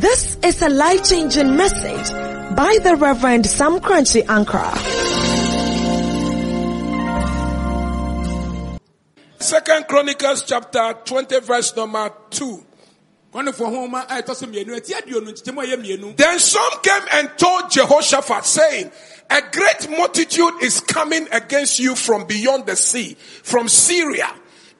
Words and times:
This 0.00 0.36
is 0.44 0.60
a 0.60 0.68
life-changing 0.68 1.56
message 1.56 2.10
by 2.54 2.78
the 2.82 2.94
Reverend 2.98 3.46
Sam 3.46 3.80
Korankye 3.80 4.26
Ankrah. 4.26 4.76
Second 9.38 9.88
Chronicles 9.88 10.44
chapter 10.44 10.94
20 11.06 11.40
verse 11.40 11.74
number 11.74 12.12
2. 12.28 12.66
kɔnefoɔ 13.32 13.70
nhoma 13.72 14.04
a 14.06 14.22
ɛtɔ 14.22 14.34
so 14.36 14.46
mmienu 14.46 14.78
ɛti 14.78 14.92
aduonu 14.92 15.32
nkyekyɛmu 15.32 15.62
a 15.62 15.66
ɛyɛ 15.66 15.76
mmienu 15.82 16.16
Then 16.18 16.38
some 16.38 16.80
came 16.82 17.02
and 17.12 17.30
told 17.38 17.70
Jehoshaphat 17.70 18.44
saying, 18.44 18.90
a 19.30 19.40
great 19.50 19.88
multitude 19.88 20.62
is 20.62 20.80
coming 20.80 21.28
against 21.32 21.78
you 21.78 21.94
from 21.94 22.26
beyond 22.26 22.66
the 22.66 22.76
sea, 22.76 23.14
from 23.42 23.68
Syria, 23.68 24.28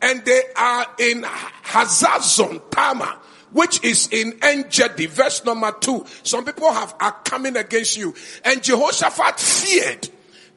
and 0.02 0.24
they 0.24 0.42
are 0.56 0.86
in 0.98 1.22
Hazazon 1.22 2.70
Tamar, 2.70 3.16
which 3.52 3.82
is 3.84 4.08
in 4.12 4.38
Engedi, 4.42 5.06
verse 5.06 5.44
number 5.44 5.72
two. 5.72 6.04
Some 6.22 6.44
people 6.44 6.72
have 6.72 6.94
are 7.00 7.16
coming 7.24 7.56
against 7.56 7.96
you. 7.96 8.14
And 8.44 8.62
Jehoshaphat 8.62 9.38
feared 9.38 10.08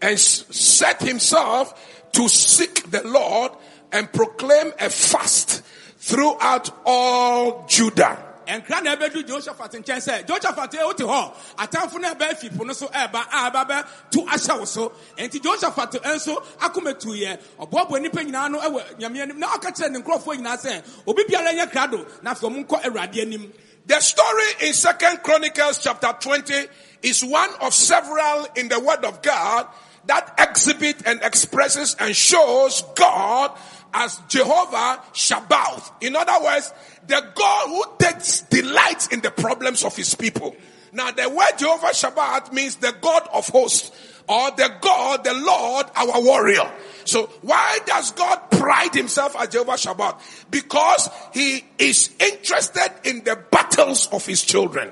and 0.01 0.19
set 0.19 1.01
himself 1.01 2.11
to 2.13 2.27
seek 2.29 2.89
the 2.91 3.05
Lord 3.07 3.51
and 3.91 4.11
proclaim 4.11 4.71
a 4.79 4.89
fast 4.89 5.63
throughout 5.97 6.69
all 6.85 7.65
Judah. 7.67 8.32
Ɛnkra 8.45 8.83
na 8.83 8.95
ɛbɛdu 8.95 9.23
jehoshaphat 9.25 9.71
nkyɛn 9.73 10.01
sɛ 10.01 10.25
jehoshaphat 10.25 10.73
wote 10.85 10.97
hɔ 10.99 11.33
atamfo 11.57 11.99
no 11.99 12.13
ɛbɛ 12.13 12.31
afi 12.31 12.49
po 12.57 12.63
no 12.63 12.73
so 12.73 12.87
ɛba 12.87 13.25
a 13.31 13.51
ɛba 13.51 13.67
bɛ 13.69 13.85
to 14.11 14.19
ahyɛ 14.21 14.59
wo 14.59 14.65
so. 14.65 14.91
Enti 15.17 15.39
jehoshaphat 15.41 16.01
nso 16.03 16.35
akomatuyɛ 16.59 17.39
ɔboaboa 17.59 17.99
nnipa 17.99 18.23
nyinaa 18.25 18.51
no 18.51 18.59
ɛwɔ 18.59 18.99
nyame 18.99 19.21
anim 19.21 19.39
na 19.39 19.47
ɔka 19.49 19.71
kyerɛ 19.75 19.91
ne 19.91 19.99
nkurɔfoɔ 19.99 20.35
nyinaa 20.37 20.61
sɛ 20.61 20.83
obi 21.07 21.23
biara 21.23 21.53
nyɛ 21.53 21.71
krado 21.71 22.05
na 22.23 22.33
afei 22.33 22.49
ɔmo 22.49 22.65
nkɔ 22.67 22.83
awurade 22.83 23.21
anim. 23.21 23.53
The 23.85 23.99
story 23.99 24.45
in 24.61 24.73
Second 24.73 25.23
Chronicles 25.23 25.79
chapter 25.79 26.15
20 26.17 26.53
is 27.01 27.23
one 27.23 27.49
of 27.59 27.73
several 27.73 28.47
in 28.55 28.69
the 28.69 28.79
word 28.79 29.03
of 29.03 29.21
God 29.21 29.67
that 30.05 30.33
exhibit 30.39 31.05
and 31.05 31.21
expresses 31.21 31.95
and 31.99 32.15
shows 32.15 32.83
God 32.95 33.51
as 33.93 34.19
Jehovah 34.27 35.01
Shabbath. 35.13 35.91
In 36.01 36.15
other 36.15 36.43
words, 36.43 36.73
the 37.07 37.23
God 37.35 37.67
who 37.67 37.83
takes 37.99 38.41
delight 38.41 39.11
in 39.11 39.21
the 39.21 39.31
problems 39.31 39.83
of 39.83 39.95
his 39.95 40.15
people. 40.15 40.55
Now 40.91 41.11
the 41.11 41.29
word 41.29 41.57
Jehovah 41.57 41.87
Shabbath 41.87 42.53
means 42.53 42.75
the 42.77 42.93
God 43.01 43.27
of 43.33 43.47
hosts 43.49 43.91
or 44.27 44.51
the 44.51 44.71
God, 44.79 45.23
the 45.23 45.33
Lord, 45.33 45.87
our 45.95 46.21
warrior. 46.21 46.71
So 47.05 47.27
why 47.41 47.79
does 47.85 48.11
God 48.11 48.37
pride 48.51 48.93
himself 48.93 49.35
as 49.37 49.49
Jehovah 49.49 49.73
Shabbath? 49.73 50.19
Because 50.49 51.09
he 51.33 51.63
is 51.77 52.11
interested 52.19 52.91
in 53.03 53.23
the 53.23 53.35
battles 53.51 54.07
of 54.11 54.25
his 54.25 54.43
children. 54.43 54.91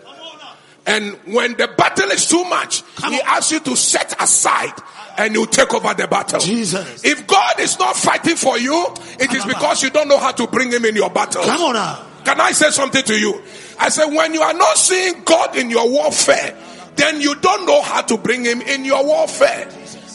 And 0.86 1.14
when 1.26 1.54
the 1.54 1.68
battle 1.68 2.10
is 2.10 2.28
too 2.28 2.44
much, 2.46 2.84
he 3.08 3.22
asks 3.22 3.52
you 3.52 3.60
to 3.62 3.76
set 3.76 4.22
aside 4.22 4.74
and 5.18 5.34
you 5.34 5.46
take 5.46 5.74
over 5.74 5.94
the 5.94 6.08
battle. 6.08 6.40
Jesus. 6.40 7.04
If 7.04 7.28
God 7.28 7.60
is 7.60 7.78
not 7.80 7.96
fighting 7.96 8.36
for 8.36 8.58
you, 8.58 8.88
it 9.20 9.34
is 9.34 9.46
because 9.46 9.84
you 9.84 9.90
don't 9.90 10.08
know 10.08 10.18
how 10.18 10.32
to 10.32 10.48
bring 10.48 10.72
him 10.72 10.86
in 10.86 10.96
your 10.96 11.10
battle. 11.10 11.44
Come 11.44 11.62
on 11.62 11.74
now. 11.74 12.06
Can 12.24 12.40
I 12.40 12.52
say 12.52 12.70
something 12.70 13.04
to 13.04 13.20
you? 13.20 13.42
I 13.80 13.90
said, 13.90 14.06
when 14.06 14.34
you 14.34 14.42
are 14.42 14.54
not 14.54 14.78
seeing 14.78 15.24
God 15.24 15.56
in 15.56 15.72
your 15.72 15.90
warfare, 15.90 16.56
then 16.96 17.22
you 17.22 17.36
don't 17.36 17.66
know 17.66 17.82
how 17.82 18.02
to 18.02 18.18
bring 18.18 18.44
Him 18.44 18.62
in 18.62 18.86
your 18.86 19.06
warfare. 19.06 19.68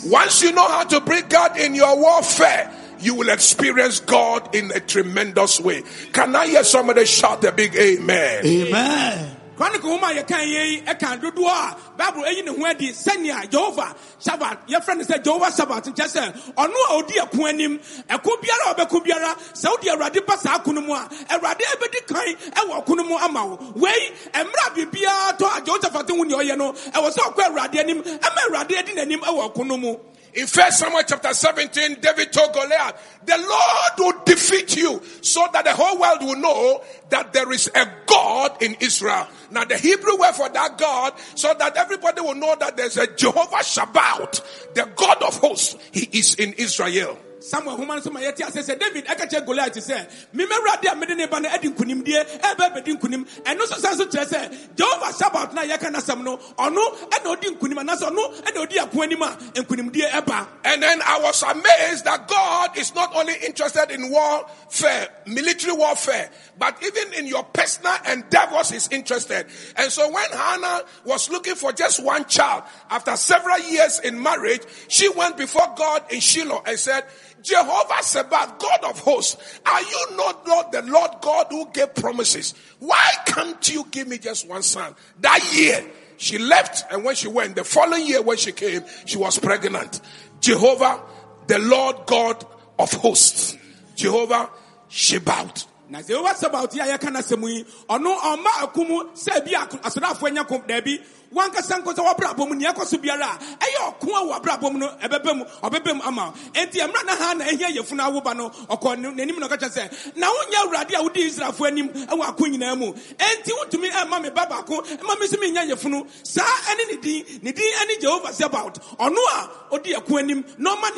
Once 0.04 0.42
you 0.42 0.52
know 0.52 0.68
how 0.68 0.84
to 0.84 1.00
bring 1.00 1.26
God 1.28 1.58
in 1.58 1.74
your 1.74 1.96
warfare, 1.98 2.72
you 3.00 3.14
will 3.14 3.28
experience 3.28 4.00
God 4.00 4.54
in 4.54 4.70
a 4.72 4.80
tremendous 4.80 5.60
way. 5.60 5.82
Can 6.12 6.36
I 6.36 6.46
hear 6.46 6.64
somebody 6.64 7.04
shout 7.06 7.44
a 7.44 7.52
big 7.52 7.74
amen? 7.74 8.46
Amen. 8.46 9.35
Chronicle 9.56 9.90
homa 9.90 10.08
yɛka 10.12 10.36
yɛ 10.44 10.62
yi 10.70 10.80
ɛka 10.82 11.20
dodoɔ 11.20 11.48
a 11.48 11.76
bible 11.96 12.24
ayi 12.24 12.44
ne 12.44 12.50
ho 12.52 12.66
adi 12.66 12.92
sɛnea 12.92 13.48
jehova 13.50 13.94
shabat 14.20 14.58
yɛfrɛ 14.68 14.96
no 14.98 15.04
sɛ 15.04 15.22
jehova 15.24 15.48
shabat 15.56 15.84
nkyɛ 15.92 16.06
sɛ 16.06 16.52
ɔno 16.54 16.76
a 16.90 17.02
ɔdi 17.02 17.14
ɛko 17.24 17.48
anim 17.48 17.78
ɛko 18.08 18.30
biara 18.42 18.70
a 18.70 18.74
ɔbɛko 18.74 19.04
biara 19.04 19.34
sɛ 19.54 19.70
wode 19.70 19.88
awurade 19.88 20.26
ba 20.26 20.36
saa 20.38 20.58
ko 20.58 20.72
no 20.72 20.80
mu 20.82 20.92
a 20.94 21.08
awurade 21.30 21.62
ɛbɛdi 21.72 22.06
kan 22.06 22.36
ɛwɔ 22.52 22.84
ɔko 22.84 22.96
no 22.96 23.04
mu 23.04 23.16
ama 23.16 23.46
wo 23.46 23.58
wei 23.76 24.12
mmerɛ 24.34 24.66
a 24.66 24.70
biribiara 24.74 25.38
tɔ 25.38 25.46
a 25.56 25.60
jehosaphat 25.62 26.10
ho 26.10 26.22
nea 26.24 26.36
ɔyɛ 26.36 26.56
no 26.58 26.72
ɛwɔ 26.72 27.10
sɛ 27.10 27.20
ɔkɔ 27.32 27.42
awurade 27.48 27.78
anim 27.80 28.02
ɛma 28.02 28.40
awurade 28.48 28.78
adi 28.78 28.92
n'anim 28.92 29.20
ɛwɔ 29.20 29.52
ɔko 29.52 29.78
mu 29.80 29.96
In 30.36 30.46
First 30.46 30.80
Samuel 30.80 31.02
chapter 31.08 31.32
17, 31.32 32.00
David 32.00 32.30
told 32.30 32.52
Goliath, 32.52 33.20
the 33.24 33.38
Lord 33.38 34.16
will 34.16 34.24
defeat 34.26 34.76
you 34.76 35.02
so 35.22 35.46
that 35.50 35.64
the 35.64 35.72
whole 35.72 35.98
world 35.98 36.18
will 36.20 36.36
know 36.36 36.84
that 37.08 37.32
there 37.32 37.50
is 37.52 37.70
a 37.74 37.90
God 38.06 38.62
in 38.62 38.76
Israel. 38.80 39.26
Now 39.50 39.64
the 39.64 39.78
Hebrew 39.78 40.18
word 40.18 40.34
for 40.34 40.50
that 40.50 40.76
God, 40.76 41.14
so 41.36 41.54
that 41.58 41.78
everybody 41.78 42.20
will 42.20 42.34
know 42.34 42.54
that 42.54 42.76
there's 42.76 42.98
a 42.98 43.06
Jehovah 43.06 43.56
Shabbat, 43.56 44.74
the 44.74 44.84
God 44.94 45.22
of 45.22 45.38
hosts. 45.38 45.76
He 45.90 46.06
is 46.18 46.34
in 46.34 46.52
Israel. 46.52 47.18
Samuel 47.40 48.00
so 48.02 48.10
ma 48.10 48.20
yɛte 48.20 48.46
ase 48.46 48.62
sɛ 48.62 48.78
david 48.78 49.06
ɛka 49.06 49.28
kyerɛ 49.28 49.46
goliat 49.46 49.74
sɛ 49.74 50.06
memɛwurade 50.34 50.92
a 50.92 50.96
mede 50.96 51.16
ne 51.16 51.26
ba 51.26 51.40
no 51.40 51.48
adi 51.48 51.68
nkonimdie 51.68 52.40
ɛbɛ 52.40 52.74
bɛdi 52.76 52.98
nkonim 52.98 53.26
ɛno 53.44 53.66
so 53.66 53.78
san 53.78 53.96
so 53.96 54.06
kyerɛ 54.06 54.26
sɛ 54.26 54.74
jehova 54.76 55.12
sabat 55.12 55.52
no 55.54 55.62
a 55.62 55.64
yɛka 55.66 55.90
n'asɛm 55.92 56.22
no 56.22 56.36
ɔno 56.36 57.08
ɛna 57.10 57.36
ɔdi 57.36 57.56
nkonim 57.56 57.78
anaasɛ 57.84 58.10
ɔno 58.10 58.42
ɛna 58.42 58.66
ɔdi 58.66 58.78
ako 58.82 59.02
anim 59.02 59.22
a 59.22 59.26
nkonimdie 59.54 60.10
ɛba 60.10 60.46
And 60.66 60.82
then 60.82 61.00
I 61.02 61.20
was 61.20 61.42
amazed 61.42 62.04
that 62.06 62.26
God 62.26 62.76
is 62.76 62.94
not 62.94 63.14
only 63.14 63.34
interested 63.46 63.90
in 63.92 64.10
warfare, 64.10 65.08
military 65.26 65.72
warfare, 65.74 66.28
but 66.58 66.76
even 66.82 67.14
in 67.14 67.26
your 67.26 67.44
personal 67.44 67.94
endeavors 68.10 68.72
is 68.72 68.88
interested. 68.90 69.46
And 69.76 69.92
so 69.92 70.10
when 70.10 70.30
Hannah 70.32 70.82
was 71.04 71.30
looking 71.30 71.54
for 71.54 71.72
just 71.72 72.02
one 72.02 72.24
child, 72.24 72.64
after 72.90 73.16
several 73.16 73.58
years 73.60 74.00
in 74.00 74.20
marriage, 74.20 74.62
she 74.88 75.08
went 75.10 75.36
before 75.36 75.72
God 75.76 76.02
in 76.10 76.18
Shiloh 76.20 76.62
and 76.66 76.78
said, 76.78 77.04
Jehovah 77.46 78.02
Sabaoth, 78.02 78.58
God 78.58 78.90
of 78.90 78.98
hosts, 78.98 79.60
are 79.64 79.80
you 79.80 80.06
not 80.16 80.46
Lord, 80.48 80.72
the 80.72 80.82
Lord 80.82 81.10
God 81.20 81.46
who 81.50 81.70
gave 81.70 81.94
promises? 81.94 82.54
Why 82.80 83.12
can't 83.24 83.72
you 83.72 83.86
give 83.92 84.08
me 84.08 84.18
just 84.18 84.48
one 84.48 84.62
son? 84.62 84.96
That 85.20 85.54
year, 85.54 85.86
she 86.16 86.38
left 86.38 86.92
and 86.92 87.04
when 87.04 87.14
she 87.14 87.28
went, 87.28 87.54
the 87.54 87.62
following 87.62 88.04
year 88.04 88.20
when 88.20 88.36
she 88.36 88.50
came, 88.50 88.82
she 89.04 89.16
was 89.16 89.38
pregnant. 89.38 90.00
Jehovah, 90.40 91.00
the 91.46 91.60
Lord 91.60 91.96
God 92.06 92.44
of 92.80 92.92
hosts. 92.94 93.56
Jehovah 93.94 94.50
Zebaoth. 94.90 95.66
Na 95.90 96.00
sɛ 96.00 96.14
ɛwɔ 96.14 96.34
sabat 96.36 96.74
yi 96.74 96.80
a 96.80 96.86
yɛka 96.96 97.10
n'asɛm 97.10 97.42
yi 97.48 97.64
ɔno 97.88 98.16
ɔmma 98.18 98.62
ako 98.62 98.84
mu 98.84 99.02
sɛ 99.14 99.44
bi 99.44 99.54
a 99.54 99.66
asɔraafoɔ 99.66 100.26
anya 100.28 100.44
ko 100.44 100.58
daabi. 100.66 101.00
Wankasa 101.32 101.78
nko 101.78 101.92
sɛ 101.92 102.02
wɔbrabɔ 102.06 102.48
mu 102.48 102.54
nea 102.54 102.72
ɛkɔ 102.72 103.00
biara 103.02 103.38
ɛyɛ 103.58 103.80
ɔko 103.90 104.08
a 104.14 104.22
wɔ 104.26 104.40
abrabɔ 104.40 104.72
mu 104.72 104.78
no 104.78 104.88
ɛbɛbɛ 105.02 105.36
mu 105.36 105.44
ɔbɛbɛ 105.62 105.94
mu 105.96 106.02
ama 106.04 106.32
enti 106.54 106.78
mmerɛ 106.80 107.04
na 107.06 107.14
ha 107.16 107.34
na 107.34 107.44
ɛhia 107.44 107.68
yɛfunu 107.76 108.00
awoba 108.00 108.34
no 108.36 108.48
ɔkɔ 108.50 108.96
n'anim 109.14 109.38
na 109.38 109.48
ɔka 109.48 109.58
kyerɛ 109.58 109.70
sɛ 109.90 110.16
na 110.16 110.28
wonyɛ 110.28 110.56
awurade 110.64 110.94
a 110.94 111.02
wodi 111.02 111.26
israelfoɔ 111.28 111.66
anim 111.68 111.88
ɛwɔ 111.88 112.28
ako 112.28 112.44
nyinaa 112.46 112.78
mu. 112.78 112.92
Enti 112.92 113.50
wotumi 113.58 113.90
ɛma 113.90 114.22
me 114.22 114.30
ba 114.30 114.46
baako 114.48 114.82
ɛma 114.82 115.20
me 115.20 115.26
so 115.26 115.36
menya 115.36 115.62
yɛfunu 115.68 116.06
saa 116.24 116.42
ɛne 116.42 116.90
ne 116.90 116.96
din 117.00 117.24
ne 117.42 117.52
din 117.52 117.72
ɛne 117.74 118.00
jehova 118.00 118.32
sebaut 118.32 118.78
ɔno 118.98 119.18
a 119.18 119.48
ɔdi 119.76 119.96
ako 119.96 120.18
anim 120.18 120.44
na 120.58 120.74
ɔma 120.74 120.96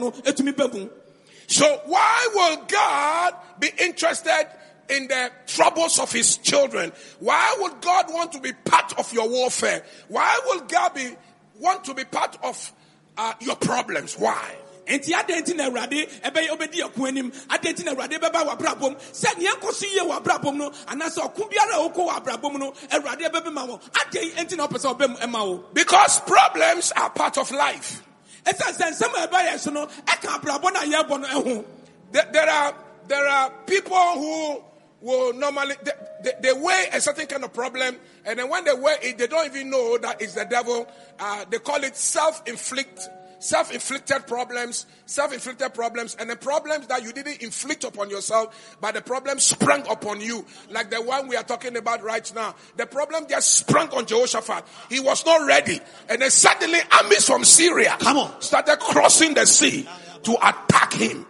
no 0.00 0.90
So 1.50 1.80
why 1.86 2.28
will 2.32 2.64
God 2.68 3.34
be 3.58 3.70
interested 3.82 4.46
in 4.88 5.08
the 5.08 5.32
troubles 5.48 5.98
of 5.98 6.12
his 6.12 6.36
children? 6.36 6.92
Why 7.18 7.56
would 7.58 7.80
God 7.80 8.06
want 8.08 8.30
to 8.32 8.40
be 8.40 8.52
part 8.52 8.96
of 8.96 9.12
your 9.12 9.28
warfare? 9.28 9.82
Why 10.06 10.40
will 10.46 10.60
God 10.60 10.94
be 10.94 11.10
want 11.58 11.84
to 11.86 11.94
be 11.94 12.04
part 12.04 12.38
of 12.44 12.72
uh, 13.18 13.34
your 13.40 13.56
problems? 13.56 14.14
Why? 14.14 14.54
nti 14.86 15.54
na 15.54 15.68
awurade 15.70 16.08
ɛbɛyɛ 16.22 16.48
ɔbɛdi 16.50 16.82
ɛko 16.82 17.06
anim 17.08 17.30
na 17.30 17.92
awurade 17.94 18.18
bɛba 18.18 18.46
wɔ 18.46 18.96
sɛ 19.12 19.38
nea 19.38 19.52
nkɔ 19.52 19.72
so 19.72 19.86
yie 19.86 20.00
wɔ 20.00 20.54
no 20.56 20.70
anaasɛ 20.70 21.18
ɔko 21.18 21.50
biara 21.50 21.74
a 21.74 21.88
wokɔ 21.88 22.22
wɔ 22.24 22.58
no 22.58 22.72
awurade 22.90 23.52
ma 23.52 23.66
wɔ 23.66 23.80
nti 24.10 24.56
na 24.56 24.66
ɔpɛ 24.66 24.78
sɛ 24.78 24.96
ɔbɛ 24.96 25.08
mu 25.10 25.16
ɛma 25.16 25.46
wo 25.48 25.64
Because 25.72 26.20
problems 26.20 26.92
are 26.96 27.10
part 27.10 27.38
of 27.38 27.50
life. 27.52 28.02
There, 32.12 32.26
are 32.48 32.74
there 33.06 33.28
are 33.28 33.50
people 33.66 33.96
who 33.96 34.62
will 35.00 35.32
normally 35.32 35.76
they, 35.82 35.92
they, 36.24 36.32
they 36.42 36.88
a 36.92 37.00
certain 37.00 37.26
kind 37.26 37.44
of 37.44 37.52
problem, 37.52 37.96
and 38.24 38.38
then 38.38 38.48
when 38.48 38.64
they 38.64 38.74
weigh 38.74 38.96
it, 39.02 39.18
they 39.18 39.26
don't 39.26 39.46
even 39.46 39.70
know 39.70 39.98
that 39.98 40.20
it's 40.20 40.34
the 40.34 40.44
devil. 40.44 40.88
Uh, 41.18 41.44
they 41.48 41.58
call 41.58 41.82
it 41.84 41.96
self-inflict. 41.96 43.08
Self-inflicted 43.40 44.26
problems, 44.26 44.86
self-inflicted 45.06 45.72
problems, 45.72 46.14
and 46.20 46.28
the 46.28 46.36
problems 46.36 46.86
that 46.88 47.02
you 47.02 47.12
didn't 47.12 47.42
inflict 47.42 47.84
upon 47.84 48.10
yourself, 48.10 48.76
but 48.80 48.94
the 48.94 49.00
problem 49.00 49.40
sprang 49.40 49.86
upon 49.90 50.20
you, 50.20 50.44
like 50.70 50.90
the 50.90 51.00
one 51.00 51.26
we 51.26 51.36
are 51.36 51.42
talking 51.42 51.76
about 51.76 52.02
right 52.02 52.30
now. 52.34 52.54
The 52.76 52.86
problem 52.86 53.26
just 53.28 53.54
sprang 53.54 53.88
on 53.90 54.04
Jehoshaphat. 54.06 54.64
He 54.90 55.00
was 55.00 55.24
not 55.24 55.46
ready, 55.46 55.80
and 56.08 56.20
then 56.20 56.30
suddenly 56.30 56.80
armies 56.92 57.26
from 57.26 57.44
Syria 57.44 57.96
Come 57.98 58.18
on. 58.18 58.40
started 58.42 58.78
crossing 58.78 59.34
the 59.34 59.46
sea 59.46 59.88
to 60.22 60.34
attack 60.34 60.92
him. 60.92 61.26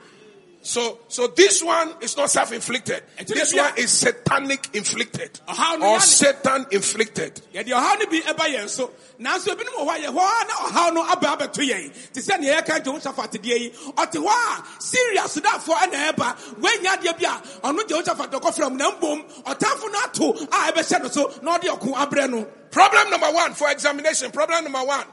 So, 0.62 0.98
so 1.08 1.26
this 1.28 1.62
one 1.62 1.94
is 2.02 2.16
not 2.18 2.30
self-inflicted. 2.30 3.02
This 3.26 3.54
one 3.54 3.72
is 3.78 3.90
satanic 3.90 4.68
inflicted 4.74 5.40
or 5.48 6.00
Satan 6.00 6.66
inflicted. 6.70 7.40
yɛde 7.54 7.68
ɔhaw 7.68 7.98
no 7.98 8.06
bi 8.06 8.20
ɛba 8.20 8.44
yɛn 8.54 8.68
so 8.68 8.90
nanso 9.18 9.54
ebinom 9.54 9.74
wɔ 9.78 9.88
hɔ 9.88 9.96
a 9.96 10.00
yɛ 10.02 10.08
hɔ 10.08 10.18
a 10.18 10.44
na 10.46 10.54
ɔhaw 10.54 10.94
no 10.94 11.02
aba 11.02 11.26
abɛto 11.36 11.66
yɛn 11.66 12.12
te 12.12 12.20
sɛ 12.20 12.38
nea 12.40 12.60
yɛka 12.60 12.84
jehoshaphat 12.84 13.30
deɛ 13.40 13.58
yi 13.58 13.70
ɔte 13.70 14.16
hɔ 14.22 14.28
a 14.28 14.80
syria 14.82 15.22
sodafoɔ 15.22 15.76
ɛna 15.76 16.12
ɛba 16.12 16.36
wɔanya 16.60 16.96
adeɛ 16.96 17.18
bi 17.18 17.24
a 17.24 17.66
ɔno 17.66 17.80
jehoshaphat 17.88 18.30
ɔkɔfrɛ 18.30 18.70
mu 18.70 18.76
na 18.76 18.90
mbom 18.92 19.42
ɔtamfo 19.44 19.90
no 19.90 19.98
ato 20.00 20.30
a 20.32 20.72
ɛbɛhyɛ 20.72 21.02
no 21.02 21.08
so 21.08 21.32
na 21.42 21.58
ɔde 21.58 21.68
ɔko 21.78 21.94
abrɛ 21.94 22.28
no 22.30 22.46
Problem 22.70 23.10
number 23.10 23.30
one 23.32 23.54
for 23.54 23.68
examination. 23.70 24.30
Problem 24.30 24.64
number 24.64 24.84
one. 24.84 25.04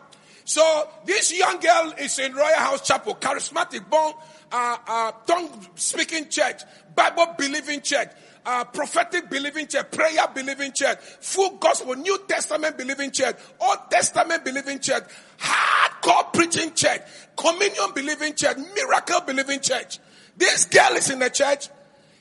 So 0.45 0.87
this 1.05 1.37
young 1.37 1.59
girl 1.59 1.93
is 1.97 2.17
in 2.19 2.33
Royalhouse 2.33 2.83
Chapel, 2.85 3.15
charismatic, 3.15 3.89
born, 3.89 4.13
uh, 4.51 4.77
uh, 4.87 5.11
tongue 5.25 5.67
speaking 5.75 6.29
church, 6.29 6.61
Bible 6.95 7.35
believing 7.37 7.81
church, 7.81 8.09
uh, 8.45 8.63
prophetic 8.63 9.29
believing 9.29 9.67
church, 9.67 9.91
prayer 9.91 10.25
believing 10.33 10.71
church, 10.73 10.97
full 11.19 11.57
gospel, 11.57 11.95
New 11.95 12.17
Testament 12.27 12.77
believing 12.77 13.11
church, 13.11 13.35
Old 13.59 13.77
Testament 13.89 14.45
believing 14.45 14.79
church, 14.79 15.03
hardcore 15.37 16.33
preaching 16.33 16.73
church, 16.73 17.01
communion 17.35 17.91
believing 17.93 18.33
church, 18.33 18.57
miracle 18.75 19.21
believing 19.21 19.59
church. 19.59 19.99
This 20.37 20.65
girl 20.65 20.93
is 20.95 21.09
in 21.09 21.19
the 21.19 21.29
church, 21.29 21.67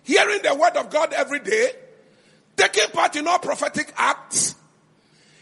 hearing 0.02 0.42
the 0.42 0.54
word 0.54 0.76
of 0.76 0.90
God 0.90 1.12
every 1.12 1.40
day, 1.40 1.70
taking 2.56 2.90
part 2.90 3.14
in 3.16 3.26
all 3.26 3.38
prophetic 3.38 3.92
acts. 3.96 4.54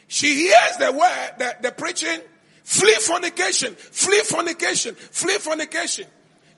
She 0.07 0.35
hears 0.35 0.77
the 0.79 0.93
word, 0.93 1.31
the, 1.39 1.57
the 1.63 1.73
preaching, 1.73 2.21
flee 2.63 2.95
fornication, 3.01 3.75
flee 3.75 4.21
fornication, 4.21 4.95
flee 4.95 5.39
fornication. 5.39 6.07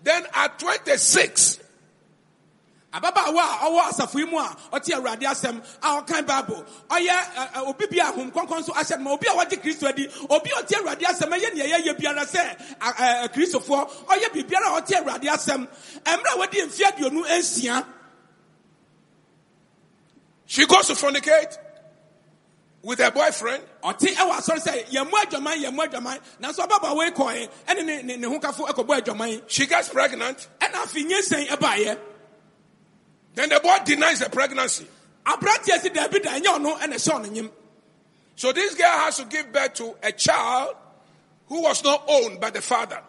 Then 0.07 0.23
at 0.35 0.57
26, 0.61 1.59
ababaawa 2.95 3.43
a 3.43 3.67
ɔwɔ 3.67 3.81
asafo 3.91 4.19
yi 4.21 4.25
mu 4.25 4.39
a 4.39 4.57
ɔte 4.73 4.95
awurade 4.95 5.23
asɛm 5.23 5.61
a 5.83 6.23
bible. 6.23 6.65
Ɔyɛ 6.89 7.67
obi 7.67 7.87
bi 7.87 7.99
a 7.99 8.13
ahom 8.13 8.31
kɔnkɔn 8.31 8.65
so 8.65 8.73
ahyɛ 8.73 9.01
ma 9.01 9.11
obi 9.11 9.27
a 9.27 9.33
wɔgye 9.33 9.61
kristo 9.61 9.89
adi 9.89 10.07
obi 10.31 10.51
a 10.57 10.63
ɔte 10.63 10.75
awurade 10.75 11.03
asɛm 11.03 11.29
ɛyɛ 11.37 11.55
nea 11.55 11.79
yɛyɛ 11.79 11.99
biara 11.99 12.25
sɛ 12.25 13.33
kristofoɔ 13.35 14.07
ɔyɛ 14.07 14.29
biribiara 14.33 14.77
a 14.77 14.81
ɔte 14.81 14.95
awurade 14.95 15.25
asɛm 15.25 15.69
mmerɛ 16.05 16.35
a 16.35 16.39
wɔde 16.39 16.67
mfe 16.67 16.83
aduonu 16.85 17.25
nsia. 17.27 17.85
She 20.45 20.65
goes 20.67 20.87
to 20.87 20.93
fornicate 20.93 21.59
with 22.87 23.01
her 23.01 23.11
boyfriend. 23.11 23.63
ɔte 23.83 24.15
ɛwɔ 24.15 24.31
asɔre 24.39 24.61
sɛ 24.63 24.87
yɛn 24.91 25.11
mu 25.11 25.17
adwaman 25.19 25.57
yɛn 25.61 25.75
mu 25.75 25.83
adwaman 25.83 26.21
nanso 26.41 26.61
ababaawa 26.67 27.05
yi 27.07 27.11
kɔɛ 27.11 27.49
ɛne 27.67 27.85
ne 27.85 28.03
ne 28.03 28.17
ne 28.17 28.27
ho 28.29 28.39
kafo 28.39 28.65
ɛkɔbɔ 28.69 29.01
adwaman 29.03 29.43
She 29.49 29.67
gets 29.67 29.89
pregnant. 29.89 30.47
ɛna 30.61 30.75
afei 30.85 31.05
nyɛnsɛn 31.05 31.49
ɛbaayɛ 31.49 31.99
Then 33.35 33.49
the 33.51 33.61
boy 33.61 33.77
denies 33.85 34.21
the 34.21 34.31
pregnancy. 34.31 34.87
aberanteɛ 35.27 35.81
si 35.81 35.91
daabi 35.91 36.23
da 36.23 36.31
ɛnyɛ 36.39 36.47
ɔno 36.47 36.79
ɛna 36.79 36.95
ɛhyɛ 36.95 37.13
ɔno 37.21 37.29
nyim 37.33 37.51
So 38.37 38.53
this 38.53 38.75
girl 38.75 38.87
has 38.91 39.17
to 39.17 39.25
give 39.25 39.53
birth 39.53 39.75
to 39.75 39.97
a 40.03 40.13
child 40.13 40.77
who 41.49 41.63
was 41.63 41.83
not 41.83 42.05
owned 42.07 42.39
by 42.41 42.51
the 42.51 42.63
father. 42.63 43.01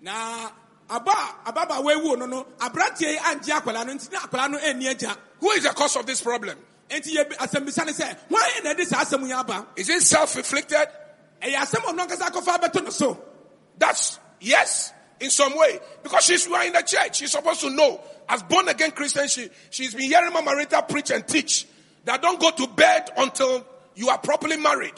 na 0.00 0.48
aba 0.88 1.12
ababaawa 1.44 1.92
ewu 1.96 2.18
no 2.18 2.24
no 2.26 2.46
aberanteɛ 2.58 3.18
angye 3.18 3.60
akwadaa 3.60 3.84
no 3.86 3.92
nti 3.94 4.10
na 4.10 4.20
akwadaa 4.20 4.50
no 4.50 4.58
ɛnni 4.58 4.88
agya 4.96 5.14
Who 5.40 5.50
is 5.50 5.64
the 5.64 5.70
cause 5.70 5.96
of 5.96 6.06
this 6.06 6.22
problem? 6.22 6.56
Nti 6.90 7.16
yɛ 7.16 7.36
asɛmbisa 7.36 7.86
ne 7.86 7.92
sɛ 7.92 8.16
wɔn 8.30 8.64
na 8.64 8.74
ɛde 8.74 8.86
saa 8.86 9.04
asɛm 9.04 9.66
Is 9.76 9.88
it 9.88 10.02
self-inflicted? 10.02 10.88
ɛyɛ 11.42 11.54
asɛm 11.54 11.88
a 11.88 11.92
ɔno 11.92 12.06
ankasa 12.06 12.30
akɔfa 12.30 12.58
abɛto 12.58 12.84
no 12.84 12.90
so 12.90 13.24
That's 13.78 14.18
yes, 14.40 14.92
in 15.20 15.30
some 15.30 15.56
way. 15.56 15.78
Because 16.02 16.24
she's 16.24 16.46
we 16.46 16.54
are 16.54 16.64
in 16.66 16.72
the 16.72 16.82
church. 16.82 17.16
She's 17.16 17.32
supposed 17.32 17.60
to 17.62 17.70
know. 17.70 18.00
As 18.28 18.42
born 18.44 18.68
again 18.68 18.92
Christian, 18.92 19.26
she, 19.28 19.48
she's 19.70 19.94
been 19.94 20.04
hearing 20.08 20.32
Mama 20.32 20.54
Rita 20.56 20.84
preach 20.88 21.10
and 21.10 21.26
teach 21.26 21.66
that 22.04 22.22
don't 22.22 22.40
go 22.40 22.50
to 22.50 22.66
bed 22.68 23.10
until 23.16 23.66
you 23.94 24.08
are 24.08 24.18
properly 24.18 24.56
married. 24.56 24.94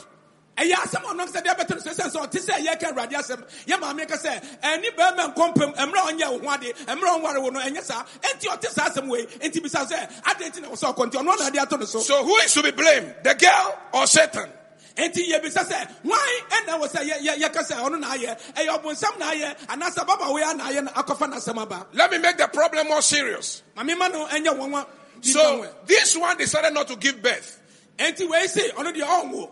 Ɛyɛ 0.57 0.73
asɛm 0.75 1.03
ɔno 1.03 1.21
ankasa 1.27 1.43
de 1.43 1.51
abɛto 1.51 1.71
no 1.71 1.79
so 1.81 1.91
ɛsɛn 1.91 2.11
sɛ 2.11 2.27
ɔte 2.27 2.41
sɛ 2.41 2.67
yɛka 2.67 2.93
awurade 2.93 3.13
asɛm 3.15 3.43
yɛ 3.67 3.81
maame 3.81 4.07
ka 4.09 4.17
sɛ 4.17 4.61
ɛni 4.63 4.95
bɛrima 4.97 5.35
nkɔmpem 5.35 5.75
mmerɛ 5.77 6.01
ɔnyɛ 6.11 6.31
wo 6.33 6.39
ho 6.49 6.55
ade 6.55 6.75
mmerɛ 6.87 7.21
ɔnware 7.21 7.43
wo 7.43 7.51
no 7.51 7.61
ɛnyɛ 7.61 7.83
saa 7.83 8.05
nti 8.23 8.47
ɔte 8.49 8.67
saa 8.71 8.89
asɛm 8.89 9.09
wei 9.09 9.27
nti 9.27 9.61
bisa 9.63 9.85
sɛ 9.85 10.11
ade 10.31 10.45
nti 10.53 10.61
na 10.63 10.69
wɔ 10.69 10.77
sɛ 10.79 10.95
ɔkɔ 10.95 11.11
nti 11.11 11.17
ɔno 11.23 11.39
na 11.39 11.51
de 11.51 11.59
ato 11.61 11.77
no 11.77 11.85
so 11.85 11.99
So 12.01 12.25
who 12.25 12.37
is 12.37 12.55
to 12.55 12.63
be 12.63 12.71
blamed? 12.71 13.15
The 13.25 13.35
girl 13.35 13.79
or 13.95 14.07
Satan? 14.07 14.51
nti 14.97 15.29
yɛbisa 15.29 15.65
sɛ 15.67 15.89
hwan 16.05 16.21
ɛna 16.51 16.81
wɔ 16.81 16.89
sɛ 16.89 17.01
yɛ- 17.11 17.21
yɛ- 17.27 17.39
yɛka 17.43 17.67
sɛ 17.67 17.75
ɔno 17.83 17.99
na 17.99 18.15
ayɛ 18.15 18.39
ɛyɛ 18.55 18.81
ɔbonsam 18.81 19.19
na 19.19 19.33
ayɛ 19.33 19.57
anaasɛ 19.67 20.07
baba 20.07 20.31
wei 20.33 20.43
a 20.43 20.55
na 20.55 20.65
ayɛ 20.71 20.93
akɔfa 20.95 21.33
n'asɛm 21.33 21.61
aba 21.63 21.87
Let 21.95 22.13
me 22.13 22.19
make 22.19 22.37
the 22.39 22.47
problem 22.47 22.87
more 22.87 23.03
serious. 23.03 23.63
maame 23.77 23.99
ma 23.99 24.07
no 24.07 24.27
ɛnyɛ 24.29 24.57
wɔn 24.57 24.71
wa 24.71 24.85
So 25.21 25.67
this 25.87 26.15
one 26.17 26.37
decided 26.37 26.75
not 26.75 26.87
to 26.89 26.97
give 26.97 27.21
birth. 27.21 27.59
nti 27.99 28.29
wei 28.29 28.47
se 28.47 28.71
ɔno 28.71 28.95
deɛ 28.95 29.03
ɔnwo 29.03 29.51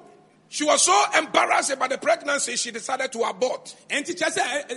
She 0.53 0.65
was 0.65 0.83
so 0.83 1.05
embarrassed 1.17 1.71
about 1.71 1.89
the 1.89 1.97
pregnancy, 1.97 2.57
she 2.57 2.71
decided 2.73 3.11
to 3.13 3.23
abort. 3.23 3.75
Eh, 3.89 4.03
eh, 4.07 4.63
eh, 4.69 4.77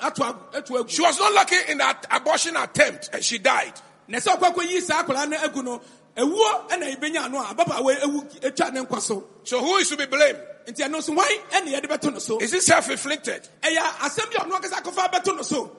ato 0.00 0.22
agu 0.24 0.88
She 0.88 1.02
was 1.02 1.18
not 1.18 1.34
lucky 1.34 1.56
in 1.68 1.76
that 1.76 2.06
abortion 2.10 2.56
attempt 2.56 3.10
and 3.12 3.22
she 3.22 3.36
died. 3.36 3.74
na 4.08 4.16
sɛ 4.16 4.38
ɔkɔ 4.38 4.54
akɔyi 4.54 4.80
saa 4.80 5.02
akwadaa 5.02 5.28
no 5.28 5.36
agu 5.36 5.62
no 5.62 5.82
ewuo 6.16 6.68
ɛna 6.70 6.96
ebenya 6.96 7.30
no 7.30 7.40
a 7.42 7.54
ababaawa 7.54 8.00
ewu 8.00 8.40
etwa 8.40 8.72
ne 8.72 8.80
nkwa 8.80 9.02
so 9.02 9.60
who 9.60 9.76
is 9.76 9.90
to 9.90 9.96
be 9.98 10.06
blamed? 10.06 10.40
nti 10.66 10.82
ɛno 10.88 10.96
nso 10.96 11.12
hwan 11.12 11.28
ɛna 11.50 11.74
yɛde 11.74 11.88
bɛto 11.90 12.30
no 12.30 12.38
Is 12.38 12.54
it 12.54 12.62
self-inflicted? 12.62 13.46
ɛyɛ 13.60 13.76
asɛm 14.00 14.30
bi 14.32 14.36
a 14.42 14.46
ɔno 14.46 14.58
ankasa 14.58 14.80
akɔfa 14.82 15.12
bɛto 15.12 15.36
no 15.36 15.42
so 15.42 15.76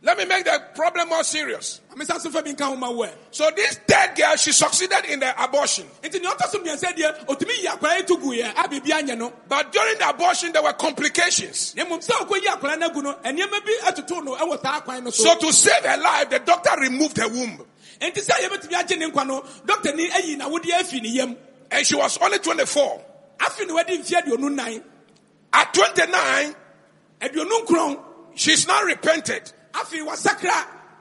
Let 0.00 0.16
me 0.16 0.26
make 0.26 0.44
the 0.44 0.62
problem 0.76 1.08
more 1.08 1.24
serious. 1.24 1.80
so 2.20 2.30
fa 2.30 2.40
bi 2.42 2.52
nka 2.52 2.66
ho 2.66 2.76
ma 2.76 2.88
wo 2.90 3.04
ɛ 3.04 3.10
So 3.32 3.50
this 3.56 3.80
third 3.86 4.14
girl, 4.14 4.36
she 4.36 4.52
succeeded 4.52 5.04
in 5.06 5.18
the 5.20 5.42
abortion. 5.44 5.86
nti 6.02 6.20
nea 6.22 6.30
ɔtɔ 6.30 6.48
so 6.50 6.58
mmiɛnsa 6.60 6.94
deɛ 6.96 7.26
otumi 7.26 7.60
yi 7.62 7.66
akwadaa 7.68 7.96
yi 7.98 8.02
to 8.04 8.16
gu 8.16 8.30
yɛ 8.32 8.50
a 8.50 8.68
biribi 8.68 8.90
anyɛ 8.90 9.18
no 9.18 9.32
But 9.48 9.72
during 9.72 9.98
the 9.98 10.08
abortion, 10.08 10.52
there 10.52 10.62
were 10.62 10.72
complications. 10.74 11.74
na 11.74 11.84
mmom 11.84 11.98
sɛ 12.06 12.12
ɔkɔ 12.26 12.42
yi 12.42 12.46
akwadaa 12.48 12.78
no 12.78 12.88
agu 12.90 13.02
no 13.02 13.14
nneɛma 13.24 13.64
bi 13.64 13.72
atoto 13.90 14.24
no 14.24 14.36
ɛwɔ 14.36 14.62
saa 14.62 14.80
kwan 14.80 15.02
no 15.02 15.10
so 15.10 15.34
to 15.36 15.52
save 15.52 15.84
her 15.84 15.96
life, 15.96 16.30
the 16.30 16.38
doctor 16.38 16.70
removed 16.78 17.16
her 17.16 17.28
womb. 17.28 17.66
nti 18.00 18.24
sɛ 18.24 18.34
yɛbɛtumi 18.46 18.72
agye 18.84 18.98
ne 18.98 19.10
nkwa 19.10 19.26
no 19.26 19.40
dɔkta 19.66 19.96
ni 19.96 20.08
ayi 20.10 20.36
n'awodeɛ 20.38 20.78
afi 20.80 21.02
ne 21.02 21.08
yam 21.08 21.36
And 21.72 21.84
she 21.86 21.96
was 21.96 22.16
only 22.18 22.38
24. 22.38 23.02
afi 23.40 23.66
ne 23.66 23.72
wadi 23.72 23.98
mfe 23.98 24.22
aduonu 24.22 24.54
nan 24.54 24.84
At 25.52 25.74
29, 25.74 26.54
aduonu 27.20 27.64
nkron 27.66 28.00
she's 28.36 28.68
now 28.68 28.80
repented. 28.84 29.52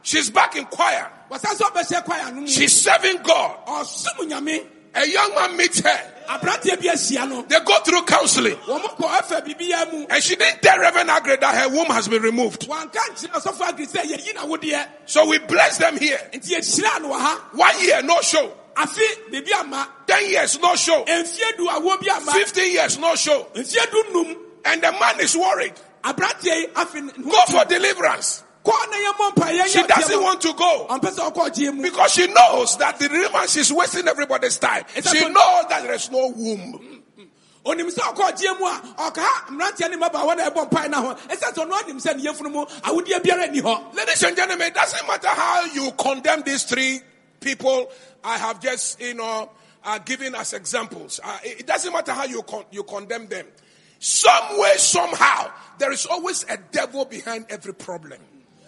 She's 0.03 0.29
back 0.29 0.55
in 0.55 0.65
choir. 0.65 1.09
wasan 1.29 1.55
so 1.55 1.65
ɔbɛhyɛ 1.65 2.05
kwaya 2.05 2.33
no 2.33 2.41
mu 2.41 2.47
She's 2.47 2.73
serving 2.81 3.17
God. 3.23 3.57
A 4.95 5.05
young 5.05 5.35
man 5.35 5.57
meets 5.57 5.79
her. 5.81 6.13
aberanteɛ 6.29 6.79
bi 6.81 6.87
ahyia 6.87 7.29
no 7.29 7.41
They 7.43 7.59
go 7.59 7.79
through 7.81 8.03
counseling. 8.03 8.55
wɔn 8.55 8.81
kɔ 8.97 9.09
ɛfɛ 9.19 9.45
biribiara 9.45 9.91
mu 9.93 10.05
And 10.09 10.23
she 10.23 10.35
didn't 10.35 10.61
tell 10.61 10.79
Reverend 10.79 11.09
Agre 11.09 11.39
that 11.39 11.55
her 11.55 11.69
womb 11.75 11.87
has 11.87 12.07
been 12.07 12.21
removed. 12.21 12.67
wanka 12.67 12.93
nkyerɛ 12.93 13.31
ɔsɔfo 13.41 13.67
agiri 13.67 13.87
sɛ 13.91 14.01
yɛyi 14.03 14.33
n'awodeɛ 14.35 14.87
So 15.05 15.27
we 15.27 15.39
bless 15.39 15.77
them 15.77 15.97
here. 15.97 16.19
nti 16.33 16.55
yɛhyira 16.55 17.01
no 17.01 17.09
wɔ 17.09 17.19
ha 17.19 17.41
One 17.53 17.79
year, 17.83 18.01
no 18.03 18.21
show. 18.21 18.51
afi 18.75 19.03
biribi 19.31 19.51
ama 19.59 19.87
10 20.07 20.29
years, 20.29 20.59
no 20.59 20.75
show. 20.75 21.03
mfie 21.05 21.57
du 21.57 21.67
awoɔ 21.67 21.99
bi 22.01 22.15
ama 22.15 22.31
15 22.31 22.71
years, 22.71 22.97
no 22.97 23.15
show. 23.15 23.47
mfie 23.53 23.91
du 23.91 24.03
num 24.13 24.37
And 24.65 24.81
the 24.81 24.91
man 24.93 25.19
is 25.19 25.35
worried. 25.37 25.73
Go 26.03 27.45
for 27.49 27.65
deliverance. 27.65 28.43
Kɔ 28.67 28.91
na 28.91 28.97
yɛ 28.97 29.11
mɔ 29.15 29.31
mpa 29.35 29.47
yɛ 29.57 29.65
She 29.67 29.83
doesn't 29.83 30.21
want 30.21 30.41
to 30.41 30.53
go. 30.53 30.87
ɔmpɛ 30.89 31.09
sɛ 31.15 31.31
ɔkɔ 31.31 31.49
ɔgye 31.49 31.73
mu 31.73 31.81
Because 31.83 32.11
she 32.11 32.27
knows 32.27 32.77
that 32.77 32.99
the 32.99 33.07
deliverance 33.07 33.55
is 33.55 33.71
wasting 33.71 34.07
everybody's 34.07 34.57
time. 34.57 34.83
She 34.93 35.21
knows 35.21 35.65
that 35.69 35.83
there 35.83 35.93
is 35.93 36.11
no 36.11 36.27
womb. 36.35 37.03
onim 37.65 37.87
sɛ 37.89 38.13
ɔkɔ 38.13 38.31
ɔgye 38.31 38.59
mu 38.59 38.65
a 38.65 38.81
ɔka 39.11 39.25
mmeranteɛ 39.49 39.89
ne 39.89 39.97
mmabaawa 39.97 40.37
na 40.37 40.49
ɛbɔ 40.49 40.69
mpae 40.69 40.89
no 40.89 41.01
ho 41.01 41.13
ɛsɛ 41.13 41.53
sɛ 41.53 41.65
ɔno 41.65 41.83
anim 41.83 41.97
sɛ 41.99 42.15
ne 42.15 42.23
yɛfunu 42.23 42.51
mu 42.51 42.65
awodeɛ 42.65 43.21
biara 43.23 43.47
nni 43.47 43.61
hɔ 43.61 43.93
Ladies 43.95 44.23
and 44.23 44.35
gentlemen, 44.37 44.67
it 44.67 44.73
doesn't 44.73 45.07
matter 45.07 45.27
how 45.29 45.65
you 45.65 45.91
condemn 45.91 46.41
these 46.43 46.63
three 46.63 47.01
people 47.39 47.89
I 48.23 48.37
have 48.37 48.59
just, 48.59 48.99
you 48.99 49.13
know, 49.13 49.49
uh, 49.85 49.99
given 49.99 50.35
as 50.35 50.53
examples. 50.53 51.19
Uh, 51.23 51.37
it 51.43 51.61
it 51.61 51.67
doesn't 51.67 51.93
matter 51.93 52.11
how 52.11 52.25
you, 52.25 52.41
con- 52.43 52.65
you 52.71 52.83
condemn 52.83 53.27
them. 53.27 53.45
Some 53.99 54.59
way, 54.59 54.73
somehow, 54.77 55.51
there 55.77 55.91
is 55.91 56.05
always 56.07 56.43
a 56.49 56.57
devil 56.57 57.05
behind 57.05 57.45
every 57.49 57.73
problem. 57.73 58.19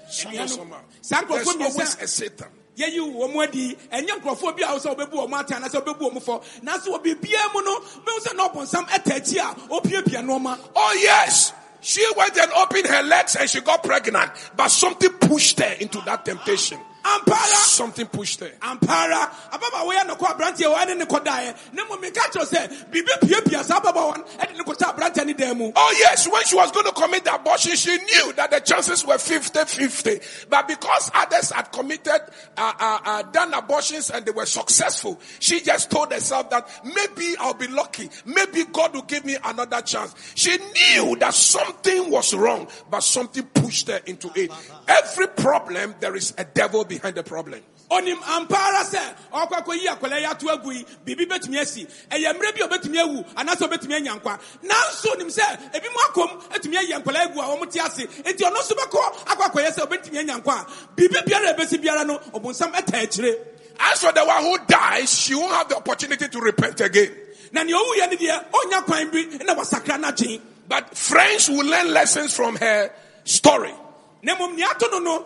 Some 0.10 0.32
way, 0.34 0.48
somehow. 0.48 0.82
Saa 1.02 1.22
There's 1.22 1.48
nkurɔfoɔ 1.48 1.54
mmiɛnsa- 1.58 1.72
always 1.72 1.98
a 2.02 2.08
Satan. 2.08 2.48
yɛyi 2.78 3.00
wɔn 3.14 3.44
adi 3.44 3.76
ɛnyɛ 3.92 4.22
nkurɔfoɔ 4.22 4.58
bi 4.58 4.64
a 4.64 4.68
wɔsɛ 4.68 4.96
wɔbɛbu 4.96 5.12
wɔn 5.30 5.40
ate 5.40 5.48
anaasɛ 5.56 5.84
wɔbɛbu 5.84 6.12
wɔn 6.14 6.24
fɔ 6.24 6.44
nanso 6.64 6.88
wɔ 6.88 7.04
biribiara 7.04 7.54
mu 7.54 7.62
no 7.64 7.80
mehu 7.80 8.20
sɛ 8.20 8.36
na 8.36 8.50
ɛta 8.50 9.16
akyi 9.16 9.38
a 9.38 9.56
ɔpiapia 9.70 10.24
nneɛma 10.24 10.60
Oh, 10.76 10.94
yes. 11.02 11.54
She 11.82 12.06
went 12.18 12.36
and 12.38 12.52
opened 12.54 12.88
her 12.88 13.04
legs 13.04 13.38
and 13.38 13.50
she 13.50 13.62
got 13.62 13.84
pregnant, 13.84 14.32
but 14.56 14.68
something 14.68 15.12
pushed 15.14 15.60
her 15.60 15.76
into 15.80 16.02
that 16.02 16.26
temptation. 16.26 16.78
Ampara 17.04 17.56
Something 17.70 18.08
pushed 18.08 18.40
her. 18.42 18.52
ampara 18.62 19.30
ababaawa 19.52 19.94
yi 19.94 20.00
anɔkɔ 20.00 20.26
aberanteɛ 20.36 20.68
wɔ 20.74 20.78
ɛne 20.78 20.98
ne 20.98 21.06
kɔdaeɛ 21.06 21.74
na 21.74 21.84
mmom 21.86 22.02
meka 22.02 22.22
kyerɛ 22.32 22.46
sɛ 22.48 22.92
biribi 22.92 23.30
piapia 23.30 23.64
saa 23.64 23.80
ababaawa 23.80 24.18
no 24.18 24.24
ɛde 24.24 24.58
ne 24.58 24.64
kɔta 24.64 24.96
aberanteɛ 24.96 25.26
ne 25.26 25.34
dan 25.34 25.50
Oh, 25.76 25.96
yes, 26.00 26.28
when 26.28 26.44
she 26.46 26.56
was 26.56 26.72
going 26.72 26.86
to 26.86 26.92
commit 26.94 27.24
the 27.26 27.34
abortion, 27.36 27.76
she 27.76 27.98
knew 27.98 28.34
that 28.34 28.52
the 28.52 28.60
chances 28.62 29.06
were 29.06 29.18
50 29.18 29.66
50. 29.66 30.20
But 30.50 30.68
because 30.68 31.12
others 31.14 31.52
had 31.52 31.72
committed, 31.72 32.22
uh, 32.56 32.74
uh, 32.80 33.00
uh, 33.06 33.24
done 33.24 33.54
abortions 33.54 34.10
and 34.10 34.26
they 34.26 34.32
were 34.32 34.46
successful, 34.46 35.20
she 35.40 35.60
just 35.62 35.90
told 35.92 36.12
herself 36.14 36.50
that 36.52 36.70
maybe 36.84 37.36
I'll 37.40 37.54
be 37.56 37.68
lucky. 37.68 38.10
Maybe 38.26 38.64
God 38.72 38.94
will 38.94 39.02
give 39.02 39.26
me 39.26 39.38
another 39.44 39.82
chance. 39.82 40.14
She 40.36 40.56
knew 40.58 41.16
that 41.20 41.34
something 41.34 42.10
was 42.12 42.34
wrong, 42.34 42.68
but 42.90 43.02
something 43.02 43.44
pushed 43.44 43.88
her 43.88 44.00
into 44.06 44.32
it. 44.36 44.52
Every 44.88 45.28
problem, 45.28 45.96
there 46.00 46.16
is 46.16 46.34
a 46.38 46.46
devil 46.46 46.84
behind 46.90 47.16
the 47.16 47.24
problem. 47.24 47.62
onim 47.90 48.18
ampara 48.18 48.84
sɛ 48.84 49.00
ɔkɔ 49.32 49.64
akɔyi 49.64 49.88
akwadaa 49.88 50.20
yi 50.20 50.26
ato 50.26 50.48
agu 50.50 50.72
yi 50.74 50.86
biribi 51.06 51.26
bɛtumi 51.30 51.60
asi 51.62 51.86
ɛyɛ 52.12 52.34
mmerɛ 52.34 52.56
bi 52.56 52.62
a 52.62 52.68
ɔbɛtumi 52.68 52.98
awu 53.00 53.24
anaasɛ 53.36 53.68
ɔbɛtumi 53.70 53.96
anya 53.96 54.16
nkwa 54.20 54.40
nanso 54.64 55.16
onim 55.16 55.28
sɛ 55.30 55.74
ebi 55.74 55.88
mu 55.88 56.00
akɔm 56.10 56.42
atumi 56.50 56.78
ayi 56.78 56.92
akwadaa 57.02 57.30
agu 57.32 57.40
a 57.40 57.58
wɔn 57.58 57.72
te 57.72 57.80
ase 57.80 58.06
eti 58.26 58.44
ɔno 58.44 58.58
nso 58.58 58.74
bɛkɔ 58.76 59.26
akɔ 59.26 59.52
akɔyɛ 59.52 59.72
sɛ 59.72 59.88
ɔbɛtumi 59.88 60.20
anya 60.20 60.40
nkwa 60.42 60.68
biribi 60.96 61.26
biara 61.26 61.50
a 61.50 61.54
ɛbɛsi 61.54 61.82
biara 61.82 62.06
no 62.06 62.18
ɔbɔnsam 62.34 62.74
ɛta 62.74 63.04
akyire 63.04 63.36
As 63.80 64.02
for 64.02 64.12
the 64.12 64.26
one 64.26 64.44
who 64.44 64.58
dies, 64.68 65.18
she 65.18 65.34
won't 65.36 65.54
have 65.54 65.70
the 65.70 65.78
opportunity 65.78 66.28
to 66.28 66.40
repent 66.42 66.82
again. 66.82 67.16
na 67.54 67.64
nea 67.64 67.76
ɔwu 67.76 67.96
yɛ 67.98 68.10
deɛ 68.12 68.52
ɔnya 68.52 68.86
kwan 68.86 69.10
bi 69.10 69.24
na 69.46 69.56
wasakra 69.56 70.42
But 70.68 70.96
friends 70.98 71.50
will 71.50 71.66
learn 71.66 71.92
lessons 71.94 72.36
from 72.36 72.58
her 72.58 72.92
story. 73.24 73.74
na 74.22 74.36
mmom 74.36 74.56
nea 74.56 74.68
ato 74.70 74.88
no 74.92 75.00
no 75.00 75.26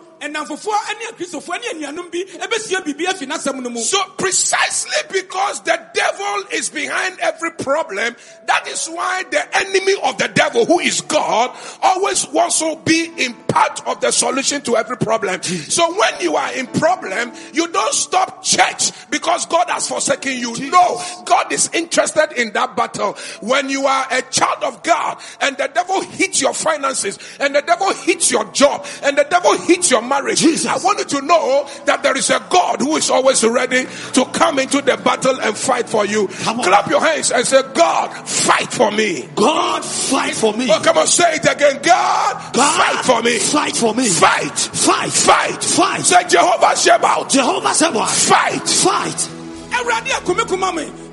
So 3.82 3.98
precisely 4.18 4.96
because 5.12 5.62
the 5.62 5.80
devil 5.94 6.44
is 6.52 6.70
behind 6.70 7.18
every 7.20 7.50
problem, 7.52 8.16
that 8.46 8.68
is 8.68 8.86
why 8.86 9.24
the 9.30 9.56
enemy 9.56 9.94
of 10.02 10.18
the 10.18 10.28
devil, 10.28 10.64
who 10.64 10.80
is 10.80 11.00
God, 11.02 11.56
always 11.82 12.26
wants 12.28 12.58
to 12.60 12.78
be 12.84 13.10
in 13.16 13.34
part 13.48 13.86
of 13.86 14.00
the 14.00 14.10
solution 14.10 14.62
to 14.62 14.76
every 14.76 14.96
problem. 14.96 15.42
So 15.42 15.96
when 15.98 16.20
you 16.20 16.36
are 16.36 16.52
in 16.54 16.66
problem, 16.66 17.32
you 17.52 17.68
don't 17.68 17.94
stop 17.94 18.42
church 18.42 18.92
because 19.10 19.46
God 19.46 19.68
has 19.70 19.88
forsaken 19.88 20.38
you. 20.38 20.70
No, 20.70 21.00
God 21.24 21.52
is 21.52 21.70
interested 21.72 22.32
in 22.36 22.52
that 22.52 22.76
battle. 22.76 23.16
When 23.40 23.68
you 23.68 23.86
are 23.86 24.06
a 24.10 24.22
child 24.22 24.62
of 24.64 24.82
God 24.82 25.18
and 25.40 25.56
the 25.56 25.68
devil 25.72 26.00
hits 26.00 26.40
your 26.40 26.54
finances 26.54 27.18
and 27.40 27.54
the 27.54 27.62
devil 27.62 27.92
hits 27.92 28.30
your 28.30 28.44
job 28.52 28.86
and 29.02 29.16
the 29.16 29.24
devil 29.24 29.56
hits 29.58 29.90
your 29.90 30.02
marriage, 30.04 30.40
Jesus. 30.40 30.66
I 30.66 30.76
want 30.78 30.98
you 30.98 31.04
to 31.20 31.26
know 31.26 31.68
that 31.86 32.02
there 32.02 32.16
is 32.16 32.30
a 32.30 32.44
God 32.50 32.80
who 32.80 32.96
is 32.96 33.10
always 33.10 33.42
ready 33.44 33.86
to 34.12 34.24
come 34.32 34.58
into 34.58 34.80
the 34.80 34.96
battle 34.96 35.40
and 35.40 35.56
fight 35.56 35.88
for 35.88 36.06
you. 36.06 36.28
Clap 36.28 36.88
your 36.88 37.00
hands 37.00 37.30
and 37.30 37.46
say, 37.46 37.62
God, 37.74 38.10
fight 38.28 38.72
for 38.72 38.90
me. 38.90 39.28
God 39.34 39.84
fight 39.84 40.34
for 40.34 40.52
me. 40.54 40.68
Oh, 40.70 40.80
come 40.82 40.98
on, 40.98 41.06
say 41.06 41.34
it 41.34 41.44
again. 41.44 41.80
God, 41.82 42.54
God 42.54 42.76
fight 42.76 43.04
for 43.04 43.22
me. 43.22 43.38
Fight 43.38 43.76
for 43.76 43.94
me. 43.94 44.08
Fight. 44.08 44.58
Fight. 44.58 45.12
Fight. 45.12 45.62
Fight. 45.64 46.00
Say 46.02 46.28
Jehovah 46.28 46.74
Zebaoth. 46.74 47.30
Jehovah 47.30 47.74
Sabaoth. 47.74 48.28
Fight. 48.28 48.68
Fight. 48.68 49.30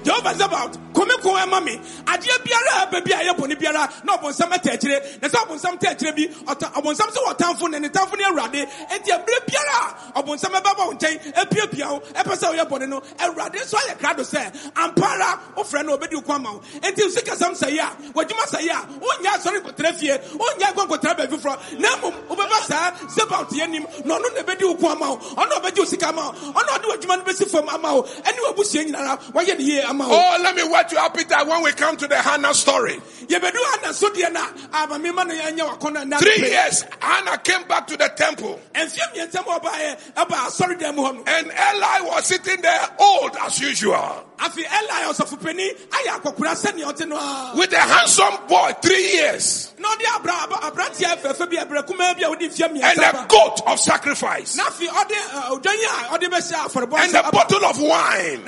Kuma 0.04 0.22
me 0.22 0.34
jehova 0.34 0.34
zabaut 0.34 0.78
kome 0.94 1.14
ko 1.22 1.30
ɛma 1.36 1.64
me 1.64 1.78
adeɛ 2.06 2.44
biara 2.44 2.84
a 2.84 2.88
ɛba 2.88 3.06
bi 3.06 3.12
a 3.14 3.18
ɛyɛ 3.24 3.36
bɔne 3.38 3.58
biara. 3.60 4.04
Na 4.06 4.18
ɔbɔnsam 4.18 4.52
ata 4.52 4.72
akyire 4.72 5.22
na 5.22 5.28
sɛ 5.28 5.46
ɔbɔnsam 5.46 5.80
ta 5.80 5.90
akyire 5.92 6.16
bi 6.16 6.28
ɔta- 6.46 6.72
ɔbɔnsam 6.74 7.10
sɛ 7.12 7.20
wɔtamfo 7.28 7.70
na 7.72 7.80
ne 7.80 7.90
tamfo 7.90 8.18
ne 8.18 8.24
awurade. 8.24 8.68
Enti 8.90 9.10
ɛberɛ 9.10 9.46
biara 9.48 9.96
a 10.16 10.22
ɔbɔnsam 10.24 10.52
ɛbɛba 10.62 10.78
wo 10.88 10.94
nkyɛn 10.94 11.34
apiapia 11.36 11.92
wo. 11.92 12.00
Ɛpɛ 12.00 12.36
sɛ 12.38 12.54
woyɛ 12.56 12.68
bɔne 12.70 12.90
no 12.90 13.02
awurade 13.20 13.56
nso 13.62 13.78
ayɛ 13.78 13.98
krado 14.00 14.22
sɛ 14.24 14.72
ampa 14.76 15.06
ara 15.06 15.40
wofrɛ 15.56 15.86
no 15.86 15.92
wo 15.96 15.98
kɔ 15.98 16.36
ama 16.36 16.52
wo. 16.54 16.60
Enti 16.82 17.02
sikasɛm 17.16 17.58
sɛ 17.58 17.72
yi 17.72 17.80
a 17.80 17.90
w'adwuma 18.14 18.46
sɛ 18.50 18.62
yi 18.62 18.70
a 18.70 18.76
wonyɛ 19.00 19.30
asɔre 19.38 19.62
nkɔtena 19.62 19.96
fie 19.96 20.18
wonyɛ 20.38 20.74
nkɔ 20.74 20.88
nkɔtena 20.88 21.18
baabi 21.18 21.38
foforɔ. 21.38 21.80
Na 21.80 21.90
mmom 21.98 22.14
wobɛba 22.30 22.66
saa 22.68 22.92
zabaut 23.16 23.50
yɛ 23.50 23.70
nim 23.70 23.86
na 24.06 24.18
ɔno 24.18 24.34
na 24.36 24.68
wo 24.68 24.76
kɔ 24.76 24.92
ama 24.92 25.10
wo. 25.12 25.18
Ɔno 25.18 25.52
ɔbɛgye 25.62 25.80
wo 25.80 25.86
sika 25.86 26.10
ama 26.10 26.22
wo. 26.22 26.52
Ɔno 26.52 26.70
ɔde 26.78 26.86
w'adwuma 26.86 27.18
no 27.18 27.24
bɛsi 27.24 27.50
fam 27.50 27.70
ama 27.70 27.96
wo. 27.96 28.04
Ɛne 28.04 28.40
w'abusua 28.46 28.86
nyinara 28.86 29.20
wayɛ 29.34 29.58
ne 29.58 29.64
yie 29.64 29.82
Oh, 30.00 30.40
let 30.42 30.56
me 30.56 30.64
wet 30.64 30.92
you 30.92 30.98
up, 30.98 31.16
Peter, 31.16 31.36
when 31.46 31.64
we 31.64 31.72
come 31.74 31.98
to 31.98 32.08
the 32.08 32.16
Hannah 32.18 32.54
story. 32.54 33.00
yɛbɛdu 33.28 33.58
ana 33.84 33.94
so 33.94 34.10
deɛ 34.10 34.32
no 34.32 34.42
a 34.42 34.88
amamema 34.88 35.26
no 35.28 35.34
yɛanyɛ 35.34 35.78
wakɔnɔ 35.78 36.08
na 36.08 36.18
Three 36.20 36.50
years, 36.50 36.86
Hannah 37.00 37.38
came 37.40 37.64
back 37.68 37.88
to 37.88 37.98
the 37.98 38.10
temple. 38.10 38.60
Ɛmfie 38.74 39.00
mmiɛnsa 39.14 39.46
mu 39.46 39.60
ɔbaeɛ 39.60 39.98
ɛba 40.16 40.36
asɔredan 40.48 40.96
mu 40.96 41.04
hɔ 41.04 41.16
no 41.16 41.24
and 41.28 41.52
Eli 41.52 42.02
was 42.02 42.26
sitting 42.26 42.62
there 42.62 42.90
old 43.00 43.36
as 43.42 43.60
usual. 43.60 44.26
Afei 44.40 44.66
eli 44.66 45.12
ɔsɔfopani 45.12 45.68
ayɛ 45.90 46.20
akɔkora 46.22 46.56
sɛnea 46.56 46.86
ɔte 46.92 47.08
no 47.08 47.16
a 47.16 47.54
with 47.56 47.72
a 47.74 47.78
handsome 47.80 48.38
boy, 48.48 48.72
three 48.82 49.14
years, 49.14 49.72
na 49.78 49.88
ɔde 49.90 50.16
abra 50.16 50.34
aba- 50.44 50.72
aberanteɛ 50.72 51.22
fɛfɛ 51.22 51.50
bi 51.50 51.58
abrɛ 51.58 51.86
kumaa 51.88 52.16
bi 52.18 52.24
a 52.26 52.30
wode 52.30 52.40
mfie 52.40 52.66
and 52.66 53.00
a 53.00 53.26
goat 53.30 53.62
of 53.68 53.80
sacrifice. 53.80 54.56
Na 54.56 54.64
afei 54.64 54.88
ɔde 54.88 55.12
ɛ, 55.12 55.50
odwan 55.52 55.76
a 55.76 56.18
ɔde 56.18 56.30
bɛhyɛ 56.30 56.54
afɔrebɔ 56.66 57.00
and 57.04 57.16
a 57.16 57.26
ah, 57.26 57.32
bottle 57.32 57.66
of 57.66 57.80
wine 57.80 58.44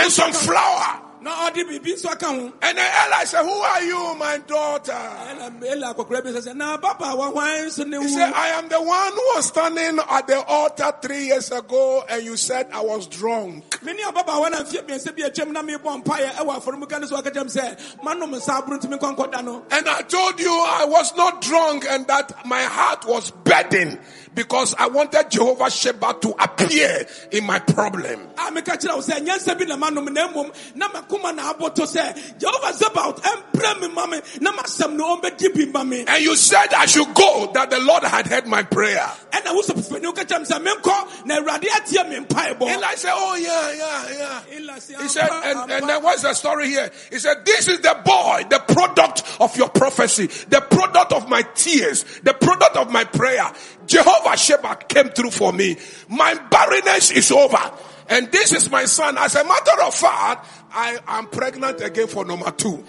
na 0.00 0.08
afei 0.08 0.08
ɔde 0.08 0.08
wei 0.08 0.08
toa 0.08 0.08
baako 0.08 0.08
and 0.08 0.12
some 0.12 0.30
nso 0.30 0.36
aka 0.36 0.38
ho. 0.38 0.46
flour. 0.46 1.02
na 1.22 1.50
ɔde 1.50 1.68
biribi 1.68 1.92
nso 1.94 2.10
aka 2.10 2.26
And 2.62 2.78
Eli 2.78 3.24
said, 3.24 3.42
Who 3.42 3.50
are 3.50 3.82
you, 3.82 4.14
my 4.16 4.38
daughter? 4.46 4.92
ɛna 4.92 5.62
eli 5.64 5.86
akɔkora 5.92 6.24
bi 6.24 6.30
sɛ 6.30 6.48
sɛ 6.48 6.56
na 6.56 6.76
baba 6.78 7.14
wa 7.16 7.30
hwan 7.30 7.66
nso 7.66 7.86
ne 7.86 8.00
He 8.00 8.08
said, 8.08 8.32
I 8.32 8.48
am 8.58 8.68
the 8.68 8.80
one 8.80 9.12
who 9.12 9.22
was 9.36 9.46
standing 9.48 9.98
at 10.10 10.26
the 10.26 10.42
altar 10.44 10.92
three 11.02 11.26
years 11.26 11.50
ago, 11.52 12.04
and 12.08 12.24
you 12.24 12.36
said 12.36 12.68
I 12.72 12.80
was 12.80 13.06
drunk. 13.06 13.64
mene 13.82 13.98
ababaawa 13.98 14.50
na 14.50 14.62
mfeɛ 14.62 14.82
mmiɛnsa 14.86 15.16
bi 15.16 15.22
atwam 15.28 15.52
na 15.52 15.62
mebɔ 15.62 16.02
mpaeɛ 16.04 16.30
ɛwɔ 16.36 16.56
afɔremuka 16.62 17.00
no 17.00 17.06
so 17.06 17.16
aka 17.16 17.30
kyerɛm 17.30 17.54
sɛ 17.54 17.98
manom 18.02 18.30
nsa 18.34 18.62
aboro 18.62 18.78
ntumi 18.80 18.98
nkɔ 18.98 19.16
nkɔda 19.16 19.44
no 19.44 19.62
And 19.70 19.88
I 19.88 20.02
told 20.02 20.40
you 20.40 20.52
I 20.52 20.84
was 20.86 21.14
not 21.16 21.42
drunk 21.42 21.84
and 21.88 22.06
that 22.06 22.46
my 22.46 22.62
heart 22.62 23.04
was 23.06 23.30
burdened 23.30 23.98
because 24.34 24.74
I 24.78 24.88
wanted 24.88 25.30
Jehovah 25.30 25.70
Sheba 25.70 26.16
to 26.20 26.34
appear 26.38 27.06
in 27.32 27.44
my 27.44 27.58
problem. 27.58 28.28
Ah, 28.38 28.48
a 28.48 28.52
meka 28.52 28.76
kyerɛ 28.76 28.94
wo 28.94 29.00
sɛ 29.02 29.24
nyansa 29.26 29.58
bi 29.58 29.64
na 29.64 29.76
manom 29.76 30.10
na 30.12 30.28
mmom 30.28 30.76
na 30.76 30.88
makoma 30.88 31.34
na 31.34 31.52
aboto 31.52 31.84
sɛ 31.86 32.38
jehova 32.38 32.72
zebaut 32.72 33.20
ɛmprɛ 33.20 33.80
me 33.80 33.88
ma 33.88 34.06
me 34.06 34.20
na 34.40 34.52
masɛm 34.52 34.94
no 34.94 35.16
ɔmbɛdi 35.16 35.54
bi 35.54 35.64
ma 35.72 35.84
me 35.84 36.04
And 36.06 36.22
you 36.22 36.36
said 36.36 36.72
I 36.74 36.86
should 36.86 37.12
go, 37.14 37.50
that 37.54 37.70
the 37.70 37.80
Lord 37.80 38.04
had 38.04 38.26
heard 38.26 38.46
my 38.46 38.62
prayer. 38.62 39.10
ɛna 39.32 39.54
wo 39.54 39.62
sɔfofani 39.62 40.04
woka 40.12 40.24
kyerɛ 40.24 40.38
m 40.38 40.44
sɛ 40.44 40.64
menkɔ 40.66 41.26
na 41.26 41.40
awurade 41.40 41.64
atie 41.64 42.08
me 42.08 42.16
mpaebɔ 42.24 42.70
Eli 42.70 42.94
said, 42.94 43.12
Oh, 43.14 43.34
yeah, 43.34 43.72
yeah, 43.72 44.40
yeah. 44.50 45.00
He 45.02 45.08
said, 45.08 45.28
and, 45.30 45.58
ampa." 45.58 45.70
and 45.78 45.88
then 45.88 46.02
what's 46.02 46.22
the 46.22 46.34
story 46.34 46.68
here? 46.68 46.90
He 47.10 47.18
said, 47.18 47.44
This 47.44 47.68
is 47.68 47.80
the 47.80 48.00
boy, 48.04 48.44
the 48.48 48.58
product 48.60 49.22
of 49.40 49.56
your 49.56 49.68
prophecy, 49.68 50.26
the 50.48 50.60
product 50.60 51.12
of 51.12 51.28
my 51.28 51.42
tears, 51.54 52.04
the 52.22 52.34
product 52.34 52.76
of 52.76 52.90
my 52.90 53.04
prayer. 53.04 53.50
Jehovah 53.86 54.19
Sheba 54.36 54.76
came 54.88 55.08
through 55.10 55.30
for 55.30 55.52
me. 55.52 55.76
My 56.08 56.34
barrenness 56.34 57.10
is 57.10 57.30
over. 57.30 57.58
And 58.08 58.30
this 58.32 58.52
is 58.52 58.70
my 58.70 58.84
son. 58.86 59.16
As 59.18 59.36
a 59.36 59.44
matter 59.44 59.82
of 59.82 59.94
fact, 59.94 60.46
I 60.72 60.98
am 61.06 61.26
pregnant 61.28 61.80
again 61.80 62.08
for 62.08 62.24
number 62.24 62.50
two. 62.50 62.84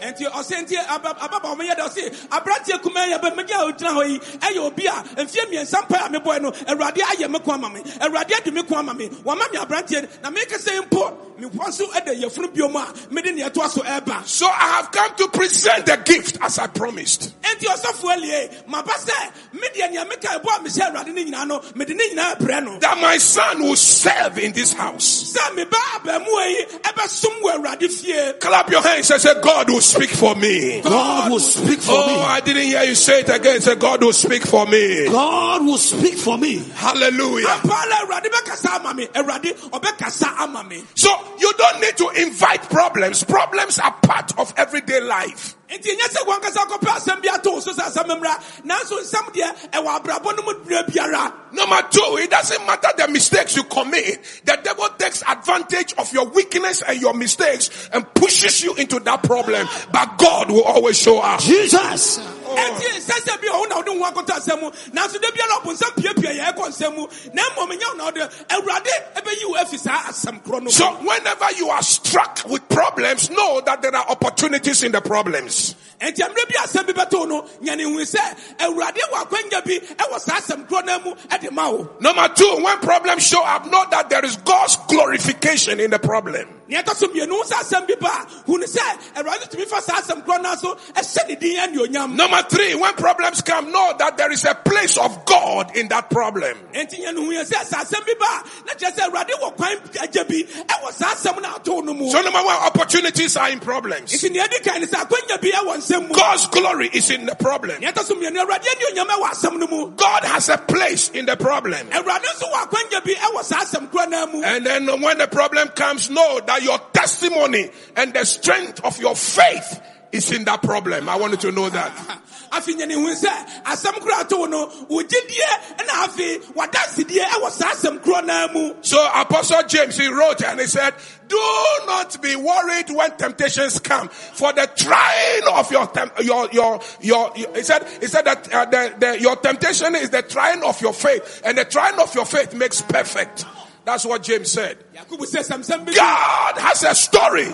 Nti 0.00 0.26
ɔsɛ 0.30 0.64
nti 0.66 0.76
aba- 0.88 1.16
ababa 1.20 1.48
ɔmɛyɛ 1.54 1.76
dɛ 1.76 1.82
ɔse 1.88 2.28
aberanteɛ 2.30 2.82
kuma 2.82 3.00
yɛ 3.06 3.20
bɛ 3.20 3.34
megye 3.36 3.54
a 3.54 3.72
ɔgyina 3.72 3.90
hɔ 3.96 4.08
yi 4.08 4.18
ɛyɛ 4.18 4.58
obi 4.58 4.86
a 4.86 4.92
mfeɛ 5.16 5.46
mmiɛnsa 5.50 5.86
mpa 5.88 6.06
a 6.06 6.08
mebɔɛ 6.08 6.42
no 6.42 6.50
awurade 6.50 6.98
ayɛ 7.00 7.30
me 7.30 7.38
ko 7.40 7.52
ama 7.52 7.68
me 7.70 7.80
awurade 7.80 8.32
adi 8.36 8.50
me 8.50 8.62
ko 8.62 8.76
ama 8.76 8.94
me 8.94 9.08
wama 9.08 9.50
me 9.52 9.58
aberanteɛ 9.58 10.22
na 10.22 10.30
meka 10.30 10.56
sɛ 10.58 10.80
mpo 10.88 11.16
mepɔ 11.40 11.68
nso 11.68 11.86
ɛda 11.92 12.20
yɛfunu 12.22 12.52
bio 12.54 12.68
mu 12.68 12.78
a 12.78 12.92
mede 13.10 13.34
ne 13.34 13.42
ɛtoa 13.42 13.68
so 13.68 13.82
ɛba 13.82 14.24
So 14.26 14.46
I 14.46 14.50
have 14.76 14.90
come 14.92 15.14
to 15.16 15.28
present 15.28 15.86
the 15.86 15.96
gift 16.04 16.38
as 16.40 16.58
I 16.58 16.66
promised. 16.66 17.32
enti 17.42 17.66
ɔsɔfo 17.66 18.10
alie 18.12 18.50
maba 18.68 18.92
sɛ 18.92 19.32
medeɛ 19.54 19.90
nea 19.90 20.04
meka 20.06 20.40
ɛbɔ 20.40 20.56
a 20.56 20.60
mehyɛ 20.60 20.90
awurade 20.92 21.14
no 21.14 21.22
nyinaa 21.24 21.46
no 21.46 21.62
mede 21.74 21.90
ne 21.96 22.08
nyinaa 22.10 22.38
brɛ 22.38 22.64
no 22.64 22.78
That 22.78 22.98
my 22.98 23.18
son 23.18 23.62
will 23.62 23.76
serve 23.76 24.38
in 24.38 24.52
this 24.52 24.72
house. 24.72 25.32
sɛ 25.34 25.54
meba 25.56 25.78
abaamua 26.00 26.46
yi 26.50 26.64
ɛbɛsom 26.82 27.40
wɔ 27.42 27.56
awurade 27.64 27.90
fie 27.90 28.32
Clap 28.40 28.70
your 28.70 28.82
hands 28.82 29.10
and 29.10 29.20
say, 29.20 29.34
God 29.42 29.70
will 29.70 29.80
speak 29.90 30.10
for 30.10 30.34
me. 30.36 30.80
God 30.82 31.30
will 31.30 31.40
speak 31.40 31.80
for 31.80 31.92
Oh, 31.94 32.06
me. 32.06 32.22
I 32.22 32.40
didn't 32.40 32.62
hear 32.62 32.82
you 32.84 32.94
say 32.94 33.20
it 33.20 33.28
again. 33.28 33.60
Say, 33.60 33.74
God 33.76 34.02
will 34.02 34.12
speak 34.12 34.42
for 34.46 34.66
me. 34.66 35.06
God 35.08 35.64
will 35.64 35.78
speak 35.78 36.14
for 36.14 36.38
me. 36.38 36.58
Hallelujah. 36.74 37.46
apaala 37.46 37.96
awurade 38.02 38.28
bɛkasa 38.30 38.76
ama 38.80 38.94
me 38.94 39.06
awurade 39.08 39.52
ɔbɛkasa 39.70 40.38
ama 40.38 40.62
me 40.64 40.82
So 40.94 41.10
you 41.38 41.52
don't 41.58 41.80
need 41.80 41.96
to 41.98 42.08
invite 42.22 42.62
problems. 42.70 43.24
Problems 43.24 43.78
are 43.78 43.92
part 44.02 44.38
of 44.38 44.52
everyday 44.56 45.00
life. 45.00 45.56
Nti 45.70 45.96
nyɛ 45.96 46.06
sɛ 46.08 46.20
wankasa 46.26 46.66
kɔpɛ 46.66 46.90
asɛm 46.96 47.22
bi 47.22 47.28
ato 47.28 47.60
so 47.60 47.72
sɛ 47.72 47.86
asɛm 47.88 48.08
mmra 48.08 48.34
nanso 48.64 48.98
nsɛm 49.00 49.32
deɛ 49.32 49.70
ɛwɔ 49.72 50.00
abrabɔ 50.00 50.36
no 50.36 50.42
mu 50.42 50.54
berɛ 50.64 50.86
biara 50.86 51.32
Number 51.52 51.82
two, 51.90 52.18
it 52.20 52.30
doesn't 52.30 52.64
matter 52.64 52.88
the 52.96 53.08
mistakes 53.08 53.56
you 53.56 53.64
commit. 53.64 54.42
The 54.44 54.58
devil 54.62 54.88
takes 54.98 55.22
advantage 55.28 55.94
of 55.98 56.12
your 56.12 56.28
weakness 56.28 56.82
and 56.82 57.00
your 57.00 57.12
mistakes 57.12 57.90
and 57.92 58.06
pushes 58.14 58.62
you 58.62 58.74
into 58.76 59.00
that 59.00 59.22
problem. 59.24 59.66
But 59.92 60.16
God 60.16 60.50
will 60.50 60.62
always 60.62 60.96
show 60.96 61.18
up. 61.18 61.40
Jesus. 61.40 62.20
Ɛnti 62.56 63.00
sɛ 63.00 63.16
sɛ 63.24 63.40
bi 63.40 63.48
ɔwo 63.48 63.68
na 63.68 63.76
wode 63.76 63.88
ho 63.88 64.10
akɔtɔ 64.10 64.34
asɛm 64.38 64.60
mu 64.60 64.70
nanso 64.92 65.20
da 65.20 65.30
biara 65.30 65.60
ɔbonsam 65.60 65.90
piapia 65.96 66.32
yɛ 66.38 66.52
ɛkɔ 66.54 66.68
nsɛm 66.68 66.96
mu 66.96 67.06
na 67.34 67.42
mmom 67.50 67.70
ɛnyɛ 67.70 67.88
wo 67.88 67.94
na 67.94 68.10
awurade 68.10 68.92
ɛbɛyi 69.16 69.48
wo 69.48 69.56
afi 69.56 69.78
saa 69.78 70.02
asɛm 70.10 70.42
korɔ 70.42 70.62
no. 70.62 70.70
So 70.70 70.86
whenever 70.94 71.46
you 71.56 71.68
are 71.70 71.82
struck 71.82 72.40
with 72.48 72.68
problems, 72.68 73.30
know 73.30 73.60
that 73.62 73.82
there 73.82 73.94
are 73.94 74.06
opportunities 74.08 74.82
in 74.82 74.92
the 74.92 75.00
problems. 75.00 75.74
Enti 76.00 76.22
mmerɛ 76.22 76.48
bi 76.48 76.54
asɛm 76.64 76.86
bi 76.86 76.92
bɛtoo 76.92 77.28
no 77.28 77.42
nyane 77.62 77.82
hu 77.82 78.00
sɛ 78.00 78.36
awurade 78.58 79.00
wɔ 79.12 79.24
akwanya 79.26 79.64
bi 79.64 79.78
ɛwɔ 79.96 80.20
saa 80.20 80.36
asɛm 80.40 80.66
korɔ 80.68 80.84
no 80.86 80.98
mu 81.00 81.14
ɛde 81.28 81.50
ma 81.52 81.68
wo 81.70 81.88
Number 82.00 82.28
two, 82.34 82.58
when 82.62 82.78
problems 82.78 83.26
show 83.26 83.42
up, 83.44 83.66
know 83.70 83.84
that 83.90 84.08
there 84.10 84.24
is 84.24 84.36
God's 84.36 84.76
glorification 84.88 85.80
in 85.80 85.90
the 85.90 85.98
problem. 85.98 86.59
Nea 86.70 86.82
ɛtɔ 86.82 86.94
so 86.94 87.08
mmienu 87.08 87.42
sɛ 87.44 87.54
asɛm 87.62 87.86
bi 87.86 87.94
ba 88.00 88.26
a 88.46 88.50
sɛ 88.50 88.80
awurade 89.16 89.50
tumi 89.50 89.66
fa 89.66 89.82
saa 89.82 90.00
asɛm 90.00 90.24
korɔ 90.24 90.42
no 90.42 90.54
so 90.54 90.74
ɛhyɛ 90.94 91.28
ne 91.28 91.34
din 91.36 91.56
anuonyam 91.58 92.14
Number 92.14 92.42
three, 92.48 92.74
when 92.74 92.92
problems 92.94 93.42
come, 93.42 93.70
know 93.72 93.94
that 93.98 94.16
there 94.16 94.30
is 94.32 94.44
a 94.44 94.54
place 94.54 94.96
of 94.96 95.24
God 95.24 95.76
in 95.76 95.88
that 95.88 96.10
problem. 96.10 96.56
enti 96.72 97.00
nyane 97.00 97.16
hu 97.16 97.32
yɛ 97.32 97.44
sɛ 97.44 97.64
sɛ 97.66 97.84
asɛm 97.84 98.06
bi 98.06 98.14
ba 98.18 98.44
na 98.66 98.72
kyerɛ 98.74 98.94
sɛ 98.96 99.10
awurade 99.10 99.30
wɔ 99.40 99.56
kwan 99.56 99.76
agya 100.00 100.24
bi 100.28 100.42
ɛwɔ 100.64 100.92
saa 100.92 101.14
asɛm 101.14 101.42
no 101.42 101.48
atoo 101.48 101.84
no 101.84 101.94
mu 101.94 102.10
So 102.10 102.20
number 102.22 102.38
one, 102.42 102.56
opportunities 102.56 103.36
are 103.36 103.50
in 103.50 103.60
problems. 103.60 104.12
nti 104.12 104.30
nea 104.30 104.46
ɛdi 104.46 104.62
kan 104.62 104.80
ne 104.80 104.86
sɛ 104.86 105.04
akwanya 105.06 105.40
bi 105.40 105.48
ɛwɔ 105.50 105.76
nsɛm 105.76 106.08
mu 106.08 106.14
God's 106.14 106.46
glory 106.46 106.88
is 106.92 107.10
in 107.10 107.26
the 107.26 107.34
problem. 107.34 107.80
nea 107.80 107.92
ɛtɔ 107.92 108.04
so 108.04 108.14
mmienu 108.14 108.44
awurade 108.46 108.64
anuonyam 108.64 109.06
ɛwɔ 109.08 109.28
asɛm 109.30 109.58
no 109.58 109.66
mu 109.66 109.90
God 109.96 110.24
has 110.24 110.48
a 110.48 110.58
place 110.58 111.08
in 111.10 111.26
the 111.26 111.36
problem. 111.36 111.88
awurade 111.88 112.22
nso 112.24 112.48
wɔ 112.52 112.66
akwanya 112.68 113.04
bi 113.04 113.14
ɛwɔ 113.14 113.42
saa 113.44 113.64
asɛm 113.64 113.90
korɔ 113.90 114.08
no 114.08 114.26
mu 114.28 114.42
And 114.44 114.64
then 114.66 115.00
when 115.00 115.18
the 115.18 115.26
problem 115.28 115.68
comes, 115.68 116.10
know 116.10 116.40
that 116.46 116.59
your 116.62 116.78
testimony 116.92 117.70
and 117.96 118.12
the 118.12 118.24
strength 118.24 118.84
of 118.84 119.00
your 119.00 119.16
faith 119.16 119.80
is 120.12 120.32
in 120.32 120.44
that 120.44 120.62
problem. 120.62 121.08
I 121.08 121.16
want 121.16 121.32
you 121.32 121.50
to 121.50 121.52
know 121.52 121.68
that. 121.70 122.20
afei 122.50 122.74
nyane 122.74 122.94
hu 122.94 123.14
sɛ 123.14 123.30
asɛm 123.64 123.98
korɔ 124.02 124.20
ato 124.20 124.38
wo 124.38 124.46
no 124.46 124.66
wo 124.88 125.02
gyidie 125.02 125.50
ɛna 125.78 126.06
afei 126.06 126.40
wadansedie 126.54 127.22
ɛwɔ 127.22 127.50
saa 127.50 127.72
asɛm 127.72 128.26
no 128.26 128.48
mu 128.52 128.74
So 128.82 128.98
Apostle 129.14 129.62
James, 129.64 129.96
he 129.96 130.08
wrote 130.08 130.42
and 130.42 130.60
he 130.60 130.66
said, 130.66 130.94
do 131.28 131.40
not 131.86 132.20
be 132.20 132.34
worried 132.34 132.90
when 132.90 133.16
temptations 133.16 133.78
come 133.78 134.08
for 134.08 134.52
the 134.52 134.68
trying 134.76 135.42
of 135.54 135.70
your, 135.70 135.86
tem- 135.86 136.10
your, 136.22 136.48
your, 136.50 136.80
your, 137.00 137.32
he 137.34 137.62
said, 137.62 137.86
he 138.00 138.06
said 138.06 138.24
that 138.24 138.52
uh, 138.52 138.64
the, 138.64 138.94
the, 138.98 139.20
your 139.20 139.36
temptation 139.36 139.94
is 139.94 140.10
the 140.10 140.22
trying 140.22 140.64
of 140.64 140.80
your 140.80 140.92
faith 140.92 141.42
and 141.44 141.56
the 141.56 141.64
trying 141.64 141.98
of 142.00 142.12
your 142.16 142.24
faith 142.24 142.52
makes 142.54 142.82
perfect. 142.82 143.44
That's 143.90 144.04
what 144.06 144.22
James 144.22 144.52
said. 144.52 144.78
yakobo 144.94 145.26
sɛ 145.26 145.42
sɛmsɛm 145.42 145.84
bi 145.84 145.92
God 145.92 146.58
has 146.58 146.84
a 146.84 146.94
story 146.94 147.48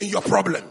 in 0.00 0.08
your 0.08 0.22
problem. 0.22 0.64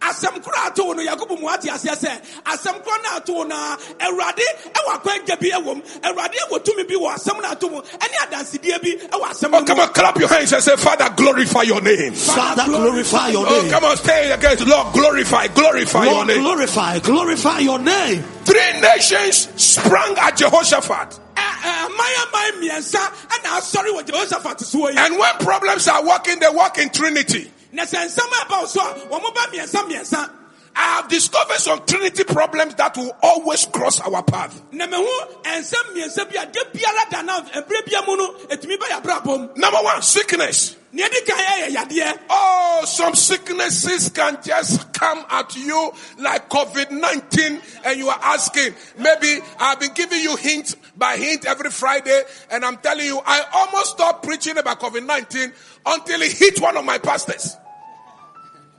asɛm 0.00 0.40
korɔ 0.44 0.66
ato 0.70 0.84
wo 0.84 0.92
no 0.92 1.02
yakobo 1.02 1.40
mu 1.40 1.48
ate 1.48 1.62
aseɛ 1.62 1.96
sɛ 1.98 2.42
asɛm 2.44 2.84
korɔ 2.84 3.02
no 3.02 3.16
ato 3.16 3.32
wo 3.32 3.42
no 3.42 3.56
awurade 3.98 4.46
ɛwɔ 4.74 4.90
akwanya 4.94 5.40
bi 5.40 5.50
ɛwɔ 5.50 5.74
mu 5.74 5.82
awurade 6.02 6.36
ɛwɔ 6.48 6.64
tumi 6.64 6.84
bi 6.86 6.94
wɔ 6.94 7.14
asɛm 7.16 7.34
oh, 7.36 7.40
no 7.40 7.48
ato 7.50 7.68
mu 7.68 7.80
ɛne 7.80 8.16
adansedie 8.22 8.80
bi 8.80 8.90
ɛwɔ 9.08 9.24
asɛm 9.30 9.50
no 9.50 9.58
Oh, 9.58 9.64
come 9.64 9.76
mu 9.78 9.82
on, 9.82 9.88
clap 9.92 10.18
your 10.20 10.28
hands 10.28 10.52
and 10.52 10.62
say, 10.62 10.76
Father, 10.76 11.10
glorify 11.16 11.62
your 11.62 11.80
name. 11.80 12.12
Father, 12.14 12.64
glorify 12.66 13.28
your 13.30 13.44
name 13.44 13.54
Oh, 13.58 13.62
name. 13.62 13.70
come 13.72 13.84
on, 13.86 13.96
say 13.96 14.30
it 14.30 14.38
again. 14.38 14.68
Lord, 14.68 14.92
glorify, 14.94 15.48
glorify 15.48 16.04
your 16.04 16.24
name. 16.26 16.42
glorify, 16.42 16.98
glorify 17.00 17.58
your 17.58 17.80
name. 17.80 18.22
Three 18.44 18.80
nations 18.80 19.48
sprang 19.60 20.16
at 20.18 20.36
Jehoshaphat. 20.36 21.22
Eh, 21.44 21.50
eh, 21.64 21.68
ɛ- 21.68 21.70
ɛ, 21.70 21.86
aman 21.86 22.12
aman 22.22 22.62
mmiɛnsa 22.62 23.12
ɛna 23.28 23.58
asɔre 23.58 23.90
wɔ 23.94 24.02
jehoshaphat 24.06 24.58
soɔ 24.58 24.96
And 24.96 25.18
when 25.18 25.34
problems 25.38 25.88
are 25.88 26.04
working, 26.04 26.38
they 26.38 26.48
work 26.48 26.78
in 26.78 26.90
Trinity. 26.90 27.50
na 27.72 27.82
sɛ 27.84 28.06
nsɛm 28.06 28.32
a 28.32 28.44
ɛba 28.46 28.60
wo 28.60 28.66
so 28.66 28.80
a 28.80 28.94
wɔn 28.94 29.34
ba 29.34 29.40
mmiɛnsa 29.52 29.88
mmiɛnsa 29.88 30.30
I 30.76 30.96
have 30.96 31.08
discovered 31.08 31.58
some 31.58 31.82
Trinity 31.86 32.24
problems 32.24 32.74
that 32.74 32.96
will 32.96 33.14
always 33.22 33.64
cross 33.66 34.00
our 34.00 34.22
path. 34.24 34.60
na 34.72 34.86
mehu 34.86 35.06
nsɛm 35.44 35.94
mmiɛnsa 35.94 36.32
bi 36.32 36.40
a 36.42 36.46
de 36.46 36.60
biara 36.72 37.10
da 37.10 37.22
na 37.22 37.40
ɛberɛ 37.42 37.84
bia 37.86 38.02
mu 38.06 38.16
no 38.16 38.32
ɛtumi 38.48 38.76
bɛyɛ 38.78 39.02
abrabɔ 39.02 39.38
mu 39.40 39.48
Number 39.56 39.78
one, 39.82 40.02
sickness. 40.02 40.74
nea 40.92 41.06
ɛdi 41.08 41.26
kan 41.26 41.36
ɛyɛ 41.36 41.76
yadeɛ 41.76 42.18
Oh, 42.30 42.84
some 42.86 43.14
sicknesses 43.14 44.08
can 44.10 44.36
just 44.44 44.92
come 44.92 45.24
at 45.30 45.54
you 45.56 45.92
like 46.18 46.48
COVID 46.48 46.90
19, 46.90 47.62
and 47.84 47.98
you 47.98 48.08
are 48.08 48.18
asking. 48.22 48.74
Maybe 48.98 49.40
I've 49.60 49.78
been 49.78 49.92
giving 49.94 50.20
you 50.20 50.34
hint 50.36 50.74
by 50.96 51.16
hint 51.16 51.44
every 51.46 51.70
Friday, 51.70 52.22
and 52.50 52.64
I'm 52.64 52.76
telling 52.78 53.06
you, 53.06 53.20
I 53.24 53.42
almost 53.52 53.92
stopped 53.92 54.24
preaching 54.24 54.58
about 54.58 54.80
COVID 54.80 55.04
19 55.06 55.52
until 55.86 56.22
it 56.22 56.32
hit 56.32 56.60
one 56.60 56.76
of 56.76 56.84
my 56.84 56.98
pastors. 56.98 57.56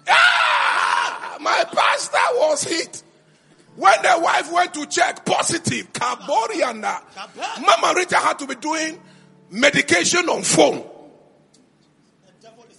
Ah, 0.08 1.38
my 1.42 1.64
pastor 1.72 2.18
was 2.36 2.64
hit. 2.64 3.04
When 3.76 4.02
the 4.02 4.20
wife 4.22 4.52
went 4.54 4.74
to 4.76 4.86
check, 4.86 5.26
positive, 5.26 5.92
Kaboriana. 5.92 7.02
Mama 7.62 7.94
Rita 7.96 8.16
had 8.16 8.40
to 8.40 8.48
be 8.48 8.56
doing 8.56 9.00
medication 9.52 10.30
on 10.30 10.44
phone. 10.44 10.84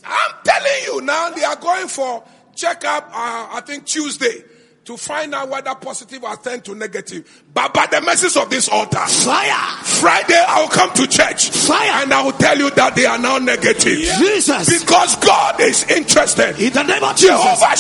I'm 0.05 0.35
telling 0.45 0.83
you 0.85 1.01
now, 1.03 1.31
they 1.31 1.45
are 1.45 1.57
going 1.57 1.89
for 1.89 2.25
checkup, 2.55 3.09
uh, 3.09 3.49
I 3.53 3.61
think 3.67 3.85
Tuesday, 3.85 4.45
to 4.87 4.97
find 4.97 5.35
out 5.35 5.49
whether 5.49 5.75
positive 5.75 6.23
or 6.23 6.37
turned 6.37 6.65
to 6.65 6.75
negative. 6.75 7.43
But 7.53 7.75
by 7.75 7.87
the 7.87 8.01
message 8.01 8.37
of 8.37 8.49
this 8.49 8.69
altar, 8.69 9.05
Fire. 9.07 9.83
Friday 9.83 10.39
I 10.49 10.61
will 10.61 10.69
come 10.69 10.93
to 10.95 11.07
church 11.09 11.51
Fire. 11.51 12.03
and 12.03 12.15
I 12.15 12.23
will 12.23 12.33
tell 12.33 12.57
you 12.57 12.71
that 12.71 12.95
they 12.95 13.05
are 13.05 13.19
now 13.19 13.39
negative. 13.39 13.99
Jesus. 13.99 14.81
Because 14.81 15.17
God 15.17 15.61
is 15.61 15.83
interested. 15.91 16.61
In 16.61 16.73
the 16.73 16.85
name 16.85 17.03
of 17.03 17.17
Jesus. 17.17 17.35
Jehovah. 17.37 17.77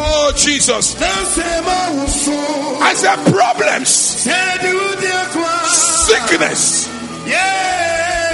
Oh, 0.00 0.32
Jesus. 0.36 0.94
I 2.80 2.94
said 2.94 3.16
problems, 3.32 3.88
sickness 6.06 6.88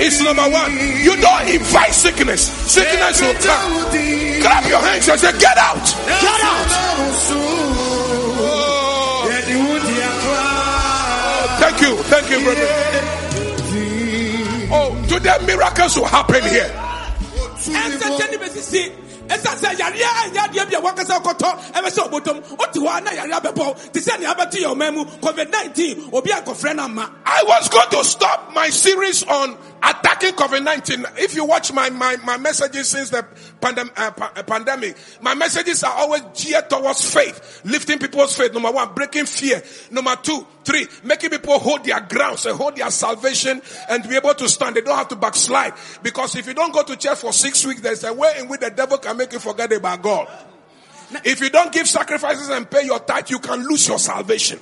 is 0.01 0.21
number 0.23 0.43
one. 0.43 0.73
You 1.03 1.17
don't 1.17 1.49
invite 1.49 1.93
sickness. 1.93 2.43
Sickness 2.71 3.21
will 3.21 3.35
come. 3.35 3.73
Clap 4.43 4.69
your 4.69 4.81
hands 4.81 5.09
and 5.09 5.21
say, 5.21 5.33
get 5.39 5.57
out. 5.59 5.85
Get 6.07 6.41
out. 6.45 6.69
Oh, 8.47 9.27
thank 11.61 11.81
you. 11.81 11.97
Thank 12.05 12.31
you, 12.31 12.41
brother. 12.45 12.69
Oh, 14.77 14.91
today 15.09 15.39
miracles 15.47 15.97
will 15.97 16.07
happen 16.07 16.43
here. 16.43 16.71
Sɛ 19.29 19.75
adeɛ 19.75 20.71
bi 20.71 20.77
a 20.77 20.81
wankasa 20.81 21.23
kɔtɔ 21.23 21.73
ɛbɛ 21.73 21.89
sɛ 21.91 22.09
ɔbɔtɔm 22.09 22.59
wote 22.59 22.75
hɔ 22.75 22.99
a 22.99 23.01
na 23.01 23.11
yareɛ 23.11 23.41
bɛbɔ 23.43 23.93
te 23.93 24.01
sɛ 24.01 24.19
nea 24.21 24.35
abɛto 24.35 24.59
yɛ 24.63 24.75
ɔman 24.75 24.95
mu 24.95 25.05
covid-19 25.05 26.13
obi 26.13 26.31
ankɔfrɛ 26.31 26.77
no 26.77 26.85
amma 26.85 27.11
I 27.25 27.43
was 27.47 27.69
going 27.69 27.91
to 27.91 28.05
stop 28.05 28.53
my 28.55 28.71
series 28.71 29.23
on 29.25 29.57
attacking 29.83 30.33
COVID-19. 30.35 31.19
If 31.19 31.35
you 31.35 31.45
watch 31.45 31.73
my, 31.73 31.91
my, 31.91 32.17
my 32.25 32.37
messages 32.37 32.89
since 32.89 33.11
the 33.11 33.27
pandem, 33.61 33.91
uh, 33.97 34.11
pa- 34.13 34.33
uh, 34.37 34.43
pandemic, 34.43 34.97
my 35.21 35.35
messages 35.35 35.83
are 35.85 35.93
always 35.93 36.23
geared 36.35 36.71
towards 36.71 37.13
faith, 37.13 37.61
lifting 37.65 37.99
people's 37.99 38.37
faith. 38.37 38.53
Number 38.53 38.71
one, 38.71 38.95
breaking 38.95 39.27
fear. 39.27 39.63
Number 39.91 40.17
two, 40.23 40.47
three, 40.65 40.87
making 41.03 41.31
people 41.31 41.59
hold 41.59 41.85
their 41.85 42.01
grounds 42.01 42.47
and 42.47 42.57
hold 42.57 42.77
their 42.77 42.91
salvation 42.91 43.61
and 43.89 44.09
be 44.09 44.17
able 44.17 44.35
to 44.35 44.49
stand. 44.49 44.77
They 44.77 44.81
don't 44.81 44.97
have 44.97 45.09
to 45.09 45.17
backslide. 45.17 45.75
Because 46.03 46.37
if 46.37 46.47
you 46.47 46.55
don't 46.55 46.73
go 46.73 46.83
to 46.83 46.97
church 46.97 47.19
for 47.19 47.33
six 47.33 47.65
weeks, 47.65 47.81
there's 47.81 48.05
a 48.05 48.13
way 48.13 48.35
in 48.39 48.49
which 48.49 48.61
the 48.61 48.71
devil 48.71 48.99
can 48.99 49.17
make 49.17 49.33
you 49.33 49.39
forget 49.39 49.73
about 49.73 50.03
God. 50.03 50.29
If 51.25 51.41
you 51.41 51.51
don't 51.51 51.73
give 51.73 51.87
sacrifices 51.87 52.49
and 52.49 52.69
pay 52.69 52.85
your 52.85 52.99
tithe, 52.99 53.31
you 53.31 53.39
can 53.39 53.67
lose 53.67 53.87
your 53.87 53.99
salvation. 53.99 54.59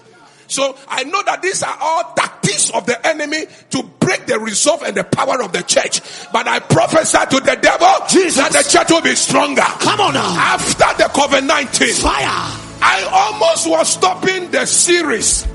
So 0.49 0.77
I 0.89 1.05
know 1.05 1.23
that 1.23 1.41
these 1.41 1.63
are 1.63 1.77
all 1.81 2.13
tactics 2.15 2.71
of 2.71 2.85
the 2.85 3.07
enemy 3.07 3.47
to 3.71 3.83
break 4.01 4.27
the 4.27 4.39
resolve 4.39 4.83
and 4.83 4.95
the 4.95 5.05
power 5.05 5.43
of 5.43 5.53
the 5.53 5.63
church. 5.63 6.03
But 6.31 6.47
I 6.47 6.59
prophesy 6.59 7.19
to 7.31 7.41
the 7.41 7.57
devil 7.57 7.89
Jesus. 8.09 8.37
that 8.37 8.53
the 8.53 8.69
church 8.69 8.91
will 8.91 9.01
be 9.01 9.15
stronger. 9.15 9.63
Come 9.63 10.01
on 10.01 10.15
now. 10.15 10.35
After 10.37 11.03
the 11.03 11.09
COVID 11.09 11.47
19, 11.47 11.95
Fire. 11.95 12.59
I 12.85 13.31
almost 13.33 13.69
was 13.69 13.89
stopping 13.89 14.51
the 14.51 14.67
series 14.67 15.47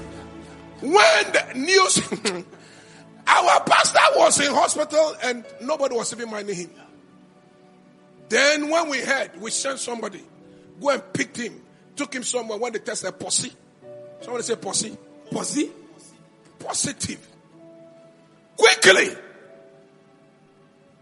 when 0.91 1.32
the 1.32 1.54
news. 1.56 2.45
Our 3.28 3.60
pastor 3.65 4.00
was 4.15 4.39
in 4.39 4.54
hospital 4.54 5.15
and 5.21 5.43
nobody 5.62 5.95
was 5.95 6.13
even 6.13 6.30
minding 6.32 6.56
him. 6.56 6.71
Then 8.30 8.69
when 8.69 8.89
we 8.89 9.00
heard, 9.00 9.32
we 9.41 9.52
sent 9.52 9.80
somebody, 9.80 10.23
go 10.80 10.89
and 10.91 11.13
picked 11.13 11.38
him, 11.38 11.62
took 11.95 12.13
him 12.13 12.23
somewhere 12.23 12.58
when 12.58 12.71
they 12.71 12.80
tested 12.80 13.19
posse. 13.19 13.52
Somebody 14.21 14.43
say 14.43 14.56
posse. 14.56 14.97
pɔsi 15.32 15.69
Positive. 16.60 17.28
Quickly. 18.58 19.15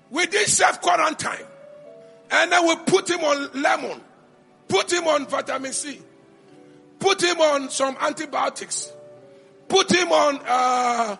We 0.10 0.26
did 0.26 0.48
self 0.48 0.82
quarantine. 0.82 1.46
And 2.30 2.52
then 2.52 2.68
we 2.68 2.76
put 2.86 3.10
him 3.10 3.20
on 3.22 3.62
lemon. 3.62 4.02
Put 4.68 4.92
him 4.92 5.08
on 5.08 5.28
vitamin 5.28 5.74
C. 5.74 6.02
Put 7.00 7.24
him 7.24 7.40
on 7.40 7.70
some 7.70 7.96
antibiotics. 8.02 8.92
Put 9.76 9.92
him 9.92 10.10
on 10.10 10.40
uh, 10.48 11.18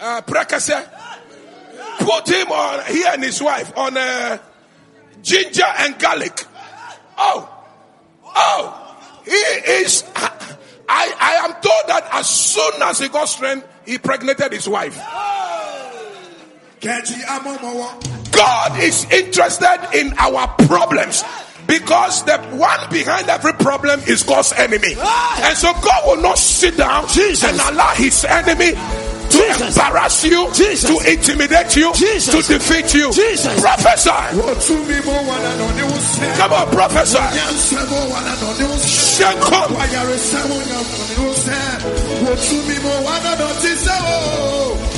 uh, 0.00 0.22
Percocet. 0.22 0.88
Put 1.98 2.26
him 2.26 2.50
on, 2.50 2.86
he 2.86 3.04
and 3.04 3.22
his 3.22 3.42
wife, 3.42 3.70
on 3.76 3.98
uh, 3.98 4.38
ginger 5.22 5.66
and 5.80 5.98
garlic. 5.98 6.42
Oh, 7.18 7.64
oh, 8.24 8.96
He 9.26 9.32
is. 9.32 10.04
I, 10.16 10.56
I 10.88 11.34
am 11.44 11.52
told 11.60 11.88
that 11.88 12.08
as 12.12 12.30
soon 12.30 12.80
as 12.80 12.98
he 12.98 13.10
got 13.10 13.26
strength, 13.26 13.68
he 13.84 13.96
impregnated 13.96 14.52
his 14.52 14.66
wife. 14.66 14.96
God 18.32 18.82
is 18.82 19.04
interested 19.12 19.88
in 19.92 20.14
our 20.16 20.48
problems 20.66 21.24
because 21.68 22.24
the 22.24 22.38
one 22.56 22.80
behind 22.90 23.28
every 23.28 23.52
problem 23.52 24.00
is 24.08 24.22
God's 24.24 24.52
enemy. 24.54 24.96
And 24.96 25.56
so 25.56 25.72
God 25.74 26.02
will 26.06 26.22
not 26.22 26.38
sit 26.38 26.76
down 26.78 27.06
Jesus. 27.08 27.44
and 27.44 27.60
allow 27.60 27.92
his 27.94 28.24
enemy 28.24 28.72
to 28.72 29.36
Jesus. 29.36 29.76
embarrass 29.76 30.24
you, 30.24 30.50
Jesus. 30.54 30.88
to 30.88 31.12
intimidate 31.12 31.76
you, 31.76 31.92
Jesus. 31.94 32.32
to 32.32 32.58
defeat 32.58 32.94
you. 32.94 33.12
Jesus. 33.12 33.60
Prophesy. 33.60 34.10
Wotumi 34.40 35.04
mo 35.04 35.12
wana 35.28 35.52
no 35.58 35.68
ne 35.76 35.82
wusɛ. 35.82 36.36
Come 36.38 36.52
on, 36.54 36.68
prophesy. 36.72 37.18
Nyansa 37.18 37.84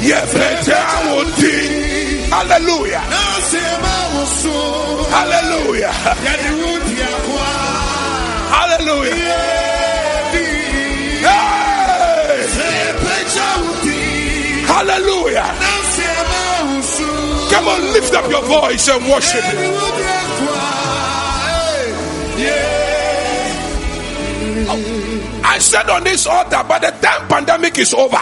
o. 0.00 0.04
Yefete 0.04 0.72
awodi. 0.72 2.30
Hallelujah. 2.30 3.00
Hallelujah. 5.10 5.92
Di. 6.22 6.96
Hallelujah. 8.50 9.14
Hey! 11.26 12.46
Di. 13.82 13.98
Hallelujah. 14.66 15.48
Come 17.50 17.68
on, 17.68 17.80
lift 17.92 18.14
up 18.14 18.30
your 18.30 18.42
voice 18.44 18.88
and 18.88 19.04
worship 19.08 19.44
di. 19.50 19.56
I 25.42 25.58
said 25.58 25.90
on 25.90 26.04
this 26.04 26.26
altar, 26.26 26.62
by 26.68 26.78
the 26.78 26.90
time 27.02 27.26
pandemic 27.28 27.78
is 27.78 27.92
over, 27.92 28.16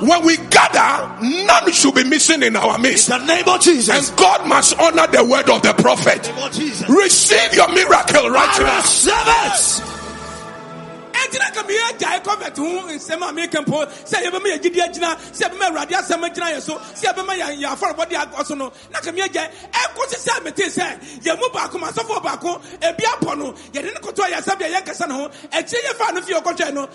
when 0.00 0.24
we 0.24 0.36
gather, 0.36 1.22
none 1.22 1.72
should 1.72 1.94
be 1.94 2.04
missing 2.04 2.42
in 2.42 2.56
our 2.56 2.78
midst. 2.78 3.08
the 3.08 3.24
name 3.24 3.48
of 3.48 3.60
Jesus. 3.60 4.08
And 4.08 4.18
God 4.18 4.48
must 4.48 4.78
honor 4.78 5.06
the 5.06 5.24
word 5.24 5.48
of 5.50 5.62
the 5.62 5.72
prophet. 5.74 6.28
of 6.30 6.52
Jesus. 6.52 6.88
Receive 6.88 7.54
your 7.54 7.72
miracle 7.72 8.30
right 8.30 8.58
now. 8.60 9.89
Ɛntina 11.30 11.54
ka 11.54 11.62
meyɛ 11.62 11.82
agyae 11.94 12.20
kɔmɛt 12.22 12.56
ho 12.58 12.88
nsɛm 12.88 13.22
a 13.28 13.32
meka 13.32 13.60
mpo 13.64 13.86
sɛ 14.04 14.22
yɛbɛma 14.24 14.46
yɛgyidi 14.58 14.80
agyina 14.80 15.16
sɛ 15.32 15.48
yɛbɛma 15.48 15.64
awurade 15.70 15.92
asɛm 15.94 16.22
agyina 16.28 16.54
yɛ 16.54 16.60
so 16.60 16.74
sɛ 16.78 17.12
yɛbɛma 17.12 17.34
yɛ- 17.38 17.62
yɛ 17.62 18.46
so 18.46 18.54
no 18.54 18.72
na 18.90 19.00
ka 19.00 19.10
ɛkɔsi 19.10 20.16
sɛ 20.26 20.42
metee 20.44 20.66
sɛ 20.68 21.00
yɛn 21.22 21.38
mu 21.38 21.48
baako 21.52 21.78
ma 21.78 21.88
asɔfoɔ 21.90 22.22
baako 22.22 22.60
ebi 22.80 23.04
apɔ 23.04 23.38
no 23.38 23.52
yɛde 23.72 23.94
ne 23.94 24.00
koto 24.00 24.22
a 24.22 24.26
yɛsɛ 24.30 24.58
bia 24.58 24.68
yɛnkasa 24.80 25.08
ne 25.08 25.14
ho 25.14 25.28
akyire 25.52 25.82
yɛ 25.82 25.94
fa 25.96 26.12
no 26.12 26.20
fie 26.22 26.72
no 26.72 26.88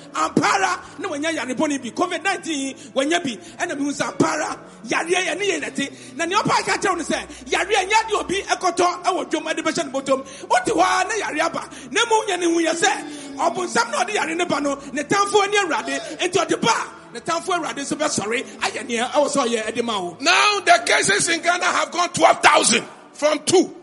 na 1.00 1.08
wanya 1.10 1.34
yare 1.34 1.54
bɔne 1.56 1.82
bi 1.82 1.92
covid-19 1.92 2.94
wanya 2.94 3.24
bi 3.24 3.38
ɛna 3.60 3.76
mehu 3.78 3.92
sɛ 3.92 4.12
ampara 4.18 4.58
yareɛ 4.88 5.26
yɛ 5.28 5.38
ne 5.40 5.46
yɛ 5.46 5.62
nɛte 5.64 6.16
na 6.18 6.26
nea 6.26 6.38
ɔpa 6.40 6.66
ka 6.66 6.78
kyerɛ 6.78 6.90
wo 6.90 6.96
no 6.96 7.04
sɛ 7.04 7.28
yareɛ 7.46 7.90
nyɛ 7.90 8.10
de 8.10 8.16
obi 8.18 8.42
ɛkɔtɔ 8.44 9.04
ɛwɔ 9.04 9.30
dwom 9.30 9.44
ɛde 9.54 9.60
bɛhyɛ 9.64 9.86
no 9.92 10.02
bɔtɔm 10.02 10.50
wote 10.50 10.66
hɔ 10.66 10.82
a 10.82 11.08
na 11.08 11.16
yare 11.16 11.42
aba 11.46 11.70
na 11.92 12.02
nyɛ 12.28 12.40
ne 12.40 12.46
hu 12.46 12.60
yɛ 12.62 12.74
sɛ 12.76 13.25
ɔbonsam 13.38 13.92
na 13.92 14.04
ɔde 14.04 14.14
yare 14.14 14.36
ne 14.36 14.46
ba 14.46 14.60
no 14.62 14.76
ne 14.94 15.04
tamfoɔ 15.04 15.44
ani 15.44 15.58
awurade 15.58 16.18
enti 16.20 16.38
ɔde 16.46 16.62
ba 16.62 16.70
a 16.72 17.14
ne 17.14 17.20
tamfoɔ 17.20 17.60
awurade 17.60 17.78
nso 17.78 17.96
bɛsɔre 17.96 18.44
ayɛ 18.60 18.88
neɛ 18.88 19.12
ɛwɔ 19.12 19.28
sɛ 19.30 19.46
ɔyɛ 19.48 19.66
ɛde 19.72 19.84
ma 19.84 20.00
wo 20.00 20.18
Now 20.20 20.60
the 20.62 20.84
cases 20.86 21.30
in 21.30 21.42
Ghana 21.42 21.66
have 21.66 21.92
gone 21.92 22.10
12,000 22.10 22.84
from 23.14 23.40
two, 23.46 23.76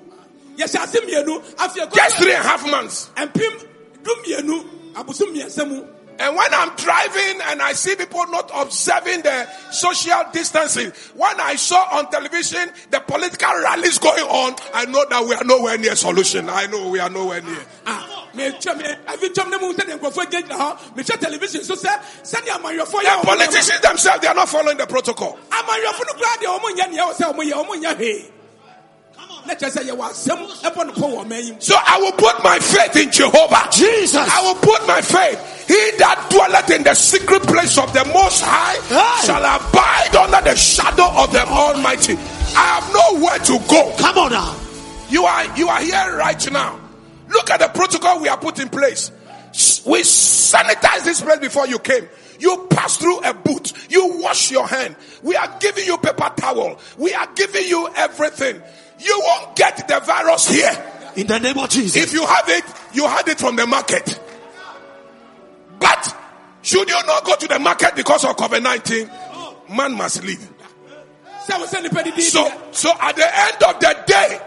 yɛhyɛ 0.57 0.83
ase 0.85 1.01
mmienu 1.01 1.43
afei 1.57 1.93
just 1.95 2.17
three 2.19 2.33
and 2.35 2.45
a 2.45 2.49
half 2.49 2.65
months. 2.71 3.11
mpem 3.17 3.67
du 4.03 4.11
mmienu 4.17 4.65
aboso 4.95 5.27
mmiɛnsa 5.27 5.69
mu 5.69 5.85
And 6.19 6.37
when 6.37 6.55
I'm 6.55 6.77
driving 6.77 7.41
and 7.47 7.63
I 7.63 7.73
see 7.73 7.97
people 7.97 8.25
not 8.27 8.51
observing 8.55 9.23
the 9.23 9.49
social 9.73 10.23
distancing, 10.33 10.93
when 11.17 11.41
I 11.41 11.57
saw 11.57 11.99
on 11.99 12.11
television 12.11 12.69
the 12.91 13.01
political 13.01 13.49
rallies 13.49 13.99
going 13.99 14.23
on, 14.25 14.55
I 14.75 14.85
know 14.85 15.05
that 15.09 15.25
we 15.27 15.35
are 15.35 15.43
nowhere 15.43 15.79
near 15.79 15.97
solution. 15.97 16.49
I 16.51 16.67
know 16.67 16.89
we 16.91 17.01
are 17.01 17.09
nowhere 17.11 17.41
near. 17.41 17.59
Ah, 17.87 18.02
metwa 18.35 18.77
me 18.79 18.85
afi 19.07 19.29
twam 19.35 19.51
ne 19.51 19.59
mu 19.59 19.73
sɛdeɛ 19.75 19.99
nkurɔfoɔ 19.99 20.25
gyinagyina 20.31 20.57
hɔ 20.59 20.79
mehwɛ 20.97 21.21
television 21.21 21.65
so 21.65 21.75
sɛ 21.75 21.91
sɛdeɛ 22.23 22.59
amanwerɛfoɔ 22.59 23.01
The 23.03 23.09
yɛ 23.09 23.15
wɔn 23.15 23.21
nneɛma. 23.21 23.25
politicians 23.25 23.81
themselves, 23.81 24.21
they 24.21 24.29
are 24.29 24.35
not 24.35 24.49
following 24.49 24.77
the 24.77 24.87
protocol. 24.87 25.39
amanwerɛfo 25.51 26.01
no 26.07 26.13
koraa 26.15 26.37
deɛ 26.39 26.59
ɔmo 26.59 26.77
nyɛ 26.77 26.93
neɛ 26.93 26.99
ɛwɔ 26.99 27.15
sɛ 27.17 27.33
ɔmo 27.35 27.51
yɛ 27.51 27.53
ɔmo 27.53 27.83
nyɛ 27.83 27.97
hwee 27.97 28.31
na 29.45 29.55
kyerɛ 29.55 29.71
sɛ 29.73 29.89
yɛwɔ 29.91 30.11
asɛm 30.11 30.63
ɛbɔ 30.63 30.87
no 30.87 30.93
pɔ 30.93 31.03
wɔ 31.03 31.25
ɔman 31.27 31.43
yi 31.45 31.51
mu 31.53 31.57
So 31.61 31.75
I 31.85 31.99
will 31.99 32.13
put 32.13 32.45
my 32.45 32.59
faith 32.61 32.95
in 32.97 33.11
Jehovah. 33.11 33.69
Jesus. 33.73 34.15
I 34.31 34.41
will 34.43 34.55
put 34.55 34.87
my 34.87 35.01
faith. 35.01 35.67
He 35.67 35.91
that 35.99 36.29
dwelleth 36.31 36.71
in 36.71 36.85
the 36.85 36.95
secret 36.95 37.43
place 37.43 37.77
of 37.77 37.93
the 37.93 38.05
Most 38.07 38.41
High 38.45 38.77
Hey. 38.87 39.27
shall 39.27 39.43
abide 39.45 40.15
under 40.15 40.49
the 40.49 40.55
shadow 40.57 41.09
of 41.17 41.33
the 41.33 41.45
Almighty. 41.45 42.15
I 42.55 42.79
have 42.81 42.93
nowhere 42.95 43.39
to 43.41 43.59
go. 43.69 43.93
Come 43.99 44.19
on 44.19 44.31
now. 44.33 44.55
You 45.09 45.25
are 45.25 45.57
you 45.57 45.69
are 45.69 45.81
here 45.81 46.17
right 46.17 46.53
now. 46.53 46.79
Look 47.33 47.51
at 47.51 47.61
the 47.61 47.69
protocol 47.69 48.21
we 48.21 48.29
have 48.29 48.41
put 48.41 48.59
in 48.59 48.69
place. 48.69 49.11
We 49.87 50.01
sanitized 50.01 51.05
this 51.05 51.21
place 51.21 51.39
before 51.39 51.67
you 51.67 51.79
came. 51.79 52.09
You 52.39 52.67
pass 52.71 52.97
through 52.97 53.21
a 53.21 53.35
boot. 53.35 53.73
You 53.91 54.21
wash 54.21 54.51
your 54.51 54.67
hand. 54.67 54.97
We 55.23 55.37
are 55.37 55.57
giving 55.61 55.85
you 55.85 55.99
paper 55.99 56.31
towel. 56.37 56.79
We 56.97 57.13
are 57.15 57.29
giving 57.35 57.67
you 57.67 57.89
everything. 57.95 58.61
You 58.99 59.21
won't 59.25 59.57
get 59.57 59.87
the 59.89 60.01
virus 60.01 60.49
here. 60.49 60.93
In 61.17 61.27
the 61.27 61.39
name 61.39 61.59
of 61.59 61.69
Jesus. 61.69 62.03
If 62.03 62.13
you 62.13 62.25
have 62.27 62.49
it, 62.49 62.65
you 62.95 63.07
had 63.07 63.29
it 63.29 63.39
from 63.39 63.57
the 63.57 63.67
market. 63.67 64.19
But 65.79 66.17
should 66.63 66.89
you 66.89 67.07
not 67.07 67.25
go 67.25 67.37
to 67.37 67.49
the 67.49 67.59
market 67.59 67.95
because 67.97 68.25
of 68.25 68.37
COVID 68.37 68.63
19, 68.63 69.77
man 69.77 69.97
must 69.97 70.23
leave. 70.25 70.49
sɛ 71.47 71.59
wo 71.59 71.67
sɛ 71.67 71.83
nipa 71.83 72.03
didi 72.05 72.23
So, 72.23 72.51
so 72.71 72.93
at 73.01 73.17
the 73.17 73.27
end 73.27 73.63
of 73.63 73.81
the 73.81 74.05
day, 74.07 74.41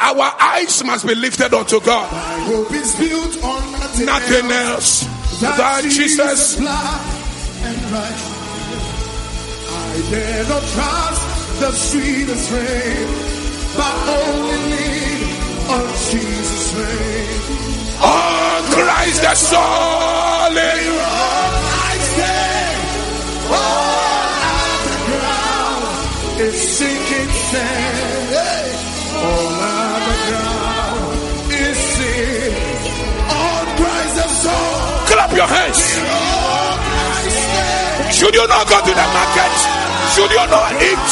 our 0.00 0.32
eyes 0.40 0.82
must 0.84 1.06
be 1.06 1.14
lifted 1.14 1.52
unto 1.54 1.80
God. 1.80 2.10
My 2.10 2.40
hope 2.48 2.72
is 2.72 2.94
built 2.96 3.44
on 3.44 3.72
nothing, 3.72 4.06
Nothing 4.06 4.50
else 4.50 5.04
than 5.40 5.90
Jesus. 5.90 6.56
blood 6.56 7.00
and 7.62 7.76
righteousness. 7.92 8.40
I 9.68 10.10
dare 10.10 10.44
not 10.48 10.62
trust 10.62 11.60
the 11.60 11.72
sweetest 11.72 12.50
rain, 12.52 13.08
but 13.76 14.08
only 14.08 15.00
on 15.68 15.86
Jesus' 16.08 16.74
name. 16.76 18.00
On 18.02 18.62
Christ 18.72 19.20
the 19.22 19.34
solid. 19.34 20.56
I 20.56 21.98
stand, 22.00 22.80
all 23.48 23.54
oh, 23.54 23.89
your 35.40 35.48
hands. 35.48 35.80
All 35.80 36.76
I 36.76 37.24
stand 37.32 38.14
Should 38.14 38.34
you 38.34 38.46
not 38.46 38.68
go 38.68 38.76
to 38.76 38.92
the 38.92 39.06
market? 39.16 39.54
Should 40.12 40.30
you 40.36 40.44
not 40.52 40.72
eat? 40.84 41.08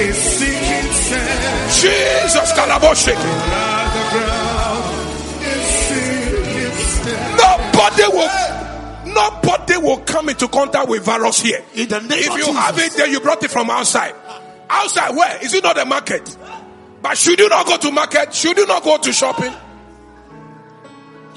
is 0.00 0.16
sinking 0.16 0.92
sand. 0.92 1.68
Jesus 1.76 2.48
Kalaboshik. 2.56 3.20
At 3.20 3.88
the 3.96 4.04
ground 4.12 4.86
is 5.44 5.66
sinking 5.86 6.76
sand. 7.04 7.36
Nobody 7.36 8.06
will 8.16 8.32
nobody 9.12 9.76
will 9.76 9.98
come 10.08 10.30
into 10.30 10.48
contact 10.48 10.88
with 10.88 11.04
virus 11.04 11.42
here. 11.42 11.62
In 11.74 11.88
the 11.88 12.00
name 12.00 12.18
If 12.18 12.36
you 12.38 12.52
have 12.54 12.78
it, 12.78 12.92
then 12.96 13.10
you 13.10 13.20
brought 13.20 13.42
it 13.42 13.50
from 13.50 13.68
outside. 13.68 14.14
Outside 14.70 15.14
where? 15.14 15.44
Is 15.44 15.52
it 15.52 15.62
not 15.64 15.76
the 15.76 15.84
market? 15.84 16.24
But 17.02 17.18
should 17.18 17.38
you 17.38 17.48
not 17.48 17.66
go 17.66 17.76
to 17.76 17.90
market? 17.90 18.32
Should 18.32 18.56
you 18.56 18.66
not 18.66 18.84
go 18.84 18.96
to 18.98 19.12
shopping? 19.12 19.52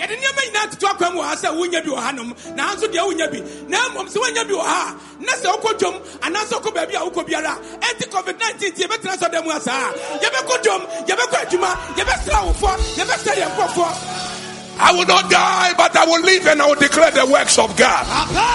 Yɛde 0.03 0.15
nneɛma 0.19 0.41
nyinaa 0.45 0.67
toto 0.71 0.87
akwan 0.87 1.13
mu 1.13 1.19
wɔ 1.21 1.25
ha 1.25 1.35
sɛ 1.35 1.49
wonya 1.57 1.81
bi 1.83 1.89
wɔ 1.89 1.99
hanom. 2.05 2.29
Nanso 2.55 2.87
deɛ 2.87 3.03
wonya 3.07 3.27
bi 3.31 3.39
na 3.69 3.77
mmom 3.89 4.07
sɛ 4.07 4.17
wonya 4.21 4.43
bi 4.47 4.53
wɔ 4.53 4.61
ha 4.63 4.79
a, 4.89 5.23
na 5.23 5.31
sɛ 5.33 5.47
wokɔ 5.55 5.79
dwom 5.79 5.95
anaasɛ 6.21 6.53
wokɔ 6.59 6.73
baabi 6.75 6.95
a 6.95 7.09
wokɔ 7.09 7.25
biara 7.27 7.53
ɛnti 7.79 8.05
covid-19 8.09 8.71
nti 8.71 8.83
yɛbɛtena 8.83 9.15
sɛ 9.17 9.31
da 9.31 9.41
mu 9.41 9.51
asaa. 9.51 9.93
Yɛbɛkɔ 10.21 10.63
dwom 10.63 10.81
yɛbɛkɔ 11.07 11.35
adwuma 11.43 11.71
yɛbɛsra 11.95 12.39
wofoɔ 12.47 12.75
yɛbɛsra 12.97 13.33
yɛn 13.39 13.49
nkɔfoɔ 13.55 14.32
I 14.79 14.91
will 14.91 15.05
not 15.05 15.29
die, 15.29 15.73
but 15.77 15.95
I 15.95 16.05
will 16.05 16.21
live 16.21 16.47
and 16.47 16.61
I 16.61 16.67
will 16.67 16.75
declare 16.75 17.11
the 17.11 17.25
works 17.25 17.57
of 17.59 17.75
God. 17.77 18.05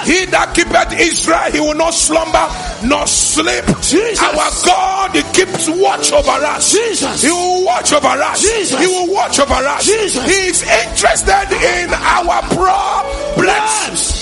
He 0.06 0.24
that 0.26 0.52
keepeth 0.54 0.92
Israel, 0.98 1.50
he 1.52 1.60
will 1.60 1.74
not 1.74 1.94
slumber 1.94 2.46
nor 2.84 3.06
sleep. 3.06 3.64
Jesus. 3.82 4.20
Our 4.20 4.50
God, 4.66 5.14
he 5.14 5.22
keeps 5.32 5.68
watch 5.68 6.12
over 6.12 6.30
us. 6.30 6.72
Jesus. 6.72 7.22
He 7.22 7.30
will 7.30 7.64
watch 7.64 7.92
over 7.92 8.06
us. 8.08 8.42
Jesus. 8.42 8.80
He 8.80 8.86
will 8.86 9.12
watch 9.12 9.38
over 9.38 9.54
us. 9.54 9.86
Jesus. 9.86 10.24
He 10.24 10.48
is 10.48 10.62
interested 10.62 11.48
in 11.54 11.94
our 11.94 12.42
problems. 12.50 14.17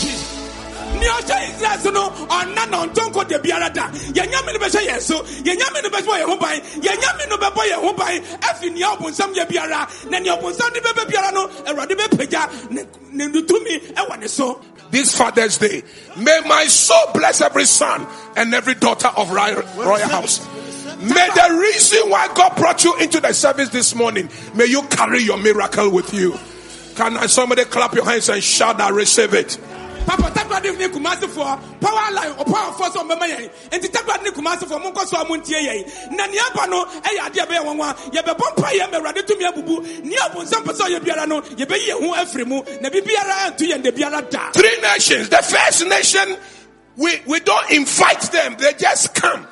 Nea 1.00 1.12
ɔhyɛ 1.12 1.92
no 1.92 2.10
ɔnna 2.10 2.70
na 2.70 2.86
ɔntɔnkɔ 2.86 3.28
de 3.28 3.38
biara 3.38 3.70
da 3.72 3.88
yɛnyame 3.88 4.52
no 4.52 4.58
bɛhyɛ 4.58 4.86
yɛn 4.88 5.00
so 5.00 5.22
yɛnyame 5.22 5.82
no 5.82 5.88
bɛbɔ 5.90 6.12
yɛn 6.20 6.24
ho 6.24 6.36
ban 6.36 6.60
yɛnyame 6.60 7.28
no 7.28 7.36
bɛbɔ 7.36 7.62
yɛn 7.70 7.80
ho 7.80 7.92
ban 7.92 8.22
afi 8.42 8.70
nea 8.72 8.86
ɔbonsam 8.96 9.34
yɛ 9.34 9.48
biara 9.48 10.10
na 10.10 10.18
nea 10.18 10.36
ɔbonsam 10.36 10.72
de 10.72 10.80
bɛbɛ 10.80 11.10
biara 11.10 11.32
no 11.32 11.48
awurade 11.48 11.96
bɛpagya 11.96 12.70
ne 12.70 12.86
ne 13.26 13.42
tumi 13.42 13.80
ɛwɔ 13.94 14.20
ne 14.20 14.26
so 14.28 14.60
This 14.90 15.16
Father's 15.18 15.58
Day, 15.58 15.82
may 16.16 16.40
my 16.46 16.64
soul 16.66 17.12
bless 17.12 17.40
every 17.40 17.64
son 17.64 18.06
and 18.36 18.54
every 18.54 18.74
daughter 18.74 19.08
of 19.16 19.32
Royal, 19.32 19.62
Royal 19.76 20.08
House. 20.08 20.46
May 21.00 21.28
the 21.34 21.58
reason 21.60 22.08
why 22.08 22.32
God 22.34 22.56
brought 22.56 22.84
you 22.84 22.96
into 22.98 23.20
the 23.20 23.32
service 23.32 23.68
this 23.70 23.96
morning, 23.96 24.30
may 24.54 24.66
you 24.66 24.82
carry 24.84 25.22
your 25.22 25.38
miracle 25.38 25.90
with 25.90 26.14
you. 26.14 26.38
Can 26.94 27.28
somebody 27.28 27.64
clap 27.64 27.94
your 27.94 28.04
hands 28.04 28.28
and 28.28 28.42
shout, 28.42 28.80
I 28.80 28.90
receive 28.90 29.34
it? 29.34 29.58
Papa 30.06 30.30
takoradi 30.30 30.78
ne 30.78 30.88
kumasefoɔ 30.88 31.80
power 31.80 32.10
line 32.12 32.32
ɔpowerfoɔ 32.38 32.88
sɛ 32.92 32.98
ɔmbɛma 33.02 33.26
yɛn 33.28 33.50
enti 33.70 33.88
takoradi 33.90 34.24
ne 34.24 34.30
kumasefoɔ 34.30 34.82
monkɔ 34.82 35.06
so 35.06 35.16
a. 35.20 35.26
Montie 35.26 35.54
yɛn 35.56 36.12
na 36.16 36.26
nea 36.26 36.42
aba 36.54 36.66
no 36.70 36.84
ɛyɛ 36.84 37.18
adeɛ 37.26 37.46
bɛyɛ 37.46 37.64
nwanwa 37.64 37.96
yɛbɛbɔ 38.12 38.56
mpa 38.56 38.68
yɛ 38.70 38.90
ma 38.92 38.98
awurade 38.98 39.26
tumi 39.26 39.44
abubu 39.44 40.04
nea 40.04 40.20
ɔbonsam 40.30 40.62
pɛ 40.64 40.72
sɛ 40.72 40.86
ɔyɛ 40.88 41.00
biara 41.04 41.26
no 41.26 41.40
yɛbɛyi 41.40 41.88
yɛn 41.88 42.06
ho 42.06 42.14
afiri 42.14 42.46
mu. 42.46 42.62
Na 42.80 42.88
biribiara 42.88 43.46
anto 43.46 43.64
yɛn 43.64 43.82
da 43.82 43.90
biara 43.90 44.30
da. 44.30 44.52
Three 44.52 44.80
nations. 44.80 45.28
The 45.28 45.42
first 45.42 45.86
nation, 45.86 46.36
we, 46.96 47.20
we 47.26 47.40
don't 47.40 47.70
invite 47.70 48.22
them, 48.32 48.56
they 48.58 48.72
just 48.74 49.14
come. 49.14 49.46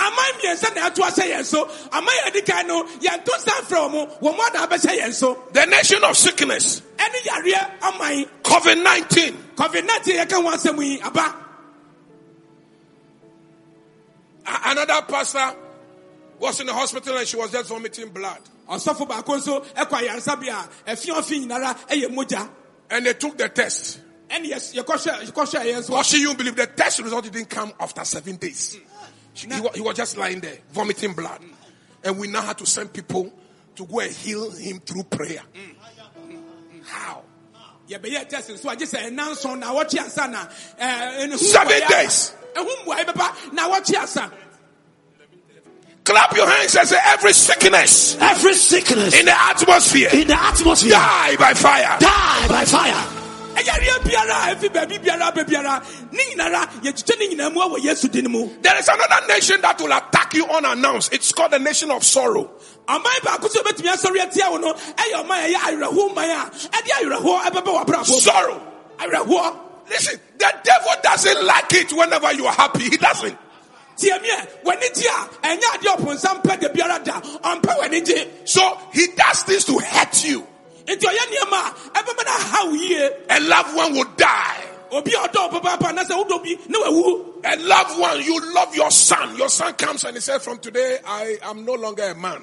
Aman 0.00 0.32
mmiɛnsa 0.40 0.74
na 0.74 0.88
ɛto 0.90 1.02
ahyɛ 1.04 1.34
yɛn 1.36 1.44
so 1.44 1.64
aman 1.92 2.14
yɛ 2.14 2.26
adi 2.28 2.42
kan 2.42 2.66
no 2.66 2.84
yɛnto 2.84 3.28
nsa 3.36 3.52
mfrɛ 3.62 3.76
wɔ 3.76 3.90
mo 3.90 4.06
wɔn 4.22 4.36
mo 4.36 4.42
abɛhyɛ 4.44 4.98
yɛn 5.00 5.12
so 5.12 5.42
The 5.52 5.66
nation 5.66 6.02
of 6.04 6.16
sickness, 6.16 6.80
ɛne 6.96 7.22
yareɛ 7.24 7.82
aman 7.82 8.24
COVID 8.42 8.82
19. 8.82 9.36
covid 9.56 9.86
19 9.86 10.16
yɛka 10.16 10.32
ho 10.42 10.50
asɛm 10.50 10.82
yi 10.84 11.00
aba 11.02 11.36
Another 14.46 15.02
pastor 15.06 15.54
was 16.38 16.58
in 16.60 16.66
the 16.66 16.72
hospital 16.72 17.16
and 17.16 17.26
she 17.28 17.36
was 17.36 17.52
just 17.52 17.68
vomiting 17.68 18.08
blood. 18.08 18.40
ɔsɔfo 18.68 19.06
baako 19.08 19.36
nso 19.38 19.64
ɛkɔ 19.74 20.08
ayaresabea 20.08 20.68
ɛfi 20.86 21.10
ɔfi 21.14 21.46
nyinara 21.46 21.76
ɛyɛ 21.88 22.08
mogya 22.14 22.48
And 22.90 23.06
they 23.06 23.12
took 23.14 23.36
the 23.36 23.48
test. 23.48 24.00
ɛne 24.30 24.50
yɛs- 24.50 24.74
yɛkɔhwɛ 24.74 25.30
yɛkɔhwɛ 25.30 25.64
yɛn 25.64 25.84
so 25.84 25.92
But 25.92 26.06
she, 26.06 26.20
you 26.22 26.34
believe 26.34 26.56
the 26.56 26.66
test 26.66 27.00
result 27.00 27.24
didn't 27.24 27.50
come 27.50 27.72
after 27.78 28.04
seven 28.04 28.36
days. 28.36 28.76
She- 29.34 29.48
he, 29.48 29.60
he 29.74 29.80
was 29.80 29.96
just 29.96 30.16
lying 30.16 30.40
there, 30.40 30.58
vomiting 30.72 31.12
blood. 31.14 31.40
And 32.04 32.18
we 32.18 32.28
now 32.28 32.42
had 32.42 32.58
to 32.58 32.66
send 32.66 32.92
people 32.92 33.32
to 33.76 33.86
go 33.86 34.00
and 34.00 34.10
heal 34.12 34.50
him 34.50 34.80
through 34.80 35.04
prayer. 35.04 35.42
How? 36.84 37.22
yɛbɛyɛ 37.88 38.28
test 38.28 38.50
nso 38.50 38.70
agye 38.70 38.86
sɛ 38.86 39.10
ɛnan 39.10 39.32
nson 39.32 39.58
na 39.58 39.72
awɔtwe 39.74 39.98
ansa 39.98 40.30
na 40.30 40.46
ɛɛ 40.80 41.26
ɛne 41.26 41.30
ho 41.32 41.36
Seven 41.38 41.80
days. 41.88 42.32
ɛho 42.54 42.84
mmuaeɛ 42.84 43.04
bɛba 43.04 43.52
na 43.52 43.68
awɔtwe 43.68 43.94
ansa 44.00 44.30
Clap 46.04 46.34
your 46.36 46.48
hands 46.48 46.74
and 46.76 46.88
say, 46.88 46.98
every 47.04 47.32
sickness 47.32 48.16
Every 48.20 48.54
sickness 48.54 49.18
in 49.18 49.26
the 49.26 49.38
atmosphere 49.42 50.08
in 50.12 50.26
the 50.28 50.40
atmosphere 50.40 50.92
die 50.92 51.36
by 51.36 51.52
fire. 51.54 51.98
die 52.00 52.48
by 52.48 52.64
fire. 52.64 53.19
Ɛyareɛ 53.62 54.02
biara 54.04 54.34
ɛfi 54.54 54.68
baabi 54.72 54.98
biara 54.98 55.26
aba 55.28 55.44
biara 55.44 55.82
ne 56.12 56.24
nyinara 56.24 56.66
yɛtwitwa 56.82 57.18
ne 57.18 57.28
nyinaa 57.28 57.52
mu 57.52 57.60
awɔ 57.60 57.78
yesu 57.84 58.08
din 58.10 58.30
mu 58.30 58.48
There 58.62 58.78
is 58.78 58.88
another 58.88 59.26
nation 59.28 59.60
that 59.60 59.80
will 59.80 59.92
attack 59.92 60.34
you 60.34 60.46
unannounced. 60.46 61.12
It's 61.12 61.32
called 61.32 61.52
the 61.52 61.58
nation 61.58 61.90
of 61.90 62.04
sorrow. 62.04 62.50
ɔman 62.88 63.20
baako 63.22 63.48
so 63.48 63.62
bɛtumi 63.62 63.92
asɔre 63.92 64.20
atia 64.26 64.50
wo 64.50 64.56
no 64.58 64.72
ɛyɛ 64.74 65.24
ɔman 65.24 65.44
a 65.44 65.48
ɛyɛ 65.48 65.56
awerɛhoɔ 65.56 66.14
man 66.14 66.30
a 66.30 66.50
ɛde 66.50 66.90
awerɛhoɔ 67.00 67.40
ɛbɛbɛ 67.42 67.84
w'abrabɔ 67.84 68.08
mu. 68.08 68.20
Sorrow. 68.20 68.62
awerɛhoɔ 68.98 69.56
Listen, 69.90 70.20
the 70.38 70.54
devil 70.62 70.92
doesn't 71.02 71.44
like 71.44 71.72
it 71.72 71.92
whenever 71.92 72.32
you 72.32 72.46
are 72.46 72.52
happy. 72.54 72.84
He 72.84 72.96
doesn't. 72.96 73.36
tie 73.96 74.18
miɛ 74.18 74.62
w'ani 74.64 74.88
gye 74.94 75.08
a 75.08 75.46
ɛnyɛ 75.46 75.66
adeɛ 75.74 75.96
ɔponsa 75.96 76.42
mpɛ 76.42 76.60
da 76.60 76.68
biara 76.68 77.04
da 77.04 77.20
ɔmpɛ 77.20 77.78
w'ani 77.80 78.04
gye 78.06 78.28
So 78.44 78.78
he 78.92 79.08
does 79.08 79.44
this 79.44 79.64
to 79.64 79.78
hurt 79.78 80.24
you. 80.24 80.46
Nti 80.96 81.06
ɔyɛ 81.06 81.24
nneɛma 81.30 81.60
a 81.94 82.02
ɛbɛbɛ 82.02 82.24
no 82.24 82.32
haw 82.32 82.70
yie 82.72 83.10
A 83.28 83.40
loved 83.40 83.76
one 83.76 83.92
will 83.94 84.10
die. 84.16 84.64
obi 84.92 85.12
a 85.12 85.28
ɔdɔ 85.28 85.52
wo 85.52 85.92
na 85.92 86.02
sɛ 86.04 86.14
wodɔ 86.24 86.42
bi 86.42 86.56
na 86.68 86.78
wawu 86.80 87.26
A 87.44 87.56
loved 87.56 87.98
one, 87.98 88.22
you 88.22 88.54
love 88.54 88.74
your 88.74 88.90
son. 88.90 89.36
Your 89.36 89.48
son 89.48 89.72
comes 89.74 90.04
and 90.04 90.14
he 90.16 90.20
says, 90.20 90.42
From 90.44 90.58
today, 90.58 90.98
I 91.06 91.38
am 91.44 91.64
no 91.64 91.74
longer 91.74 92.02
a 92.10 92.14
man. 92.14 92.42